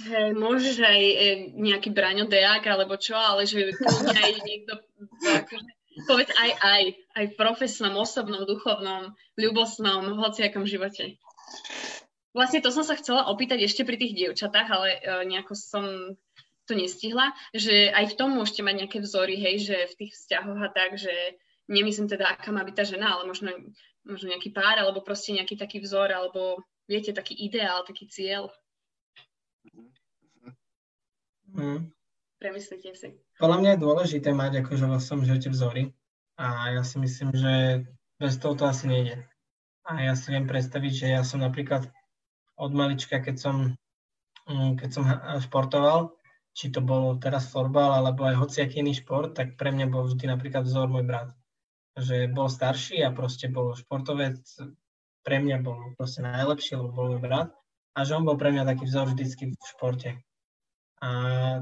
Hej, 0.00 0.32
môžeš 0.34 0.76
aj 0.82 1.00
e, 1.04 1.14
nejaký 1.52 1.92
Braňo 1.92 2.24
Deák 2.24 2.64
alebo 2.64 2.96
čo, 2.96 3.14
ale 3.14 3.44
že 3.44 3.70
aj 4.08 4.32
niekto, 4.42 4.80
akože, 5.20 5.70
povedz 6.08 6.32
aj 6.32 6.50
aj, 6.58 6.82
aj 7.18 7.24
v 7.28 7.34
profesnom, 7.36 7.94
osobnom, 8.00 8.48
duchovnom, 8.48 9.12
ľubosnom, 9.36 10.16
hociakom 10.16 10.64
živote. 10.64 11.20
Vlastne 12.32 12.64
to 12.64 12.72
som 12.72 12.80
sa 12.80 12.96
chcela 12.96 13.28
opýtať 13.28 13.60
ešte 13.60 13.84
pri 13.84 14.00
tých 14.00 14.16
dievčatách, 14.16 14.68
ale 14.72 14.88
uh, 14.96 15.20
nejako 15.28 15.52
som 15.52 15.84
to 16.64 16.72
nestihla, 16.72 17.36
že 17.52 17.92
aj 17.92 18.14
v 18.14 18.16
tom 18.16 18.32
môžete 18.32 18.64
mať 18.64 18.74
nejaké 18.86 18.98
vzory, 19.04 19.36
hej, 19.36 19.68
že 19.68 19.76
v 19.92 19.94
tých 20.00 20.12
vzťahoch 20.16 20.60
a 20.62 20.70
tak, 20.72 20.96
že 20.96 21.12
nemyslím 21.68 22.08
teda, 22.08 22.32
aká 22.32 22.48
má 22.54 22.64
byť 22.64 22.74
tá 22.74 22.84
žena, 22.88 23.18
ale 23.18 23.28
možno, 23.28 23.52
možno 24.06 24.32
nejaký 24.32 24.54
pár, 24.54 24.80
alebo 24.80 25.04
proste 25.04 25.36
nejaký 25.36 25.60
taký 25.60 25.84
vzor, 25.84 26.08
alebo 26.08 26.62
viete, 26.88 27.12
taký 27.12 27.36
ideál, 27.36 27.84
taký 27.84 28.08
cieľ. 28.08 28.48
Mm. 31.52 31.92
Premyslite 32.40 32.96
si. 32.98 33.08
Podľa 33.38 33.56
mňa 33.62 33.70
je 33.76 33.84
dôležité 33.84 34.28
mať 34.34 34.66
akože 34.66 34.84
vo 34.88 34.98
svojom 34.98 35.22
živote 35.28 35.48
vzory. 35.52 35.82
A 36.40 36.74
ja 36.74 36.82
si 36.82 36.96
myslím, 36.98 37.30
že 37.36 37.86
bez 38.18 38.40
toho 38.40 38.56
to 38.58 38.66
asi 38.66 38.88
nejde. 38.88 39.22
A 39.86 40.02
ja 40.10 40.14
si 40.18 40.32
viem 40.32 40.48
predstaviť, 40.48 40.92
že 40.94 41.06
ja 41.12 41.22
som 41.22 41.42
napríklad 41.42 41.86
od 42.58 42.72
malička, 42.72 43.22
keď 43.22 43.36
som, 43.38 43.56
mm, 44.48 44.78
keď 44.78 44.90
som 44.90 45.04
športoval, 45.38 46.14
či 46.52 46.68
to 46.68 46.84
bol 46.84 47.16
teraz 47.16 47.48
florbal, 47.48 47.96
alebo 48.00 48.28
aj 48.28 48.38
hociaký 48.38 48.84
iný 48.84 48.96
šport, 48.96 49.32
tak 49.32 49.56
pre 49.56 49.72
mňa 49.72 49.86
bol 49.88 50.08
vždy 50.08 50.28
napríklad 50.28 50.68
vzor 50.68 50.88
môj 50.88 51.04
brat. 51.04 51.30
Že 51.96 52.32
bol 52.32 52.48
starší 52.48 53.04
a 53.04 53.12
proste 53.12 53.52
bol 53.52 53.76
športovec, 53.76 54.40
pre 55.22 55.36
mňa 55.38 55.62
bol 55.62 55.94
proste 55.94 56.24
najlepší, 56.24 56.76
lebo 56.78 56.90
bol 56.92 57.06
môj 57.16 57.22
brat. 57.22 57.50
A 57.92 58.08
že 58.08 58.16
on 58.16 58.24
bol 58.24 58.40
pre 58.40 58.50
mňa 58.50 58.64
taký 58.64 58.88
vzor 58.88 59.12
vždycky 59.12 59.52
v 59.52 59.66
športe. 59.68 60.16
A 61.02 61.08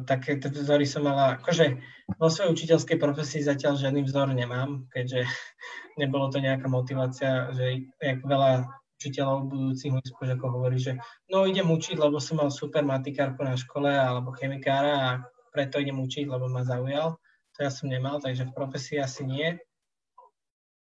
také 0.05 0.37
vzory 0.37 0.85
som 0.85 1.09
mala, 1.09 1.41
akože 1.41 1.81
vo 2.21 2.29
svojej 2.29 2.53
učiteľskej 2.53 3.01
profesii 3.01 3.41
zatiaľ 3.41 3.81
žiadny 3.81 4.05
vzor 4.05 4.37
nemám, 4.37 4.85
keďže 4.93 5.25
nebolo 6.01 6.29
to 6.29 6.45
nejaká 6.45 6.69
motivácia, 6.69 7.49
že 7.57 7.89
jak 7.97 8.21
veľa 8.21 8.69
učiteľov 9.01 9.49
budúcich 9.49 9.97
môjich 9.97 10.37
ako 10.37 10.47
hovorí, 10.53 10.77
že 10.77 11.01
no 11.33 11.49
idem 11.49 11.73
učiť, 11.73 11.97
lebo 11.97 12.21
som 12.21 12.37
mal 12.37 12.53
super 12.53 12.85
matikárku 12.85 13.41
na 13.41 13.57
škole 13.57 13.89
alebo 13.89 14.37
chemikára 14.37 14.93
a 14.93 15.11
preto 15.57 15.81
idem 15.81 15.97
učiť, 15.97 16.29
lebo 16.29 16.45
ma 16.53 16.61
zaujal. 16.61 17.17
To 17.57 17.59
ja 17.65 17.73
som 17.73 17.89
nemal, 17.89 18.21
takže 18.21 18.45
v 18.45 18.57
profesii 18.57 19.01
asi 19.01 19.25
nie. 19.25 19.57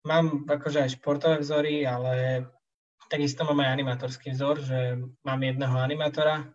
Mám 0.07 0.47
akože 0.47 0.87
aj 0.87 0.95
športové 0.95 1.43
vzory, 1.43 1.83
ale 1.83 2.47
takisto 3.11 3.43
mám 3.43 3.67
aj 3.67 3.83
animatorský 3.83 4.31
vzor, 4.31 4.63
že 4.63 4.79
mám 5.27 5.41
jedného 5.43 5.75
animátora, 5.75 6.55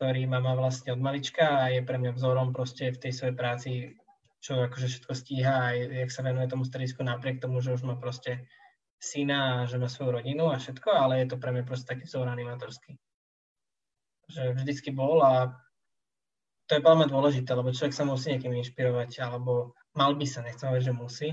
ktorý 0.00 0.24
ma 0.24 0.40
má 0.40 0.56
vlastne 0.56 0.96
od 0.96 1.00
malička 1.04 1.44
a 1.44 1.68
je 1.68 1.84
pre 1.84 2.00
mňa 2.00 2.16
vzorom 2.16 2.56
proste 2.56 2.88
v 2.88 2.96
tej 2.96 3.12
svojej 3.12 3.36
práci, 3.36 3.70
čo 4.40 4.56
akože 4.56 4.88
všetko 4.88 5.12
stíha 5.12 5.54
a 5.60 5.76
jak 5.76 6.08
sa 6.08 6.24
venuje 6.24 6.48
tomu 6.48 6.64
stredisku 6.64 7.04
napriek 7.04 7.36
tomu, 7.36 7.60
že 7.60 7.76
už 7.76 7.84
má 7.84 8.00
proste 8.00 8.48
syna 8.96 9.60
a 9.60 9.68
že 9.68 9.76
má 9.76 9.92
svoju 9.92 10.16
rodinu 10.16 10.48
a 10.48 10.56
všetko, 10.56 10.88
ale 10.88 11.20
je 11.20 11.26
to 11.28 11.36
pre 11.36 11.52
mňa 11.52 11.68
proste 11.68 11.84
taký 11.84 12.08
vzor 12.08 12.32
animatorský. 12.32 12.96
Že 14.32 14.56
vždycky 14.56 14.88
bol 14.88 15.20
a 15.20 15.52
to 16.64 16.80
je 16.80 16.86
veľmi 16.88 17.04
dôležité, 17.04 17.52
lebo 17.52 17.68
človek 17.68 17.92
sa 17.92 18.08
musí 18.08 18.32
niekým 18.32 18.56
inšpirovať, 18.56 19.20
alebo 19.20 19.76
mal 19.92 20.16
by 20.16 20.24
sa, 20.24 20.40
nechcem 20.40 20.64
povedať, 20.64 20.88
že 20.88 20.96
musí, 20.96 21.28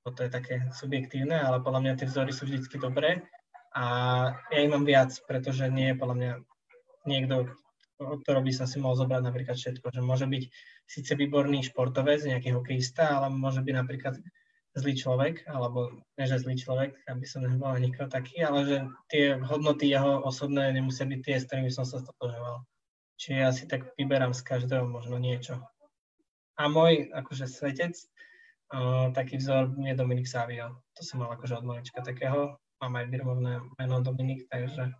bo 0.00 0.16
to 0.16 0.24
je 0.24 0.32
také 0.32 0.64
subjektívne, 0.72 1.36
ale 1.36 1.60
podľa 1.60 1.80
mňa 1.84 1.92
tie 2.00 2.08
vzory 2.08 2.32
sú 2.32 2.48
vždycky 2.48 2.80
dobré 2.80 3.20
a 3.76 3.84
ja 4.48 4.58
ich 4.64 4.72
mám 4.72 4.88
viac, 4.88 5.12
pretože 5.28 5.68
nie 5.68 5.92
je 5.92 6.00
podľa 6.00 6.16
mňa 6.16 6.32
niekto, 7.04 7.52
od 7.98 8.22
ktorého 8.22 8.42
by 8.46 8.52
sa 8.54 8.64
si 8.64 8.78
mohol 8.78 8.94
zobrať 8.94 9.22
napríklad 9.26 9.56
všetko, 9.58 9.90
že 9.90 10.00
môže 10.02 10.26
byť 10.30 10.44
síce 10.86 11.12
výborný 11.18 11.66
športovec, 11.66 12.22
nejaký 12.22 12.54
hokejista, 12.54 13.18
ale 13.18 13.34
môže 13.34 13.60
byť 13.62 13.74
napríklad 13.74 14.14
zlý 14.78 14.94
človek, 14.94 15.42
alebo 15.50 15.90
nie, 16.14 16.26
že 16.30 16.38
zlý 16.38 16.54
človek, 16.54 17.02
aby 17.10 17.24
som 17.26 17.42
nebol 17.42 17.74
nikto 17.76 18.06
taký, 18.06 18.46
ale 18.46 18.58
že 18.64 18.78
tie 19.10 19.24
hodnoty 19.42 19.90
jeho 19.90 20.22
osobné 20.22 20.70
nemusia 20.70 21.04
byť 21.04 21.20
tie, 21.26 21.36
s 21.42 21.46
ktorými 21.50 21.70
som 21.74 21.82
sa 21.82 21.98
stotožoval. 21.98 22.62
Čiže 23.18 23.34
ja 23.34 23.50
si 23.50 23.66
tak 23.66 23.98
vyberám 23.98 24.30
z 24.30 24.46
každého 24.46 24.86
možno 24.86 25.18
niečo. 25.18 25.58
A 26.54 26.70
môj 26.70 27.10
akože 27.10 27.50
svetec, 27.50 27.98
uh, 28.70 29.10
taký 29.10 29.42
vzor 29.42 29.74
je 29.74 29.94
Dominik 29.98 30.30
Savio. 30.30 30.78
To 30.94 31.02
som 31.02 31.22
mal 31.22 31.34
akože 31.34 31.58
od 31.58 31.66
malička 31.66 32.02
takého. 32.02 32.54
Mám 32.78 32.94
aj 32.94 33.10
firmovné 33.10 33.52
meno 33.74 33.98
Dominik, 34.02 34.46
takže 34.46 34.94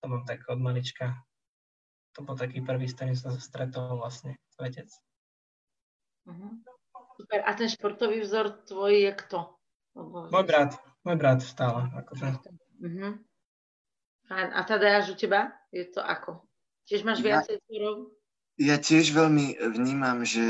to 0.00 0.04
mám 0.08 0.24
tak 0.24 0.40
od 0.48 0.60
malička. 0.60 1.20
To 2.16 2.20
bol 2.24 2.36
taký 2.36 2.60
prvý, 2.60 2.86
s 2.88 2.94
ktorým 2.96 3.16
som 3.16 3.32
sa 3.32 3.40
stretol 3.40 3.96
vlastne, 3.96 4.36
svetec. 4.52 4.88
Uh-huh. 6.28 6.60
Super. 7.16 7.40
A 7.48 7.50
ten 7.56 7.68
športový 7.72 8.20
vzor 8.20 8.64
tvoj 8.68 8.92
je 9.08 9.12
kto? 9.16 9.38
Môj 10.28 10.44
brat. 10.44 10.76
Môj 11.04 11.16
brat 11.16 11.40
stále. 11.40 11.88
Akože. 11.96 12.36
Uh-huh. 12.84 13.16
Fajn. 14.28 14.48
A 14.52 14.60
Tadeáš 14.64 15.12
u 15.12 15.16
teba? 15.16 15.56
Je 15.72 15.88
to 15.88 16.04
ako? 16.04 16.44
Tiež 16.84 17.04
máš 17.04 17.24
viacej 17.24 17.60
vzorov? 17.64 18.12
Ja 18.60 18.76
tiež 18.76 19.16
veľmi 19.16 19.56
vnímam, 19.72 20.28
že, 20.28 20.44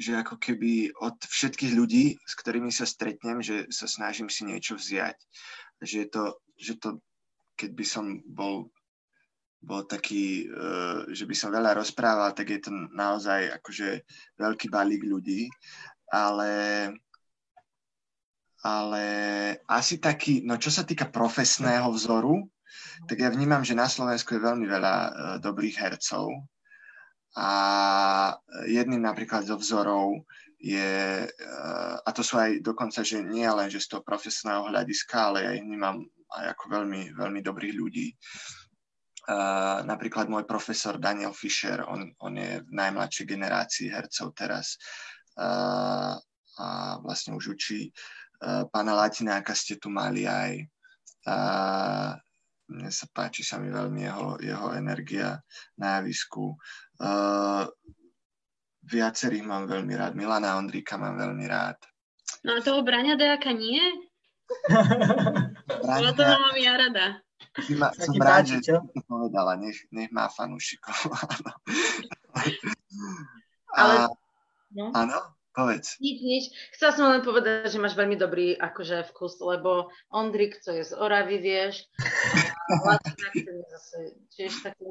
že 0.00 0.16
ako 0.16 0.40
keby 0.40 0.96
od 0.96 1.20
všetkých 1.20 1.76
ľudí, 1.76 2.16
s 2.24 2.32
ktorými 2.40 2.72
sa 2.72 2.88
stretnem, 2.88 3.44
že 3.44 3.68
sa 3.68 3.84
snažím 3.84 4.32
si 4.32 4.48
niečo 4.48 4.80
vziať. 4.80 5.20
Že 5.84 6.00
to, 6.08 6.22
že 6.56 6.72
to 6.80 6.88
keď 7.60 7.70
by 7.76 7.84
som 7.84 8.24
bol 8.24 8.72
bol 9.60 9.84
taký, 9.84 10.48
uh, 10.48 11.04
že 11.12 11.28
by 11.28 11.34
som 11.36 11.52
veľa 11.52 11.76
rozprával, 11.76 12.32
tak 12.32 12.48
je 12.48 12.60
to 12.64 12.70
naozaj 12.96 13.52
akože 13.60 14.02
veľký 14.40 14.66
balík 14.72 15.04
ľudí, 15.04 15.52
ale, 16.08 16.52
ale 18.64 19.04
asi 19.68 20.00
taký, 20.00 20.40
no 20.48 20.56
čo 20.56 20.72
sa 20.72 20.82
týka 20.82 21.12
profesného 21.12 21.92
vzoru, 21.92 22.48
tak 23.04 23.20
ja 23.20 23.28
vnímam, 23.28 23.60
že 23.60 23.76
na 23.76 23.88
Slovensku 23.88 24.32
je 24.32 24.46
veľmi 24.48 24.64
veľa 24.64 24.96
uh, 24.96 25.10
dobrých 25.44 25.76
hercov 25.76 26.32
a 27.36 27.50
jedným 28.66 29.06
napríklad 29.06 29.46
zo 29.46 29.54
vzorov 29.54 30.26
je, 30.56 31.24
uh, 31.24 31.94
a 32.00 32.10
to 32.16 32.24
sú 32.24 32.40
aj 32.40 32.64
dokonca, 32.64 33.04
že 33.04 33.20
nie 33.20 33.46
len, 33.46 33.68
že 33.68 33.80
z 33.80 33.96
toho 33.96 34.02
profesného 34.02 34.72
hľadiska, 34.72 35.16
ale 35.30 35.38
ja 35.44 35.50
ich 35.52 35.64
vnímam 35.64 36.04
aj 36.30 36.56
ako 36.56 36.64
veľmi, 36.80 37.02
veľmi 37.14 37.40
dobrých 37.42 37.74
ľudí. 37.74 38.08
Napríklad 39.84 40.32
môj 40.32 40.48
profesor 40.48 40.96
Daniel 40.96 41.36
Fischer, 41.36 41.84
on, 41.84 42.08
on 42.24 42.34
je 42.40 42.64
v 42.64 42.70
najmladšej 42.72 43.26
generácii 43.28 43.88
hercov 43.92 44.32
teraz 44.32 44.80
uh, 45.36 46.16
a 46.60 46.66
vlastne 47.04 47.36
už 47.36 47.56
učí. 47.56 47.92
Uh, 48.40 48.64
pána 48.72 48.96
Latináka 48.96 49.52
ste 49.52 49.76
tu 49.76 49.92
mali 49.92 50.24
aj. 50.24 50.64
Uh, 51.28 52.16
mne 52.70 52.88
sa 52.88 53.10
páči 53.10 53.42
sa 53.42 53.58
mi 53.58 53.68
veľmi 53.68 54.00
jeho, 54.06 54.28
jeho 54.40 54.68
energia 54.72 55.36
na 55.76 56.00
javisku. 56.00 56.54
Uh, 57.02 57.66
viacerých 58.86 59.44
mám 59.44 59.68
veľmi 59.68 59.94
rád. 59.94 60.12
Milana 60.16 60.56
Ondríka 60.56 60.96
mám 60.96 61.18
veľmi 61.18 61.44
rád. 61.44 61.76
No 62.46 62.56
a 62.56 62.64
toho 62.64 62.80
Braňa 62.80 63.20
Dejaka 63.20 63.52
nie? 63.52 63.82
Bola 65.86 66.10
to 66.14 66.22
mám 66.24 66.56
ja 66.56 66.74
rada. 66.78 67.06
Ma, 67.76 67.90
som 67.96 68.14
rád, 68.14 68.46
páči, 68.46 68.62
že 68.62 68.78
to 68.78 69.00
povedala, 69.10 69.58
nech, 69.58 69.82
nech 69.90 70.12
má 70.14 70.30
fanúšikov. 70.30 70.94
Ale, 73.80 74.10
no? 74.70 74.94
Áno, 74.94 75.18
povedz. 75.50 75.98
Nič, 75.98 76.18
nič. 76.22 76.44
Chcela 76.76 76.92
som 76.94 77.10
len 77.10 77.26
povedať, 77.26 77.68
že 77.72 77.82
máš 77.82 77.98
veľmi 77.98 78.14
dobrý 78.14 78.54
akože 78.54 79.10
vkus, 79.10 79.42
lebo 79.42 79.90
Ondrik, 80.14 80.62
to 80.62 80.70
je 80.70 80.86
z 80.86 80.92
Oravy, 80.94 81.42
vieš. 81.42 81.90
A 82.70 82.96
Latinak, 82.96 83.34
to 83.34 83.50
je 83.50 83.64
zase 83.74 83.98
tiež 84.36 84.52
také, 84.62 84.84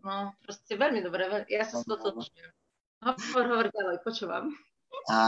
no 0.00 0.32
proste 0.40 0.72
veľmi 0.80 1.04
dobré. 1.04 1.28
Ja 1.52 1.68
sa 1.68 1.84
no, 1.84 1.96
to 2.00 2.16
Hovor, 3.00 3.44
hovor 3.48 3.66
ďalej, 3.72 3.96
počúvam. 4.04 4.52
A, 5.08 5.20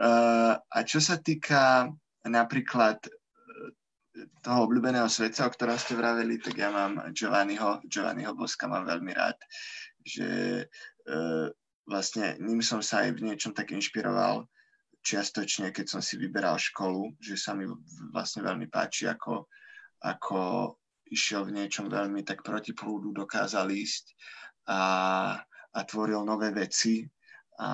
uh, 0.00 0.52
a 0.56 0.78
čo 0.88 1.04
sa 1.04 1.20
týka 1.20 1.92
napríklad 2.24 3.04
e, 3.04 3.10
toho 4.40 4.60
obľúbeného 4.64 5.08
svetca, 5.10 5.46
o 5.46 5.52
ktorom 5.52 5.76
ste 5.76 5.98
vraveli, 5.98 6.40
tak 6.40 6.56
ja 6.56 6.72
mám 6.72 7.12
Giovanniho, 7.12 7.84
Giovanniho 7.84 8.32
Boska 8.32 8.64
mám 8.64 8.88
veľmi 8.88 9.12
rád, 9.12 9.36
že 10.00 10.28
e, 10.62 11.14
vlastne 11.84 12.40
ním 12.40 12.64
som 12.64 12.80
sa 12.80 13.04
aj 13.04 13.20
v 13.20 13.30
niečom 13.32 13.52
tak 13.52 13.74
inšpiroval 13.76 14.48
čiastočne, 15.06 15.70
keď 15.70 15.86
som 15.86 16.02
si 16.02 16.18
vyberal 16.18 16.58
školu, 16.58 17.14
že 17.22 17.38
sa 17.38 17.54
mi 17.54 17.70
vlastne 18.10 18.42
veľmi 18.42 18.66
páči, 18.66 19.06
ako, 19.06 19.46
ako 20.02 20.74
išiel 21.06 21.46
v 21.46 21.62
niečom 21.62 21.86
veľmi 21.86 22.26
tak 22.26 22.42
proti 22.42 22.74
prúdu, 22.74 23.14
dokázal 23.14 23.70
ísť 23.70 24.04
a, 24.66 24.80
a 25.46 25.80
tvoril 25.86 26.26
nové 26.26 26.50
veci 26.50 27.06
a, 27.62 27.70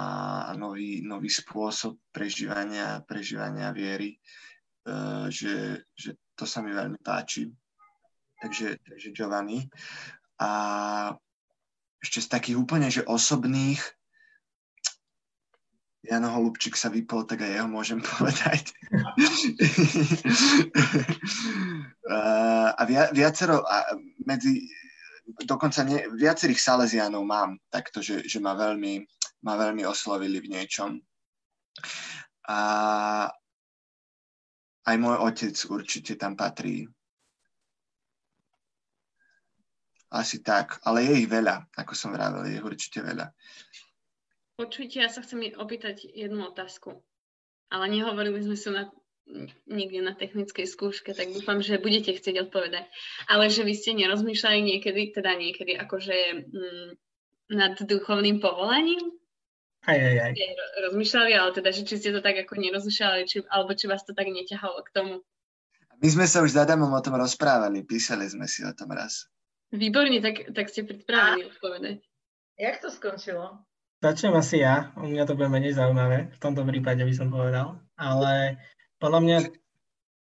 a 0.49 0.53
nový, 0.53 1.01
nový 1.01 1.33
spôsob 1.33 1.97
prežívania, 2.13 3.01
prežívania 3.09 3.73
viery, 3.73 4.13
e, 4.13 4.19
že, 5.33 5.89
že 5.97 6.21
to 6.43 6.51
sa 6.51 6.59
mi 6.59 6.75
veľmi 6.75 6.99
páči. 6.99 7.47
Takže, 8.43 8.83
takže 8.83 9.15
Giovanni. 9.15 9.71
A 10.43 11.15
ešte 12.03 12.19
z 12.19 12.29
takých 12.35 12.59
úplne, 12.59 12.91
že 12.91 13.07
osobných, 13.07 13.79
Jano 16.03 16.35
Holubčík 16.35 16.75
sa 16.75 16.91
vypol, 16.91 17.31
tak 17.31 17.47
aj 17.47 17.63
jeho 17.63 17.71
môžem 17.71 18.03
povedať. 18.19 18.75
a 22.75 22.83
via, 22.91 23.07
viacero, 23.15 23.63
a 23.63 23.95
medzi, 24.27 24.67
dokonca 25.47 25.87
ne, 25.87 26.11
viacerých 26.11 26.59
Salesianov 26.59 27.23
mám 27.23 27.55
takto, 27.71 28.03
že, 28.03 28.27
že 28.27 28.43
ma 28.43 28.59
veľmi, 28.59 28.99
ma 29.47 29.55
veľmi 29.55 29.87
oslovili 29.87 30.43
v 30.43 30.59
niečom. 30.59 30.99
A 32.51 32.59
aj 34.83 34.97
môj 34.99 35.17
otec 35.23 35.55
určite 35.71 36.19
tam 36.19 36.35
patrí. 36.35 36.87
Asi 40.13 40.45
tak, 40.45 40.77
ale 40.85 41.09
je 41.09 41.25
ich 41.25 41.29
veľa, 41.31 41.73
ako 41.73 41.93
som 41.97 42.13
vravel, 42.13 42.45
je 42.45 42.61
ich 42.61 42.67
určite 42.67 43.01
veľa. 43.01 43.33
Počujte, 44.61 45.01
ja 45.01 45.09
sa 45.09 45.25
chcem 45.25 45.57
opýtať 45.57 46.05
jednu 46.05 46.53
otázku, 46.53 47.01
ale 47.73 47.85
nehovorili 47.89 48.45
sme 48.45 48.57
sa 48.61 48.71
na, 48.71 48.85
nikde 49.65 50.05
na 50.05 50.13
technickej 50.13 50.69
skúške, 50.69 51.17
tak 51.17 51.33
dúfam, 51.33 51.65
že 51.65 51.81
budete 51.81 52.13
chcieť 52.13 52.45
odpovedať. 52.45 52.85
Ale 53.33 53.49
že 53.49 53.65
vy 53.65 53.73
ste 53.73 53.97
nerozmýšľali 53.97 54.61
niekedy, 54.61 55.17
teda 55.17 55.33
niekedy 55.33 55.81
akože 55.81 56.17
mm, 56.53 56.91
nad 57.57 57.81
duchovným 57.81 58.45
povolaním? 58.45 59.22
Aj, 59.83 59.99
aj, 59.99 60.17
aj. 60.31 60.33
Rozmýšľali, 60.91 61.33
ale 61.35 61.51
teda, 61.59 61.75
že 61.75 61.83
či 61.83 61.99
ste 61.99 62.15
to 62.15 62.23
tak 62.23 62.39
ako 62.39 62.55
nerozmýšľali, 62.55 63.27
či, 63.27 63.43
alebo 63.51 63.75
či 63.75 63.91
vás 63.91 64.07
to 64.07 64.15
tak 64.15 64.31
neťahalo 64.31 64.79
k 64.87 64.95
tomu. 64.95 65.15
My 65.99 66.09
sme 66.11 66.27
sa 66.27 66.43
už 66.43 66.55
s 66.55 66.59
Adamom 66.59 66.91
o 66.95 67.03
tom 67.03 67.19
rozprávali, 67.19 67.83
písali 67.83 68.27
sme 68.31 68.47
si 68.47 68.63
o 68.63 68.71
tom 68.75 68.95
raz. 68.95 69.27
Výborne, 69.75 70.23
tak, 70.23 70.55
tak 70.55 70.71
ste 70.71 70.87
pripravení 70.87 71.51
odpovedať. 71.51 71.99
Jak 72.59 72.79
to 72.79 72.95
skončilo? 72.95 73.63
Začnem 74.03 74.35
asi 74.35 74.63
ja, 74.63 74.91
u 74.99 75.07
mňa 75.07 75.27
to 75.27 75.39
bude 75.39 75.51
menej 75.51 75.79
zaujímavé, 75.79 76.35
v 76.35 76.39
tomto 76.43 76.67
prípade 76.67 77.03
by 77.07 77.15
som 77.15 77.31
povedal, 77.31 77.79
ale 77.95 78.59
podľa 78.99 79.21
mňa, 79.23 79.39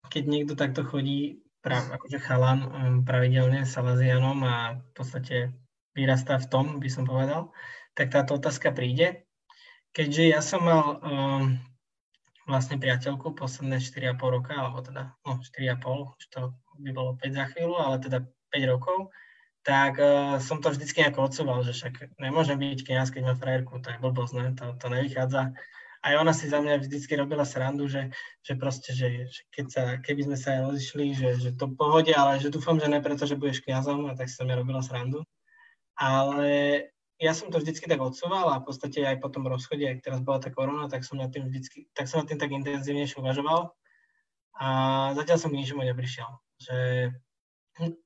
keď 0.06 0.22
niekto 0.26 0.54
takto 0.54 0.86
chodí, 0.86 1.42
prav, 1.62 1.90
akože 1.94 2.18
chalan 2.18 2.60
um, 2.66 2.96
pravidelne 3.06 3.62
Salesianom 3.62 4.38
a 4.42 4.78
v 4.78 4.90
podstate 4.94 5.36
vyrastá 5.94 6.38
v 6.38 6.50
tom, 6.50 6.66
by 6.82 6.88
som 6.90 7.06
povedal, 7.06 7.54
tak 7.94 8.10
táto 8.10 8.38
otázka 8.38 8.74
príde 8.74 9.26
keďže 9.93 10.22
ja 10.32 10.40
som 10.40 10.64
mal 10.64 10.99
um, 11.05 11.45
vlastne 12.49 12.80
priateľku 12.80 13.36
posledné 13.36 13.78
4,5 13.78 14.18
roka, 14.18 14.53
alebo 14.57 14.82
teda, 14.82 15.12
no 15.24 15.38
4,5, 15.40 16.18
už 16.18 16.24
to 16.32 16.40
by 16.80 16.90
bolo 16.90 17.14
5 17.20 17.38
za 17.38 17.45
chvíľu, 17.55 17.76
ale 17.78 17.97
teda 18.03 18.18
5 18.51 18.72
rokov, 18.72 19.12
tak 19.62 20.01
uh, 20.03 20.43
som 20.43 20.59
to 20.59 20.74
vždycky 20.74 21.07
nejako 21.07 21.30
odsúval, 21.30 21.62
že 21.62 21.76
však 21.76 22.18
nemôžem 22.18 22.59
byť 22.59 22.80
kniaz, 22.82 23.14
keď 23.14 23.22
mám 23.30 23.38
frajerku, 23.38 23.78
to 23.78 23.95
je 23.95 24.03
blbosť, 24.03 24.34
ne? 24.34 24.47
To, 24.59 24.74
to 24.74 24.86
nevychádza. 24.90 25.55
Aj 26.03 26.14
ona 26.18 26.34
si 26.34 26.51
za 26.51 26.59
mňa 26.59 26.82
vždycky 26.82 27.14
robila 27.14 27.47
srandu, 27.47 27.86
že, 27.86 28.11
že 28.43 28.59
proste, 28.59 28.90
že, 28.90 29.30
že 29.30 29.40
keď 29.55 29.66
sa, 29.70 29.82
keby 30.03 30.26
sme 30.26 30.34
sa 30.34 30.59
aj 30.59 30.61
rozišli, 30.66 31.07
že, 31.14 31.30
že 31.38 31.51
to 31.55 31.70
pohode, 31.78 32.11
ale 32.11 32.43
že 32.43 32.51
dúfam, 32.51 32.74
že 32.74 32.90
ne 32.90 32.99
preto, 32.99 33.22
že 33.22 33.38
budeš 33.38 33.62
kniazom, 33.62 34.11
a 34.11 34.18
tak 34.18 34.26
sa 34.26 34.43
mi 34.43 34.51
robila 34.51 34.82
srandu. 34.82 35.22
Ale 35.95 36.90
ja 37.22 37.32
som 37.38 37.54
to 37.54 37.62
vždycky 37.62 37.86
tak 37.86 38.02
odsúval 38.02 38.50
a 38.50 38.58
v 38.58 38.66
podstate 38.66 39.06
aj 39.06 39.22
po 39.22 39.30
tom 39.30 39.46
rozchode, 39.46 39.86
ak 39.86 40.02
teraz 40.02 40.18
bola 40.18 40.42
tá 40.42 40.50
korona, 40.50 40.90
tak 40.90 41.06
som 41.06 41.22
na 41.22 41.30
tým 41.30 41.46
vždycky, 41.46 41.86
tak 41.94 42.10
som 42.10 42.20
na 42.22 42.26
tým 42.26 42.42
tak 42.42 42.50
intenzívnejšie 42.50 43.22
uvažoval 43.22 43.70
a 44.58 44.68
zatiaľ 45.14 45.38
som 45.38 45.54
k 45.54 45.62
ničomu 45.62 45.86
neprišiel. 45.86 46.26
Že 46.58 46.76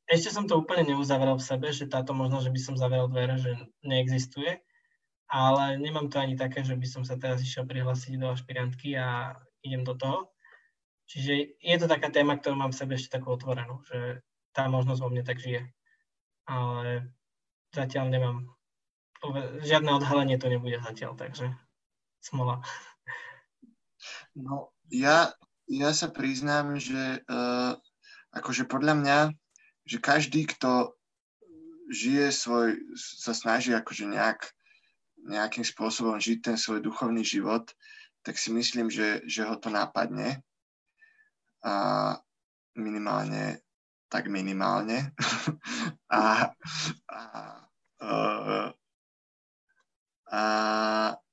Ešte 0.07 0.31
som 0.31 0.47
to 0.47 0.63
úplne 0.63 0.87
neuzavrel 0.87 1.35
v 1.35 1.43
sebe, 1.43 1.75
že 1.75 1.91
táto 1.91 2.15
možnosť, 2.15 2.45
že 2.47 2.55
by 2.55 2.61
som 2.63 2.75
zavrel 2.79 3.11
dvere, 3.11 3.35
že 3.35 3.59
neexistuje, 3.83 4.63
ale 5.27 5.75
nemám 5.83 6.07
to 6.07 6.23
ani 6.23 6.39
také, 6.39 6.63
že 6.63 6.79
by 6.79 6.87
som 6.87 7.03
sa 7.03 7.19
teraz 7.19 7.43
išiel 7.43 7.67
prihlásiť 7.67 8.15
do 8.15 8.31
ašpirantky 8.31 8.95
a 8.95 9.35
idem 9.67 9.83
do 9.83 9.99
toho. 9.99 10.31
Čiže 11.11 11.59
je 11.59 11.77
to 11.83 11.91
taká 11.91 12.15
téma, 12.15 12.39
ktorú 12.39 12.55
mám 12.55 12.71
v 12.71 12.79
sebe 12.79 12.95
ešte 12.95 13.19
takú 13.19 13.35
otvorenú, 13.35 13.83
že 13.91 14.23
tá 14.55 14.71
možnosť 14.71 15.01
vo 15.03 15.11
mne 15.11 15.27
tak 15.27 15.43
žije. 15.43 15.67
Ale 16.47 17.11
zatiaľ 17.75 18.07
nemám, 18.11 18.47
žiadne 19.65 19.91
odhalenie 19.97 20.37
to 20.37 20.51
nebude 20.51 20.77
zatiaľ, 20.83 21.17
takže 21.17 21.53
smola. 22.21 22.61
No, 24.37 24.71
ja, 24.93 25.33
ja 25.67 25.91
sa 25.97 26.13
priznám, 26.13 26.77
že 26.77 27.25
uh, 27.27 27.75
akože 28.37 28.69
podľa 28.69 28.95
mňa, 29.01 29.19
že 29.89 29.99
každý, 29.99 30.47
kto 30.47 30.93
žije 31.89 32.35
svoj, 32.35 32.69
sa 32.99 33.33
snaží 33.33 33.73
akože 33.73 34.11
nejak, 34.11 34.51
nejakým 35.27 35.65
spôsobom 35.67 36.19
žiť 36.21 36.39
ten 36.43 36.57
svoj 36.59 36.83
duchovný 36.83 37.23
život, 37.25 37.71
tak 38.23 38.39
si 38.39 38.51
myslím, 38.51 38.91
že, 38.91 39.23
že 39.27 39.47
ho 39.47 39.55
to 39.59 39.71
nápadne. 39.71 40.43
A 41.63 41.75
minimálne, 42.79 43.63
tak 44.11 44.27
minimálne. 44.31 45.15
a, 46.11 46.51
a, 47.11 47.21
a, 48.03 48.11
a 50.33 50.43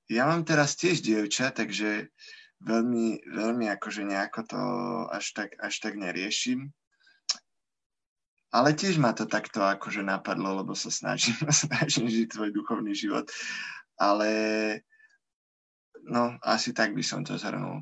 ja 0.09 0.23
mám 0.29 0.45
teraz 0.45 0.77
tiež 0.77 1.01
dievča, 1.01 1.49
takže 1.49 2.13
veľmi, 2.61 3.25
veľmi 3.27 3.65
akože 3.79 4.03
nejako 4.05 4.41
to 4.47 4.61
až 5.09 5.25
tak, 5.33 5.49
až 5.59 5.73
tak 5.79 5.97
neriešim. 5.97 6.71
Ale 8.53 8.77
tiež 8.77 9.01
ma 9.01 9.17
to 9.17 9.25
takto 9.25 9.65
akože 9.65 10.05
napadlo, 10.05 10.61
lebo 10.61 10.77
sa 10.77 10.93
snažím, 10.93 11.35
snažím 11.65 12.05
žiť 12.05 12.27
svoj 12.29 12.49
duchovný 12.53 12.93
život. 12.93 13.25
Ale 13.97 14.29
no, 16.05 16.37
asi 16.45 16.73
tak 16.73 16.93
by 16.93 17.01
som 17.01 17.25
to 17.25 17.37
zhrnul. 17.37 17.81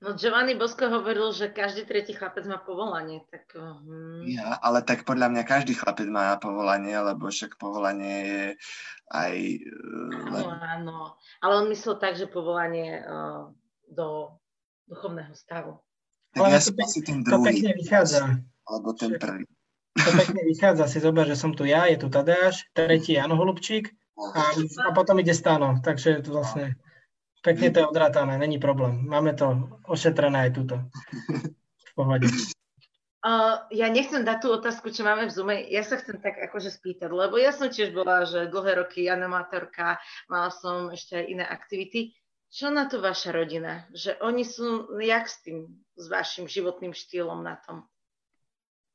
No 0.00 0.16
Giovanni 0.16 0.56
Bosko 0.56 0.88
hovoril, 0.88 1.28
že 1.36 1.52
každý 1.52 1.84
tretí 1.84 2.16
chlapec 2.16 2.48
má 2.48 2.56
povolanie, 2.56 3.20
tak... 3.28 3.52
Hmm. 3.52 4.24
Ja, 4.24 4.56
ale 4.56 4.80
tak 4.80 5.04
podľa 5.04 5.28
mňa 5.28 5.42
každý 5.44 5.76
chlapec 5.76 6.08
má 6.08 6.40
povolanie, 6.40 6.96
lebo 6.96 7.28
však 7.28 7.60
povolanie 7.60 8.16
je 8.24 8.44
aj... 9.12 9.34
Uh, 9.60 10.40
áno, 10.40 10.56
áno. 10.56 10.96
Ale 11.44 11.52
on 11.60 11.68
myslel 11.68 12.00
tak, 12.00 12.16
že 12.16 12.32
povolanie 12.32 13.04
uh, 13.04 13.52
do 13.92 14.32
duchovného 14.88 15.36
stavu. 15.36 15.76
Tak 16.32 16.48
ale 16.48 16.56
ja 16.56 16.60
to, 16.64 16.72
si 16.88 17.04
ten 17.04 17.20
druhý. 17.20 17.36
To 17.36 17.48
pekne 17.52 17.72
vychádza. 17.76 18.20
Alebo 18.64 18.88
ten 18.96 19.20
prvý. 19.20 19.44
To 20.00 20.10
pekne 20.16 20.42
vychádza. 20.48 20.88
Si 20.88 21.04
zober, 21.04 21.28
že 21.28 21.36
som 21.36 21.52
tu 21.52 21.68
ja, 21.68 21.84
je 21.92 22.00
tu 22.00 22.08
Tadeáš, 22.08 22.72
tretí 22.72 23.20
Jano 23.20 23.36
Holubčík 23.36 23.92
a, 24.16 24.48
a 24.56 24.88
potom 24.96 25.20
ide 25.20 25.36
Stano. 25.36 25.76
Takže 25.84 26.24
to 26.24 26.40
vlastne... 26.40 26.80
Pekne 27.40 27.72
to 27.72 27.80
je 27.80 27.86
odrátané, 27.88 28.36
není 28.38 28.60
problém. 28.60 29.00
Máme 29.08 29.32
to 29.32 29.68
ošetrené 29.88 30.48
aj 30.48 30.50
túto. 30.52 30.74
V 31.88 31.92
pohode. 31.96 32.28
Uh, 33.20 33.68
ja 33.68 33.92
nechcem 33.92 34.24
dať 34.24 34.38
tú 34.40 34.48
otázku, 34.48 34.88
čo 34.88 35.04
máme 35.04 35.28
v 35.28 35.34
Zoome. 35.36 35.56
Ja 35.68 35.84
sa 35.84 36.00
chcem 36.00 36.24
tak 36.24 36.40
akože 36.40 36.72
spýtať, 36.72 37.12
lebo 37.12 37.36
ja 37.36 37.52
som 37.52 37.68
tiež 37.68 37.92
bola, 37.92 38.24
že 38.24 38.48
dlhé 38.48 38.80
roky 38.80 39.12
animátorka, 39.12 40.00
mala 40.32 40.48
som 40.48 40.88
ešte 40.88 41.20
aj 41.20 41.24
iné 41.28 41.44
aktivity. 41.44 42.16
Čo 42.48 42.72
na 42.72 42.88
to 42.88 43.04
vaša 43.04 43.36
rodina? 43.36 43.84
Že 43.92 44.24
oni 44.24 44.40
sú, 44.40 44.96
jak 45.04 45.28
s 45.28 45.36
tým, 45.44 45.68
s 46.00 46.08
vašim 46.08 46.48
životným 46.48 46.96
štýlom 46.96 47.44
na 47.44 47.60
tom? 47.60 47.84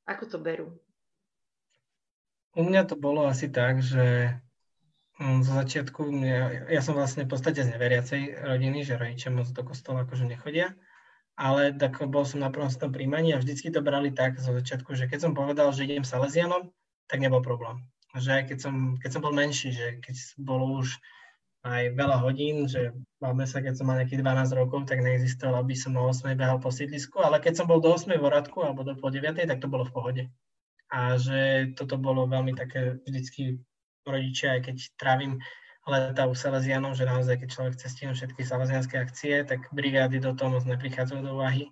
Ako 0.10 0.26
to 0.26 0.42
berú? 0.42 0.74
U 2.58 2.66
mňa 2.66 2.90
to 2.90 2.98
bolo 2.98 3.30
asi 3.30 3.46
tak, 3.54 3.86
že 3.86 4.34
zo 5.16 5.52
začiatku, 5.56 6.12
ja, 6.28 6.68
ja 6.68 6.82
som 6.84 7.00
vlastne 7.00 7.24
v 7.24 7.32
podstate 7.32 7.64
z 7.64 7.72
neveriacej 7.72 8.22
rodiny, 8.52 8.84
že 8.84 9.00
rodičia 9.00 9.32
moc 9.32 9.48
do 9.48 9.64
kostola 9.64 10.04
akože 10.04 10.28
nechodia, 10.28 10.76
ale 11.40 11.72
tak 11.72 12.04
bol 12.12 12.28
som 12.28 12.44
na 12.44 12.52
prvom 12.52 12.72
príjmaní 12.92 13.32
a 13.32 13.40
vždycky 13.40 13.72
to 13.72 13.80
brali 13.80 14.12
tak 14.12 14.36
zo 14.40 14.52
začiatku, 14.52 14.92
že 14.96 15.08
keď 15.08 15.20
som 15.24 15.32
povedal, 15.32 15.72
že 15.72 15.88
idem 15.88 16.04
Salesianom, 16.04 16.68
tak 17.08 17.24
nebol 17.24 17.40
problém. 17.40 17.80
Že 18.16 18.30
aj 18.32 18.44
keď 18.52 18.58
som, 18.60 18.76
keď 19.00 19.10
som 19.12 19.22
bol 19.24 19.32
menší, 19.36 19.72
že 19.72 20.00
keď 20.04 20.16
bolo 20.40 20.84
už 20.84 21.00
aj 21.66 21.98
veľa 21.98 22.18
hodín, 22.22 22.68
že 22.68 22.92
máme 23.24 23.48
sa, 23.48 23.64
keď 23.64 23.74
som 23.80 23.88
mal 23.88 23.98
nejakých 23.98 24.22
12 24.22 24.60
rokov, 24.60 24.86
tak 24.86 25.02
neexistovalo, 25.02 25.64
aby 25.64 25.76
som 25.80 25.96
o 25.96 26.12
8 26.12 26.36
behal 26.38 26.60
po 26.60 26.70
sídlisku, 26.70 27.24
ale 27.24 27.40
keď 27.40 27.64
som 27.64 27.66
bol 27.66 27.80
do 27.80 27.96
8 27.96 28.12
v 28.12 28.26
alebo 28.28 28.84
do 28.84 28.94
pol 29.00 29.10
9, 29.10 29.48
tak 29.48 29.60
to 29.64 29.72
bolo 29.72 29.88
v 29.88 29.96
pohode. 29.96 30.24
A 30.92 31.18
že 31.18 31.72
toto 31.74 31.98
bolo 31.98 32.30
veľmi 32.30 32.54
také 32.54 33.02
vždycky 33.02 33.58
rodičia, 34.10 34.58
aj 34.58 34.62
keď 34.72 34.76
trávim 34.98 35.42
leta 35.86 36.26
u 36.26 36.34
Salesianov, 36.34 36.98
že 36.98 37.06
naozaj, 37.06 37.46
keď 37.46 37.50
človek 37.54 37.74
chce 37.78 37.88
stihnúť 37.94 38.18
všetky 38.18 38.42
salesianské 38.42 38.96
akcie, 38.98 39.46
tak 39.46 39.70
brigády 39.70 40.18
do 40.18 40.34
toho 40.34 40.58
moc 40.58 40.66
neprichádzajú 40.66 41.22
do 41.22 41.38
úvahy. 41.38 41.70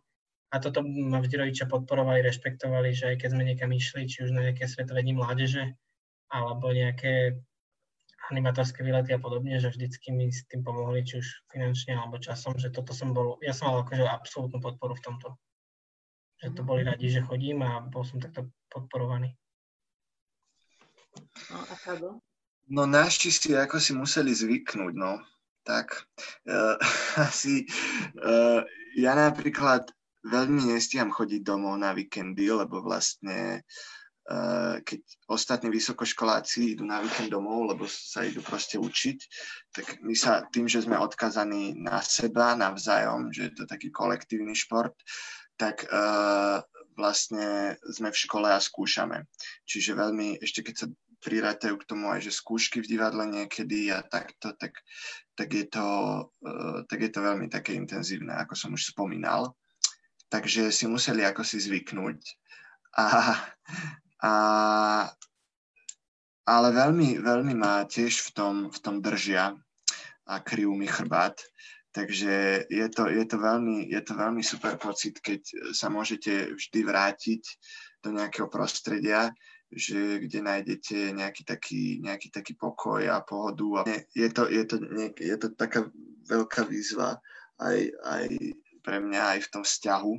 A 0.54 0.62
toto 0.62 0.86
ma 0.86 1.18
vždy 1.18 1.36
rodičia 1.42 1.66
podporovali, 1.66 2.22
rešpektovali, 2.22 2.94
že 2.94 3.10
aj 3.10 3.26
keď 3.26 3.30
sme 3.34 3.44
niekam 3.44 3.74
išli, 3.74 4.06
či 4.06 4.22
už 4.22 4.38
na 4.38 4.46
nejaké 4.46 4.70
svetové 4.70 5.02
dni 5.02 5.18
mládeže, 5.18 5.74
alebo 6.30 6.70
nejaké 6.70 7.42
animatorské 8.30 8.86
výlety 8.86 9.18
a 9.18 9.20
podobne, 9.20 9.58
že 9.58 9.74
vždycky 9.74 10.14
mi 10.14 10.30
s 10.30 10.46
tým 10.46 10.62
pomohli, 10.62 11.02
či 11.02 11.20
už 11.20 11.28
finančne 11.50 11.98
alebo 11.98 12.22
časom, 12.22 12.56
že 12.56 12.70
toto 12.70 12.94
som 12.94 13.12
bol, 13.12 13.42
ja 13.42 13.52
som 13.52 13.74
mal 13.74 13.82
akože 13.82 14.06
absolútnu 14.06 14.62
podporu 14.62 14.94
v 14.96 15.04
tomto. 15.04 15.28
Že 16.40 16.50
to 16.56 16.62
boli 16.62 16.86
radi, 16.86 17.10
že 17.10 17.26
chodím 17.26 17.66
a 17.66 17.82
bol 17.82 18.06
som 18.06 18.22
takto 18.22 18.48
podporovaný. 18.70 19.36
No 21.52 21.60
a 21.60 21.76
Kado? 21.82 22.10
No 22.70 22.88
ako 22.88 23.78
si 23.80 23.92
museli 23.94 24.32
zvyknúť, 24.32 24.94
no. 24.96 25.20
Tak 25.64 25.96
uh, 26.48 26.76
asi 27.28 27.68
uh, 28.20 28.64
ja 28.96 29.14
napríklad 29.16 29.92
veľmi 30.24 30.72
nestíham 30.72 31.12
chodiť 31.12 31.44
domov 31.44 31.76
na 31.76 31.92
víkendy, 31.92 32.48
lebo 32.48 32.80
vlastne 32.80 33.64
uh, 34.32 34.80
keď 34.80 35.00
ostatní 35.28 35.68
vysokoškoláci 35.72 36.80
idú 36.80 36.88
na 36.88 37.04
víkend 37.04 37.32
domov, 37.32 37.76
lebo 37.76 37.84
sa 37.88 38.24
idú 38.24 38.40
proste 38.40 38.80
učiť, 38.80 39.20
tak 39.76 40.00
my 40.00 40.16
sa 40.16 40.48
tým, 40.48 40.68
že 40.72 40.84
sme 40.84 40.96
odkazaní 40.96 41.76
na 41.76 42.00
seba 42.00 42.56
navzájom, 42.56 43.36
že 43.36 43.52
je 43.52 43.54
to 43.60 43.64
taký 43.68 43.92
kolektívny 43.92 44.56
šport, 44.56 44.96
tak 45.60 45.84
uh, 45.92 46.64
vlastne 46.96 47.76
sme 47.90 48.14
v 48.14 48.22
škole 48.26 48.48
a 48.48 48.62
skúšame. 48.62 49.26
Čiže 49.66 49.98
veľmi, 49.98 50.40
ešte 50.40 50.62
keď 50.62 50.76
sa 50.78 50.88
prirátajú 51.24 51.80
k 51.80 51.88
tomu 51.88 52.12
aj, 52.12 52.28
že 52.28 52.36
skúšky 52.36 52.84
v 52.84 53.00
divadle 53.00 53.24
niekedy 53.24 53.90
a 53.90 54.04
takto, 54.04 54.52
tak, 54.60 54.76
tak, 55.34 55.50
je 55.50 55.66
to, 55.72 55.88
uh, 56.28 56.84
tak 56.92 57.00
je 57.00 57.12
to 57.12 57.24
veľmi 57.24 57.48
také 57.48 57.74
intenzívne, 57.74 58.36
ako 58.36 58.54
som 58.54 58.76
už 58.76 58.92
spomínal. 58.92 59.56
Takže 60.28 60.70
si 60.74 60.86
museli 60.86 61.24
ako 61.24 61.48
si 61.48 61.64
zvyknúť. 61.64 62.20
A, 63.00 63.06
a, 64.22 64.34
ale 66.44 66.68
veľmi, 66.76 67.24
veľmi 67.24 67.54
ma 67.56 67.88
tiež 67.88 68.28
v 68.28 68.30
tom, 68.36 68.56
v 68.70 68.80
tom 68.84 69.00
držia 69.00 69.56
a 70.28 70.34
kryjú 70.44 70.76
mi 70.76 70.86
chrbát. 70.86 71.40
Takže 71.94 72.66
je 72.74 72.88
to, 72.90 73.06
je, 73.06 73.22
to 73.30 73.38
veľmi, 73.38 73.86
je 73.86 74.02
to 74.02 74.14
veľmi 74.18 74.42
super 74.42 74.82
pocit, 74.82 75.22
keď 75.22 75.72
sa 75.78 75.94
môžete 75.94 76.58
vždy 76.58 76.80
vrátiť 76.82 77.44
do 78.02 78.18
nejakého 78.18 78.50
prostredia, 78.50 79.30
že 79.74 80.22
kde 80.24 80.40
nájdete 80.42 81.18
nejaký 81.18 81.44
taký, 81.44 82.00
nejaký 82.02 82.30
taký 82.30 82.54
pokoj 82.54 83.02
a 83.10 83.22
pohodu. 83.22 83.66
A 83.82 84.06
je, 84.14 84.30
to, 84.30 84.50
je, 84.50 84.64
to, 84.66 84.76
je 85.18 85.36
to 85.38 85.48
taká 85.58 85.90
veľká 86.30 86.66
výzva 86.70 87.20
aj, 87.60 87.78
aj 88.06 88.26
pre 88.84 88.98
mňa 89.00 89.22
aj 89.38 89.40
v 89.48 89.52
tom 89.52 89.64
vzťahu, 89.64 90.14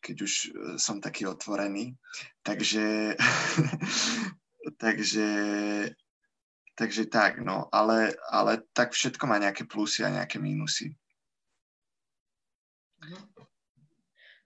keď 0.00 0.16
už 0.22 0.32
e, 0.32 0.48
som 0.78 1.02
taký 1.02 1.26
otvorený. 1.26 1.96
Takže, 2.42 3.16
takže, 4.82 5.28
takže 6.76 7.02
tak, 7.06 7.42
no, 7.42 7.66
ale, 7.72 8.14
ale 8.30 8.62
tak 8.72 8.92
všetko 8.92 9.24
má 9.26 9.38
nejaké 9.38 9.64
plusy 9.64 10.04
a 10.04 10.14
nejaké 10.14 10.38
mínusy. 10.38 10.94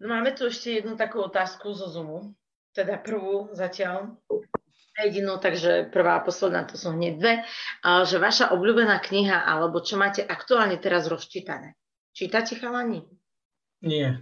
No 0.02 0.10
máme 0.10 0.34
tu 0.34 0.44
ešte 0.50 0.82
jednu 0.82 0.98
takú 0.98 1.22
otázku 1.22 1.72
zo 1.72 1.88
Zoomu 1.88 2.34
teda 2.72 3.00
prvú 3.00 3.52
zatiaľ 3.52 4.16
jedinú, 4.96 5.40
takže 5.40 5.88
prvá 5.88 6.20
a 6.20 6.24
posledná, 6.24 6.68
to 6.68 6.76
sú 6.76 6.92
hneď 6.92 7.14
dve, 7.16 7.34
že 8.04 8.16
vaša 8.20 8.52
obľúbená 8.52 9.00
kniha, 9.00 9.44
alebo 9.44 9.80
čo 9.80 9.96
máte 9.96 10.20
aktuálne 10.20 10.76
teraz 10.76 11.08
rozčítané. 11.08 11.76
Čítate 12.12 12.60
chalani? 12.60 13.00
Nie. 13.80 14.20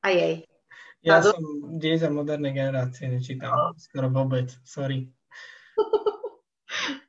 A 0.00 0.08
jej. 0.08 0.48
Ja 1.00 1.20
Tado? 1.20 1.36
som 1.36 1.44
dej 1.80 2.00
za 2.00 2.08
moderné 2.12 2.52
generácie, 2.52 3.08
nečítam. 3.08 3.72
Skoro 3.76 4.08
vôbec, 4.08 4.52
sorry. 4.64 5.08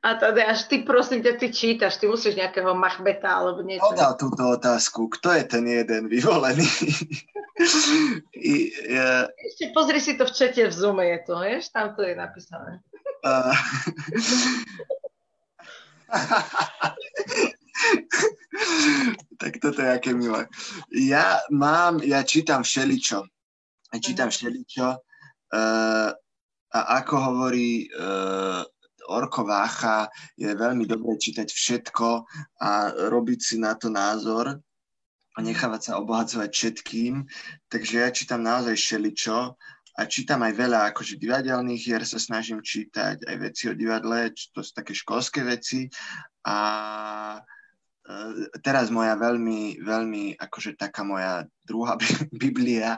A 0.02 0.18
teda 0.18 0.50
až 0.50 0.66
ty 0.66 0.82
prosím 0.82 1.22
ťa, 1.22 1.38
ty 1.38 1.54
čítaš, 1.54 2.02
ty 2.02 2.10
musíš 2.10 2.34
nejakého 2.34 2.74
Machbeta 2.74 3.38
alebo 3.38 3.62
niečo. 3.62 3.86
Podal 3.94 4.18
túto 4.18 4.42
otázku, 4.50 5.06
kto 5.06 5.38
je 5.38 5.44
ten 5.46 5.62
jeden 5.62 6.10
vyvolený? 6.10 6.66
I, 8.32 8.72
uh, 8.96 9.28
Ešte 9.28 9.76
pozri 9.76 10.00
si 10.00 10.16
to 10.16 10.24
v 10.24 10.32
čete 10.32 10.64
v 10.68 10.72
Zoome, 10.72 11.04
je 11.04 11.18
to, 11.28 11.36
vieš? 11.36 11.68
Tam 11.68 11.92
to 11.92 12.02
je 12.02 12.16
napísané. 12.16 12.80
Uh, 13.20 13.52
tak 19.40 19.60
toto 19.60 19.82
je 19.84 19.92
aké 19.92 20.16
milé. 20.16 20.48
Ja 20.96 21.44
mám, 21.52 22.00
ja 22.00 22.24
čítam 22.24 22.64
všeličo. 22.64 23.20
Ja 23.92 23.98
čítam 24.00 24.32
mhm. 24.32 24.34
všeličo. 24.34 24.96
Uh, 25.52 26.08
a 26.72 26.80
ako 27.04 27.14
hovorí 27.20 27.84
uh, 27.92 28.64
Orko 29.12 29.44
Vácha, 29.44 30.08
je 30.40 30.48
veľmi 30.48 30.88
dobré 30.88 31.20
čítať 31.20 31.44
všetko 31.44 32.24
a 32.64 32.96
robiť 33.12 33.40
si 33.44 33.60
na 33.60 33.76
to 33.76 33.92
názor 33.92 34.56
a 35.32 35.38
nechávať 35.40 35.80
sa 35.80 35.92
obohacovať 36.00 36.50
všetkým. 36.52 37.24
Takže 37.72 37.94
ja 38.04 38.08
čítam 38.12 38.44
naozaj 38.44 38.76
všeličo 38.76 39.56
a 39.92 40.00
čítam 40.08 40.40
aj 40.40 40.52
veľa 40.56 40.80
akože 40.92 41.20
divadelných 41.20 41.82
hier 41.84 42.02
sa 42.08 42.16
snažím 42.16 42.64
čítať, 42.64 43.28
aj 43.28 43.36
veci 43.36 43.68
o 43.68 43.76
divadle, 43.76 44.32
to 44.32 44.64
sú 44.64 44.72
také 44.72 44.96
školské 44.96 45.44
veci 45.44 45.84
a 46.48 46.58
e, 47.36 47.40
teraz 48.64 48.88
moja 48.88 49.12
veľmi, 49.20 49.84
veľmi, 49.84 50.40
akože 50.40 50.80
taká 50.80 51.04
moja 51.04 51.44
druhá 51.60 52.00
Biblia 52.32 52.96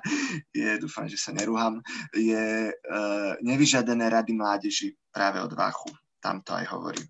je, 0.55 0.79
dúfam, 0.79 1.11
že 1.11 1.19
sa 1.19 1.35
nerúham, 1.35 1.83
je 2.15 2.71
uh, 2.71 3.33
nevyžadené 3.43 4.07
rady 4.09 4.33
mládeži 4.33 4.95
práve 5.11 5.43
od 5.43 5.51
Váchu. 5.51 5.91
Tam 6.23 6.41
to 6.41 6.57
aj 6.57 6.73
hovorí. 6.73 7.03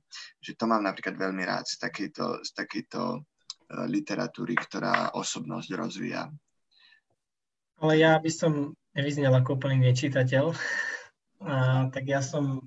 Že 0.42 0.58
to 0.58 0.64
mám 0.66 0.82
napríklad 0.82 1.14
veľmi 1.14 1.44
rád 1.46 1.70
z 1.70 1.78
takejto, 1.78 2.42
z 2.42 2.50
takejto 2.56 3.22
literatúry, 3.68 4.54
ktorá 4.54 5.14
osobnosť 5.16 5.70
rozvíja. 5.74 6.30
Ale 7.82 7.98
ja 7.98 8.16
by 8.18 8.30
som 8.30 8.72
nevyznel 8.94 9.34
ako 9.34 9.58
úplný 9.58 9.90
nečítateľ. 9.90 10.54
A, 11.44 11.54
tak 11.90 12.08
ja 12.08 12.22
som, 12.22 12.64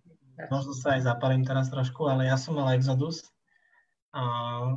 možno 0.52 0.76
sa 0.76 1.00
aj 1.00 1.08
zapalím 1.08 1.48
teraz 1.48 1.72
trošku, 1.72 2.06
ale 2.06 2.28
ja 2.28 2.36
som 2.38 2.60
mal 2.60 2.76
Exodus 2.76 3.26
a, 4.14 4.76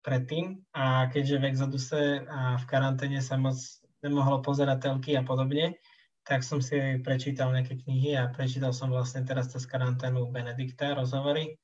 predtým 0.00 0.62
a 0.72 1.10
keďže 1.10 1.36
v 1.38 1.46
Exoduse 1.50 2.02
a 2.26 2.56
v 2.56 2.64
karanténe 2.66 3.20
sa 3.20 3.36
moc 3.36 3.58
nemohlo 4.02 4.42
pozerať 4.42 4.90
telky 4.90 5.14
a 5.14 5.22
podobne, 5.22 5.78
tak 6.22 6.46
som 6.46 6.62
si 6.62 7.02
prečítal 7.02 7.50
nejaké 7.50 7.78
knihy 7.82 8.14
a 8.18 8.30
prečítal 8.30 8.70
som 8.70 8.90
vlastne 8.90 9.26
teraz 9.26 9.50
cez 9.50 9.66
karanténu 9.66 10.30
Benedikta 10.30 10.94
rozhovory 10.94 11.58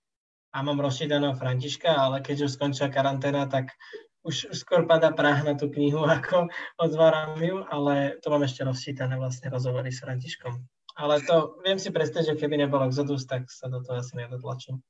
a 0.53 0.57
mám 0.65 0.81
rozčítaného 0.81 1.37
Františka, 1.37 1.93
ale 1.93 2.25
keď 2.25 2.49
už 2.49 2.57
skončila 2.57 2.89
karanténa, 2.89 3.47
tak 3.47 3.77
už, 4.25 4.53
skôr 4.53 4.85
padá 4.85 5.13
prah 5.13 5.41
na 5.45 5.55
tú 5.57 5.69
knihu, 5.73 6.05
ako 6.19 6.49
odzváram 6.81 7.39
ju, 7.41 7.65
ale 7.69 8.17
to 8.21 8.29
mám 8.29 8.45
ešte 8.45 8.65
rozčítané 8.65 9.17
vlastne 9.17 9.49
rozhovory 9.53 9.93
s 9.93 10.03
Františkom. 10.05 10.57
Ale 10.99 11.23
to 11.23 11.63
viem 11.63 11.79
si 11.79 11.95
predstaviť, 11.95 12.35
že 12.35 12.39
keby 12.43 12.59
nebol 12.59 12.83
Exodus, 12.83 13.23
tak 13.23 13.47
sa 13.47 13.71
do 13.71 13.79
toho 13.79 14.03
asi 14.03 14.19
nedotlačím. 14.19 14.83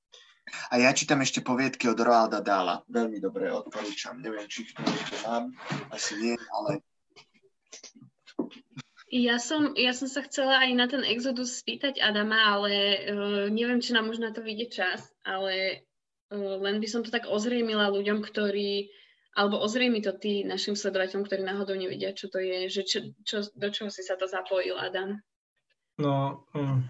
A 0.72 0.80
ja 0.80 0.88
čítam 0.96 1.20
ešte 1.20 1.44
poviedky 1.44 1.92
od 1.92 2.00
Roalda 2.00 2.40
Dála. 2.40 2.80
Veľmi 2.88 3.20
dobre 3.20 3.52
odporúčam. 3.52 4.16
Neviem, 4.16 4.48
či 4.48 4.64
ich 4.64 4.72
mám. 5.28 5.52
Asi 5.92 6.16
nie, 6.16 6.34
ale... 6.48 6.80
Ja 9.09 9.40
som, 9.40 9.72
ja 9.72 9.96
som 9.96 10.04
sa 10.04 10.20
chcela 10.20 10.61
aj 10.61 10.70
na 10.76 10.84
ten 10.84 11.00
Exodus 11.00 11.64
spýtať 11.64 11.96
Adama, 11.96 12.61
ale 12.61 12.72
uh, 13.09 13.46
neviem, 13.48 13.80
či 13.80 13.96
nám 13.96 14.12
už 14.12 14.20
na 14.20 14.36
to 14.36 14.44
vyjde 14.44 14.68
čas, 14.68 15.00
ale 15.24 15.84
uh, 16.28 16.61
len 16.61 16.76
by 16.76 16.84
som 16.84 17.00
to 17.00 17.09
tak 17.09 17.24
ozrejmila 17.24 17.88
ľuďom, 17.88 18.20
ktorí 18.20 18.92
alebo 19.38 19.62
ozrejmi 19.62 20.02
to 20.02 20.12
ty 20.18 20.42
našim 20.42 20.74
sledovateľom, 20.74 21.22
ktorí 21.24 21.46
náhodou 21.46 21.78
nevedia, 21.78 22.11
čo 22.11 22.26
to 22.26 22.42
je, 22.42 22.66
že 22.66 22.82
čo, 22.82 22.98
čo, 23.22 23.46
do 23.54 23.68
čoho 23.70 23.86
si 23.86 24.02
sa 24.02 24.18
to 24.18 24.26
zapojil, 24.26 24.74
Adam? 24.74 25.22
No, 25.94 26.44
um, 26.59 26.82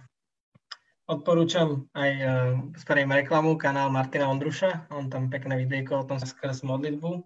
odporúčam 1.04 1.86
aj, 1.92 2.10
uh, 2.24 2.56
spravím 2.80 3.14
reklamu, 3.14 3.60
kanál 3.60 3.92
Martina 3.92 4.32
Ondruša, 4.32 4.88
on 4.90 5.12
tam 5.12 5.28
pekné 5.28 5.60
videjko 5.60 6.02
o 6.02 6.08
tom 6.08 6.18
skrz 6.18 6.64
modlitbu, 6.64 7.20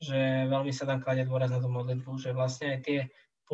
že 0.00 0.48
veľmi 0.48 0.72
sa 0.72 0.88
tam 0.88 1.04
kladie 1.04 1.28
dôraz 1.28 1.52
na 1.52 1.60
tú 1.60 1.68
modlitbu, 1.68 2.16
že 2.16 2.32
vlastne 2.32 2.74
aj 2.74 2.80
tie 2.82 2.98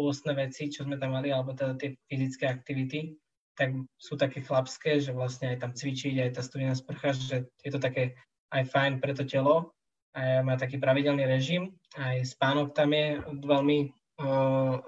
pôstne 0.00 0.32
veci, 0.32 0.72
čo 0.72 0.88
sme 0.88 0.96
tam 0.96 1.12
mali, 1.12 1.28
alebo 1.28 1.52
teda 1.52 1.76
tie 1.76 2.00
fyzické 2.08 2.48
aktivity, 2.48 3.20
tak 3.52 3.76
sú 4.00 4.16
také 4.16 4.40
chlapské, 4.40 5.04
že 5.04 5.12
vlastne 5.12 5.52
aj 5.52 5.60
tam 5.60 5.76
cvičiť, 5.76 6.16
aj 6.24 6.30
tá 6.32 6.40
studená 6.40 6.72
sprcha, 6.72 7.12
že 7.12 7.36
je 7.60 7.70
to 7.70 7.76
také 7.76 8.16
aj 8.48 8.64
fajn 8.72 9.04
pre 9.04 9.12
to 9.12 9.28
telo, 9.28 9.76
má 10.16 10.56
taký 10.56 10.80
pravidelný 10.80 11.28
režim, 11.28 11.76
aj 12.00 12.24
spánok 12.24 12.72
tam 12.72 12.96
je 12.96 13.20
veľmi 13.44 13.78
uh, 14.24 14.80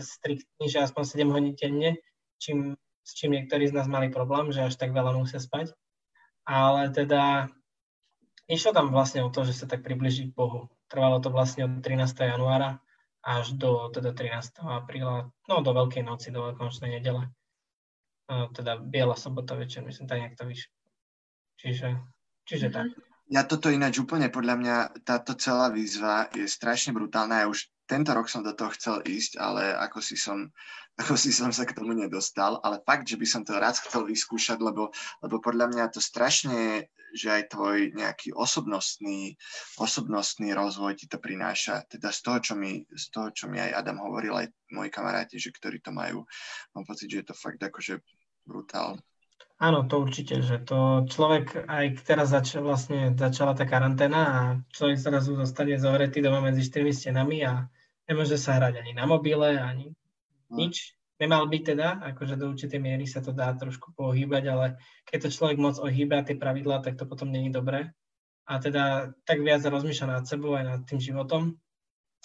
striktný, 0.00 0.66
že 0.66 0.82
aspoň 0.82 1.02
7 1.04 1.30
hodín 1.30 1.54
denne, 1.54 2.00
čím, 2.42 2.74
s 3.04 3.12
čím 3.14 3.38
niektorí 3.38 3.70
z 3.70 3.76
nás 3.76 3.86
mali 3.86 4.10
problém, 4.10 4.50
že 4.50 4.66
až 4.66 4.74
tak 4.74 4.90
veľa 4.90 5.14
musia 5.14 5.38
spať. 5.38 5.76
Ale 6.48 6.90
teda 6.90 7.52
išlo 8.50 8.72
tam 8.72 8.90
vlastne 8.90 9.22
o 9.22 9.30
to, 9.30 9.44
že 9.46 9.62
sa 9.62 9.66
tak 9.68 9.84
približiť 9.84 10.32
k 10.32 10.36
Bohu. 10.38 10.72
Trvalo 10.88 11.20
to 11.20 11.28
vlastne 11.28 11.68
od 11.68 11.84
13. 11.84 12.08
januára 12.18 12.80
až 13.24 13.54
do 13.58 13.90
teda 13.90 14.14
13. 14.14 14.62
apríla, 14.62 15.30
no 15.48 15.54
do 15.60 15.72
Veľkej 15.74 16.02
noci, 16.06 16.30
do 16.30 16.46
Veľkonočnej 16.48 16.98
nedele. 16.98 17.28
Uh, 18.28 18.46
teda 18.52 18.76
Biela 18.76 19.16
sobota 19.16 19.56
večer, 19.56 19.82
myslím, 19.84 20.06
tak 20.06 20.20
nejak 20.20 20.36
to 20.36 20.44
vyšlo. 20.44 20.72
Čiže, 21.58 21.88
čiže 22.44 22.66
mm-hmm. 22.68 22.92
tak. 22.94 23.08
Ja 23.28 23.44
toto 23.44 23.68
ináč 23.68 24.00
úplne, 24.00 24.32
podľa 24.32 24.54
mňa 24.56 24.76
táto 25.04 25.36
celá 25.36 25.68
výzva 25.68 26.32
je 26.32 26.48
strašne 26.48 26.96
brutálna. 26.96 27.44
Ja 27.44 27.52
už 27.52 27.68
tento 27.88 28.12
rok 28.12 28.28
som 28.28 28.44
do 28.44 28.52
toho 28.52 28.68
chcel 28.76 29.00
ísť, 29.00 29.40
ale 29.40 29.72
ako 29.72 30.04
si 30.04 30.20
som, 30.20 30.52
ako 31.00 31.16
si 31.16 31.32
som 31.32 31.48
sa 31.48 31.64
k 31.64 31.72
tomu 31.72 31.96
nedostal. 31.96 32.60
Ale 32.60 32.84
fakt, 32.84 33.08
že 33.08 33.16
by 33.16 33.24
som 33.24 33.42
to 33.42 33.56
rád 33.56 33.80
chcel 33.80 34.04
vyskúšať, 34.04 34.60
lebo, 34.60 34.92
lebo 35.24 35.36
podľa 35.40 35.72
mňa 35.72 35.84
to 35.88 36.04
strašne, 36.04 36.92
že 37.16 37.32
aj 37.32 37.56
tvoj 37.56 37.96
nejaký 37.96 38.36
osobnostný, 38.36 39.40
osobnostný 39.80 40.52
rozvoj 40.52 41.00
ti 41.00 41.08
to 41.08 41.16
prináša. 41.16 41.88
Teda 41.88 42.12
z 42.12 42.20
toho, 42.20 42.38
čo 42.44 42.52
mi, 42.52 42.84
z 42.84 43.06
toho, 43.08 43.32
čo 43.32 43.48
mi 43.48 43.56
aj 43.56 43.80
Adam 43.80 44.04
hovoril, 44.04 44.36
aj 44.36 44.52
moji 44.76 44.92
kamaráti, 44.92 45.40
že 45.40 45.48
ktorí 45.48 45.80
to 45.80 45.88
majú, 45.88 46.28
mám 46.76 46.84
pocit, 46.84 47.08
že 47.08 47.24
je 47.24 47.26
to 47.32 47.34
fakt 47.34 47.64
akože 47.64 48.04
brutál. 48.44 49.00
Áno, 49.58 49.90
to 49.90 49.98
určite, 49.98 50.38
že 50.38 50.62
to 50.62 51.02
človek, 51.10 51.66
aj 51.66 52.06
teraz 52.06 52.30
zač- 52.30 52.62
vlastne 52.62 53.10
začala 53.18 53.58
tá 53.58 53.66
karanténa 53.66 54.20
a 54.22 54.40
človek 54.70 55.02
sa 55.02 55.10
zrazu 55.10 55.34
zostane 55.34 55.74
zavretý 55.74 56.22
doma 56.22 56.38
medzi 56.38 56.62
štyrmi 56.62 56.94
stenami 56.94 57.42
a 57.42 57.66
nemôže 58.08 58.40
sa 58.40 58.56
hrať 58.56 58.80
ani 58.80 58.92
na 58.96 59.04
mobile, 59.04 59.60
ani 59.60 59.92
no. 60.50 60.56
nič. 60.56 60.96
Nemal 61.18 61.50
byť 61.50 61.62
teda, 61.74 61.88
akože 62.14 62.38
do 62.38 62.54
určitej 62.54 62.78
miery 62.78 63.02
sa 63.02 63.18
to 63.18 63.34
dá 63.34 63.50
trošku 63.58 63.90
pohýbať, 63.98 64.44
ale 64.54 64.66
keď 65.02 65.26
to 65.26 65.34
človek 65.34 65.58
moc 65.58 65.74
ohýba 65.82 66.22
tie 66.22 66.38
pravidlá, 66.38 66.78
tak 66.78 66.94
to 66.94 67.10
potom 67.10 67.34
není 67.34 67.50
dobré. 67.50 67.90
A 68.46 68.62
teda 68.62 69.12
tak 69.26 69.42
viac 69.42 69.66
rozmýšľa 69.66 70.06
nad 70.08 70.24
sebou 70.24 70.54
aj 70.54 70.64
nad 70.64 70.80
tým 70.86 71.02
životom. 71.02 71.58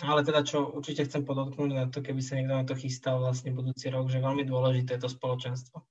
Ale 0.01 0.21
teda 0.21 0.45
čo 0.45 0.73
určite 0.73 1.09
chcem 1.09 1.25
podotknúť 1.25 1.69
na 1.73 1.85
to, 1.89 2.05
keby 2.05 2.21
sa 2.21 2.37
niekto 2.37 2.53
na 2.53 2.65
to 2.65 2.77
chystal 2.77 3.17
vlastne 3.21 3.53
budúci 3.53 3.89
rok, 3.89 4.13
že 4.13 4.21
veľmi 4.21 4.45
dôležité 4.45 4.97
je 4.97 5.03
to 5.05 5.09
spoločenstvo 5.09 5.81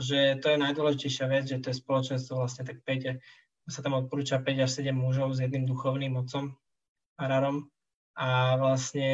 že 0.00 0.40
to 0.40 0.48
je 0.48 0.58
najdôležitejšia 0.58 1.26
vec, 1.28 1.44
že 1.44 1.60
to 1.60 1.70
je 1.70 1.76
spoločenstvo 1.76 2.40
vlastne 2.40 2.64
tak 2.64 2.80
5, 2.82 3.20
sa 3.68 3.80
tam 3.84 4.00
odporúča 4.00 4.40
5 4.40 4.64
až 4.64 4.70
7 4.80 4.96
mužov 4.96 5.36
s 5.36 5.44
jedným 5.44 5.68
duchovným 5.68 6.16
otcom, 6.16 6.56
rarom. 7.20 7.68
A 8.16 8.58
vlastne 8.58 9.08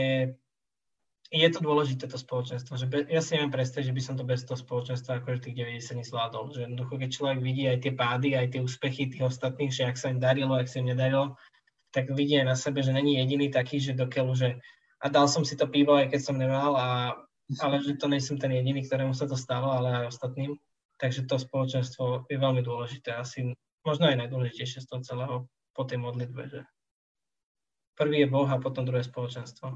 je 1.31 1.49
to 1.51 1.59
dôležité 1.59 2.07
to 2.07 2.15
spoločenstvo, 2.15 2.79
že 2.79 2.87
be, 2.87 3.03
ja 3.11 3.19
si 3.19 3.35
neviem 3.35 3.51
predstaviť, 3.51 3.91
že 3.91 3.97
by 3.97 4.03
som 4.03 4.15
to 4.15 4.23
bez 4.23 4.47
toho 4.47 4.55
spoločenstva 4.55 5.19
akože 5.23 5.51
tých 5.51 5.59
90 5.83 6.03
nezvládol, 6.07 6.55
že 6.55 6.61
jednoducho 6.71 6.95
keď 7.03 7.11
človek 7.11 7.39
vidí 7.43 7.67
aj 7.67 7.79
tie 7.83 7.93
pády, 7.99 8.39
aj 8.39 8.47
tie 8.55 8.61
úspechy 8.63 9.11
tých 9.11 9.27
ostatných, 9.27 9.75
že 9.75 9.91
ak 9.91 9.99
sa 9.99 10.15
im 10.15 10.23
darilo, 10.23 10.55
ak 10.55 10.71
sa 10.71 10.79
im 10.79 10.95
nedarilo, 10.95 11.35
tak 11.91 12.15
vidí 12.15 12.39
aj 12.39 12.47
na 12.47 12.57
sebe, 12.57 12.79
že 12.87 12.95
není 12.95 13.19
jediný 13.19 13.51
taký, 13.51 13.83
že 13.83 13.99
dokeľu, 13.99 14.33
že 14.39 14.49
a 15.03 15.07
dal 15.11 15.27
som 15.27 15.43
si 15.43 15.59
to 15.59 15.67
pivo, 15.67 15.99
aj 15.99 16.15
keď 16.15 16.21
som 16.23 16.39
nemal, 16.39 16.79
a, 16.79 17.19
ale 17.59 17.75
že 17.83 17.99
to 17.99 18.07
nejsem 18.07 18.39
ten 18.39 18.55
jediný, 18.55 18.87
ktorému 18.87 19.13
sa 19.13 19.27
to 19.27 19.35
stalo, 19.35 19.75
ale 19.75 20.07
aj 20.07 20.15
ostatným. 20.15 20.57
Takže 20.97 21.29
to 21.29 21.37
spoločenstvo 21.37 22.25
je 22.31 22.39
veľmi 22.41 22.65
dôležité, 22.65 23.13
asi 23.13 23.53
možno 23.85 24.09
aj 24.09 24.17
najdôležitejšie 24.25 24.81
z 24.81 24.89
toho 24.89 25.03
celého 25.05 25.35
po 25.77 25.85
tej 25.85 26.01
modlitbe, 26.01 26.43
že 26.49 26.61
prvý 27.97 28.23
je 28.25 28.29
Boh 28.31 28.47
a 28.47 28.61
potom 28.61 28.85
druhé 28.85 29.03
spoločenstvo. 29.03 29.73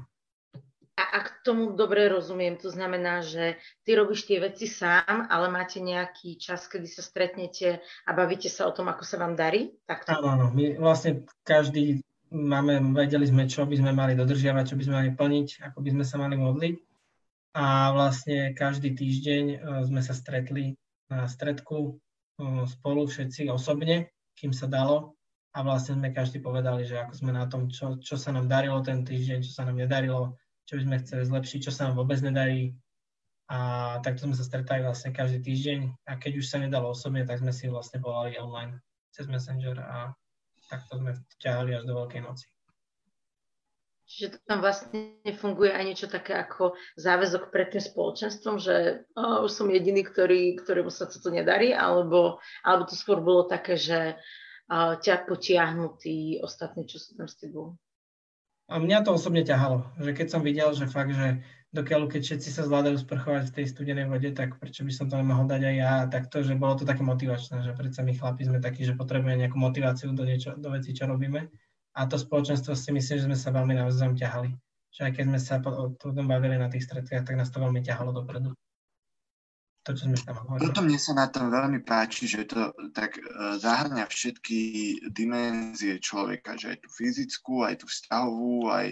A 1.01 1.03
ak 1.17 1.41
tomu 1.41 1.73
dobre 1.73 2.05
rozumiem, 2.05 2.53
to 2.61 2.69
znamená, 2.69 3.25
že 3.25 3.57
ty 3.81 3.97
robíš 3.97 4.29
tie 4.29 4.37
veci 4.37 4.69
sám, 4.69 5.25
ale 5.33 5.49
máte 5.49 5.81
nejaký 5.81 6.37
čas, 6.37 6.69
kedy 6.69 6.85
sa 6.85 7.01
stretnete 7.01 7.81
a 8.05 8.09
bavíte 8.13 8.53
sa 8.53 8.69
o 8.69 8.75
tom, 8.75 8.85
ako 8.85 9.01
sa 9.01 9.17
vám 9.17 9.33
darí? 9.33 9.73
Tak 9.89 10.05
Áno, 10.13 10.29
áno. 10.29 10.45
My 10.53 10.77
vlastne 10.77 11.25
každý 11.41 12.05
máme, 12.29 12.93
vedeli 12.93 13.25
sme, 13.25 13.49
čo 13.49 13.65
by 13.65 13.81
sme 13.81 13.91
mali 13.97 14.13
dodržiavať, 14.13 14.63
čo 14.69 14.77
by 14.77 14.83
sme 14.85 14.95
mali 15.01 15.11
plniť, 15.17 15.47
ako 15.73 15.77
by 15.81 15.89
sme 15.89 16.05
sa 16.05 16.15
mali 16.21 16.35
modliť. 16.37 16.75
A 17.57 17.91
vlastne 17.91 18.53
každý 18.55 18.95
týždeň 18.95 19.43
e, 19.51 19.57
sme 19.89 19.99
sa 19.99 20.15
stretli 20.15 20.79
na 21.11 21.27
stredku 21.27 21.99
spolu 22.67 23.05
všetci 23.05 23.51
osobne, 23.51 24.09
kým 24.33 24.53
sa 24.55 24.65
dalo. 24.65 25.13
A 25.51 25.67
vlastne 25.67 25.99
sme 25.99 26.15
každý 26.15 26.39
povedali, 26.39 26.87
že 26.87 26.95
ako 26.95 27.13
sme 27.13 27.31
na 27.35 27.43
tom, 27.43 27.67
čo, 27.67 27.99
čo 27.99 28.15
sa 28.15 28.31
nám 28.31 28.47
darilo 28.47 28.79
ten 28.79 29.03
týždeň, 29.03 29.43
čo 29.43 29.51
sa 29.51 29.67
nám 29.67 29.75
nedarilo, 29.75 30.39
čo 30.63 30.79
by 30.79 30.81
sme 30.87 31.01
chceli 31.03 31.23
zlepšiť, 31.27 31.59
čo 31.67 31.71
sa 31.75 31.91
nám 31.91 31.99
vôbec 31.99 32.23
nedarí. 32.23 32.71
A 33.51 33.99
takto 33.99 34.23
sme 34.23 34.35
sa 34.39 34.47
stretali 34.47 34.79
vlastne 34.79 35.11
každý 35.11 35.43
týždeň 35.43 36.07
a 36.07 36.15
keď 36.15 36.39
už 36.39 36.45
sa 36.47 36.63
nedalo 36.63 36.95
osobne, 36.95 37.27
tak 37.27 37.43
sme 37.43 37.51
si 37.51 37.67
vlastne 37.67 37.99
volali 37.99 38.39
online 38.39 38.79
cez 39.11 39.27
Messenger 39.27 39.75
a 39.75 40.15
takto 40.71 40.95
sme 40.95 41.11
ťahali 41.43 41.75
až 41.75 41.83
do 41.83 41.99
Veľkej 41.99 42.23
noci. 42.23 42.47
Čiže 44.11 44.43
tam 44.43 44.59
vlastne 44.59 45.19
funguje 45.39 45.71
aj 45.71 45.83
niečo 45.87 46.07
také 46.11 46.35
ako 46.35 46.75
záväzok 46.99 47.47
pred 47.47 47.71
tým 47.71 47.83
spoločenstvom, 47.83 48.55
že 48.59 49.07
oh, 49.15 49.47
už 49.47 49.51
som 49.51 49.71
jediný, 49.71 50.03
ktorý, 50.03 50.59
ktorému 50.59 50.91
sa 50.91 51.07
to 51.07 51.31
nedarí, 51.31 51.71
alebo, 51.71 52.39
alebo 52.63 52.83
to 52.87 52.95
skôr 52.95 53.23
bolo 53.23 53.47
také, 53.47 53.79
že 53.79 54.19
ťa 54.71 55.27
potiahnu 55.27 55.99
tí 55.99 56.39
ostatní, 56.39 56.87
čo 56.87 56.95
sú 56.95 57.19
tam 57.19 57.27
s 57.27 57.35
tebou. 57.35 57.75
A 58.71 58.79
mňa 58.79 59.03
to 59.03 59.11
osobne 59.11 59.43
ťahalo, 59.43 59.83
že 59.99 60.15
keď 60.15 60.27
som 60.31 60.41
videl, 60.47 60.71
že 60.71 60.87
fakt, 60.87 61.11
že 61.11 61.43
dokiaľ 61.75 62.07
keď 62.07 62.21
všetci 62.23 62.49
sa 62.55 62.63
zvládajú 62.63 63.03
sprchovať 63.03 63.51
v 63.51 63.55
tej 63.59 63.65
studenej 63.67 64.07
vode, 64.07 64.31
tak 64.31 64.55
prečo 64.63 64.87
by 64.87 64.91
som 64.95 65.11
to 65.11 65.19
nemohol 65.19 65.43
dať 65.43 65.59
aj 65.59 65.75
ja, 65.75 65.93
tak 66.07 66.31
to, 66.31 66.39
že 66.39 66.55
bolo 66.55 66.79
to 66.79 66.87
také 66.87 67.03
motivačné, 67.03 67.67
že 67.67 67.75
predsa 67.75 67.99
my 67.99 68.15
chlapi 68.15 68.47
sme 68.47 68.63
takí, 68.63 68.87
že 68.87 68.95
potrebujeme 68.95 69.43
nejakú 69.43 69.59
motiváciu 69.59 70.15
do, 70.15 70.23
niečo, 70.23 70.55
do 70.55 70.71
veci, 70.71 70.95
čo 70.95 71.03
robíme 71.03 71.51
a 71.91 72.07
to 72.07 72.15
spoločenstvo 72.15 72.71
si 72.71 72.95
myslím, 72.95 73.17
že 73.19 73.27
sme 73.27 73.37
sa 73.37 73.51
veľmi 73.51 73.75
navzájom 73.75 74.15
ťahali. 74.15 74.55
Že 74.91 75.01
aj 75.07 75.11
keď 75.15 75.25
sme 75.27 75.39
sa 75.39 75.55
o 75.59 75.91
tom 75.95 76.27
bavili 76.27 76.55
na 76.55 76.71
tých 76.71 76.87
stretkiach, 76.87 77.27
tak 77.27 77.35
nás 77.35 77.51
to 77.51 77.59
veľmi 77.59 77.83
ťahalo 77.83 78.15
dopredu. 78.15 78.55
To, 79.81 79.97
čo 79.97 80.05
sme 80.05 80.17
tam 80.21 80.37
hovorili. 80.45 80.61
Toto 80.69 80.81
mne 80.85 80.99
sa 81.01 81.13
na 81.17 81.25
tom 81.25 81.49
veľmi 81.49 81.81
páči, 81.81 82.29
že 82.29 82.45
to 82.45 82.69
tak 82.93 83.17
uh, 83.17 83.57
zahrňa 83.57 84.05
všetky 84.05 84.59
dimenzie 85.09 85.97
človeka, 85.97 86.53
že 86.53 86.77
aj 86.77 86.85
tú 86.85 86.89
fyzickú, 86.93 87.65
aj 87.65 87.81
tú 87.81 87.85
vzťahovú, 87.89 88.69
aj, 88.69 88.87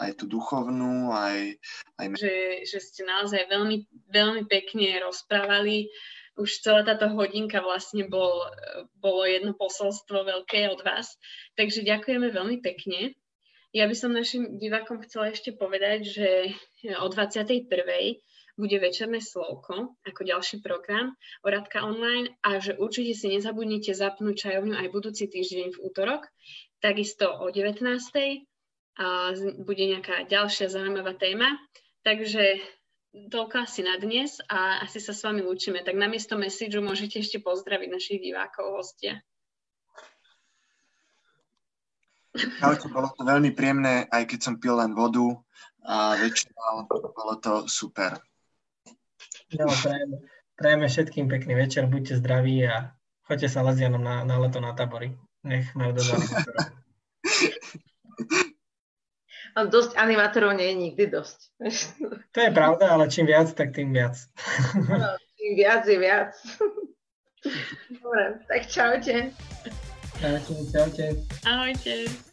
aj 0.00 0.10
tú 0.16 0.24
duchovnú, 0.24 1.12
aj... 1.12 1.60
aj... 2.00 2.04
Že, 2.16 2.36
že 2.64 2.78
ste 2.80 3.04
naozaj 3.04 3.52
veľmi, 3.52 3.84
veľmi 4.08 4.48
pekne 4.48 5.04
rozprávali 5.04 5.92
už 6.40 6.64
celá 6.64 6.80
táto 6.88 7.12
hodinka 7.12 7.60
vlastne 7.60 8.08
bol, 8.08 8.48
bolo 8.96 9.28
jedno 9.28 9.52
posolstvo 9.52 10.24
veľké 10.24 10.72
od 10.72 10.80
vás. 10.80 11.20
Takže 11.60 11.84
ďakujeme 11.84 12.32
veľmi 12.32 12.64
pekne. 12.64 13.12
Ja 13.76 13.86
by 13.86 13.94
som 13.94 14.16
našim 14.16 14.56
divákom 14.56 15.04
chcela 15.04 15.30
ešte 15.30 15.54
povedať, 15.54 16.08
že 16.08 16.28
o 16.96 17.06
21. 17.06 17.68
bude 18.60 18.76
večerné 18.76 19.24
slovko 19.24 19.96
ako 20.04 20.20
ďalší 20.20 20.60
program 20.60 21.16
Oradka 21.40 21.80
online 21.80 22.36
a 22.44 22.60
že 22.60 22.76
určite 22.76 23.16
si 23.16 23.32
nezabudnite 23.32 23.96
zapnúť 23.96 24.36
čajovňu 24.36 24.76
aj 24.76 24.92
budúci 24.92 25.24
týždeň 25.32 25.72
v 25.72 25.80
útorok. 25.80 26.28
Takisto 26.84 27.32
o 27.40 27.48
19. 27.48 27.80
A 29.00 29.32
bude 29.64 29.84
nejaká 29.88 30.28
ďalšia 30.28 30.68
zaujímavá 30.68 31.16
téma. 31.16 31.56
Takže 32.04 32.60
toľko 33.10 33.64
asi 33.64 33.80
na 33.80 33.96
dnes 33.96 34.38
a 34.46 34.84
asi 34.84 35.00
sa 35.00 35.16
s 35.16 35.24
vami 35.24 35.40
učíme. 35.40 35.80
Tak 35.80 35.96
namiesto 35.96 36.36
messageu 36.36 36.84
môžete 36.84 37.24
ešte 37.24 37.40
pozdraviť 37.40 37.88
našich 37.88 38.20
divákov, 38.20 38.76
hostia. 38.76 39.24
Čaute, 42.30 42.86
bolo 42.94 43.10
to 43.18 43.26
veľmi 43.26 43.50
príjemné, 43.50 44.06
aj 44.06 44.22
keď 44.30 44.38
som 44.38 44.54
pil 44.62 44.78
len 44.78 44.94
vodu 44.94 45.34
a 45.82 46.14
večeral, 46.14 46.86
bolo 46.86 47.34
to 47.42 47.66
super. 47.66 48.14
No, 49.58 49.66
prajeme, 49.66 50.16
prajeme 50.54 50.86
všetkým 50.86 51.26
pekný 51.26 51.54
večer, 51.58 51.86
buďte 51.90 52.22
zdraví 52.22 52.62
a 52.66 52.94
choďte 53.26 53.48
sa 53.50 53.66
Lazianom 53.66 54.02
na, 54.02 54.22
na 54.22 54.38
leto 54.38 54.62
na 54.62 54.76
tabory. 54.76 55.18
Nech 55.42 55.74
majú 55.74 55.96
dozvaný. 55.96 56.26
A 59.50 59.66
dosť 59.66 59.98
animátorov 59.98 60.54
nie 60.54 60.70
je 60.70 60.76
nikdy 60.78 61.04
dosť. 61.10 61.38
To 62.30 62.38
je 62.38 62.50
pravda, 62.54 62.94
ale 62.94 63.10
čím 63.10 63.26
viac, 63.26 63.50
tak 63.50 63.74
tým 63.74 63.90
viac. 63.90 64.14
No, 64.78 65.18
čím 65.34 65.52
viac 65.58 65.82
je 65.90 65.98
viac. 65.98 66.30
Dobre, 68.02 68.24
tak 68.46 68.62
čaute. 68.70 69.34
Čaute, 70.22 70.54
čaute. 70.70 71.06
Ahojte. 71.42 72.29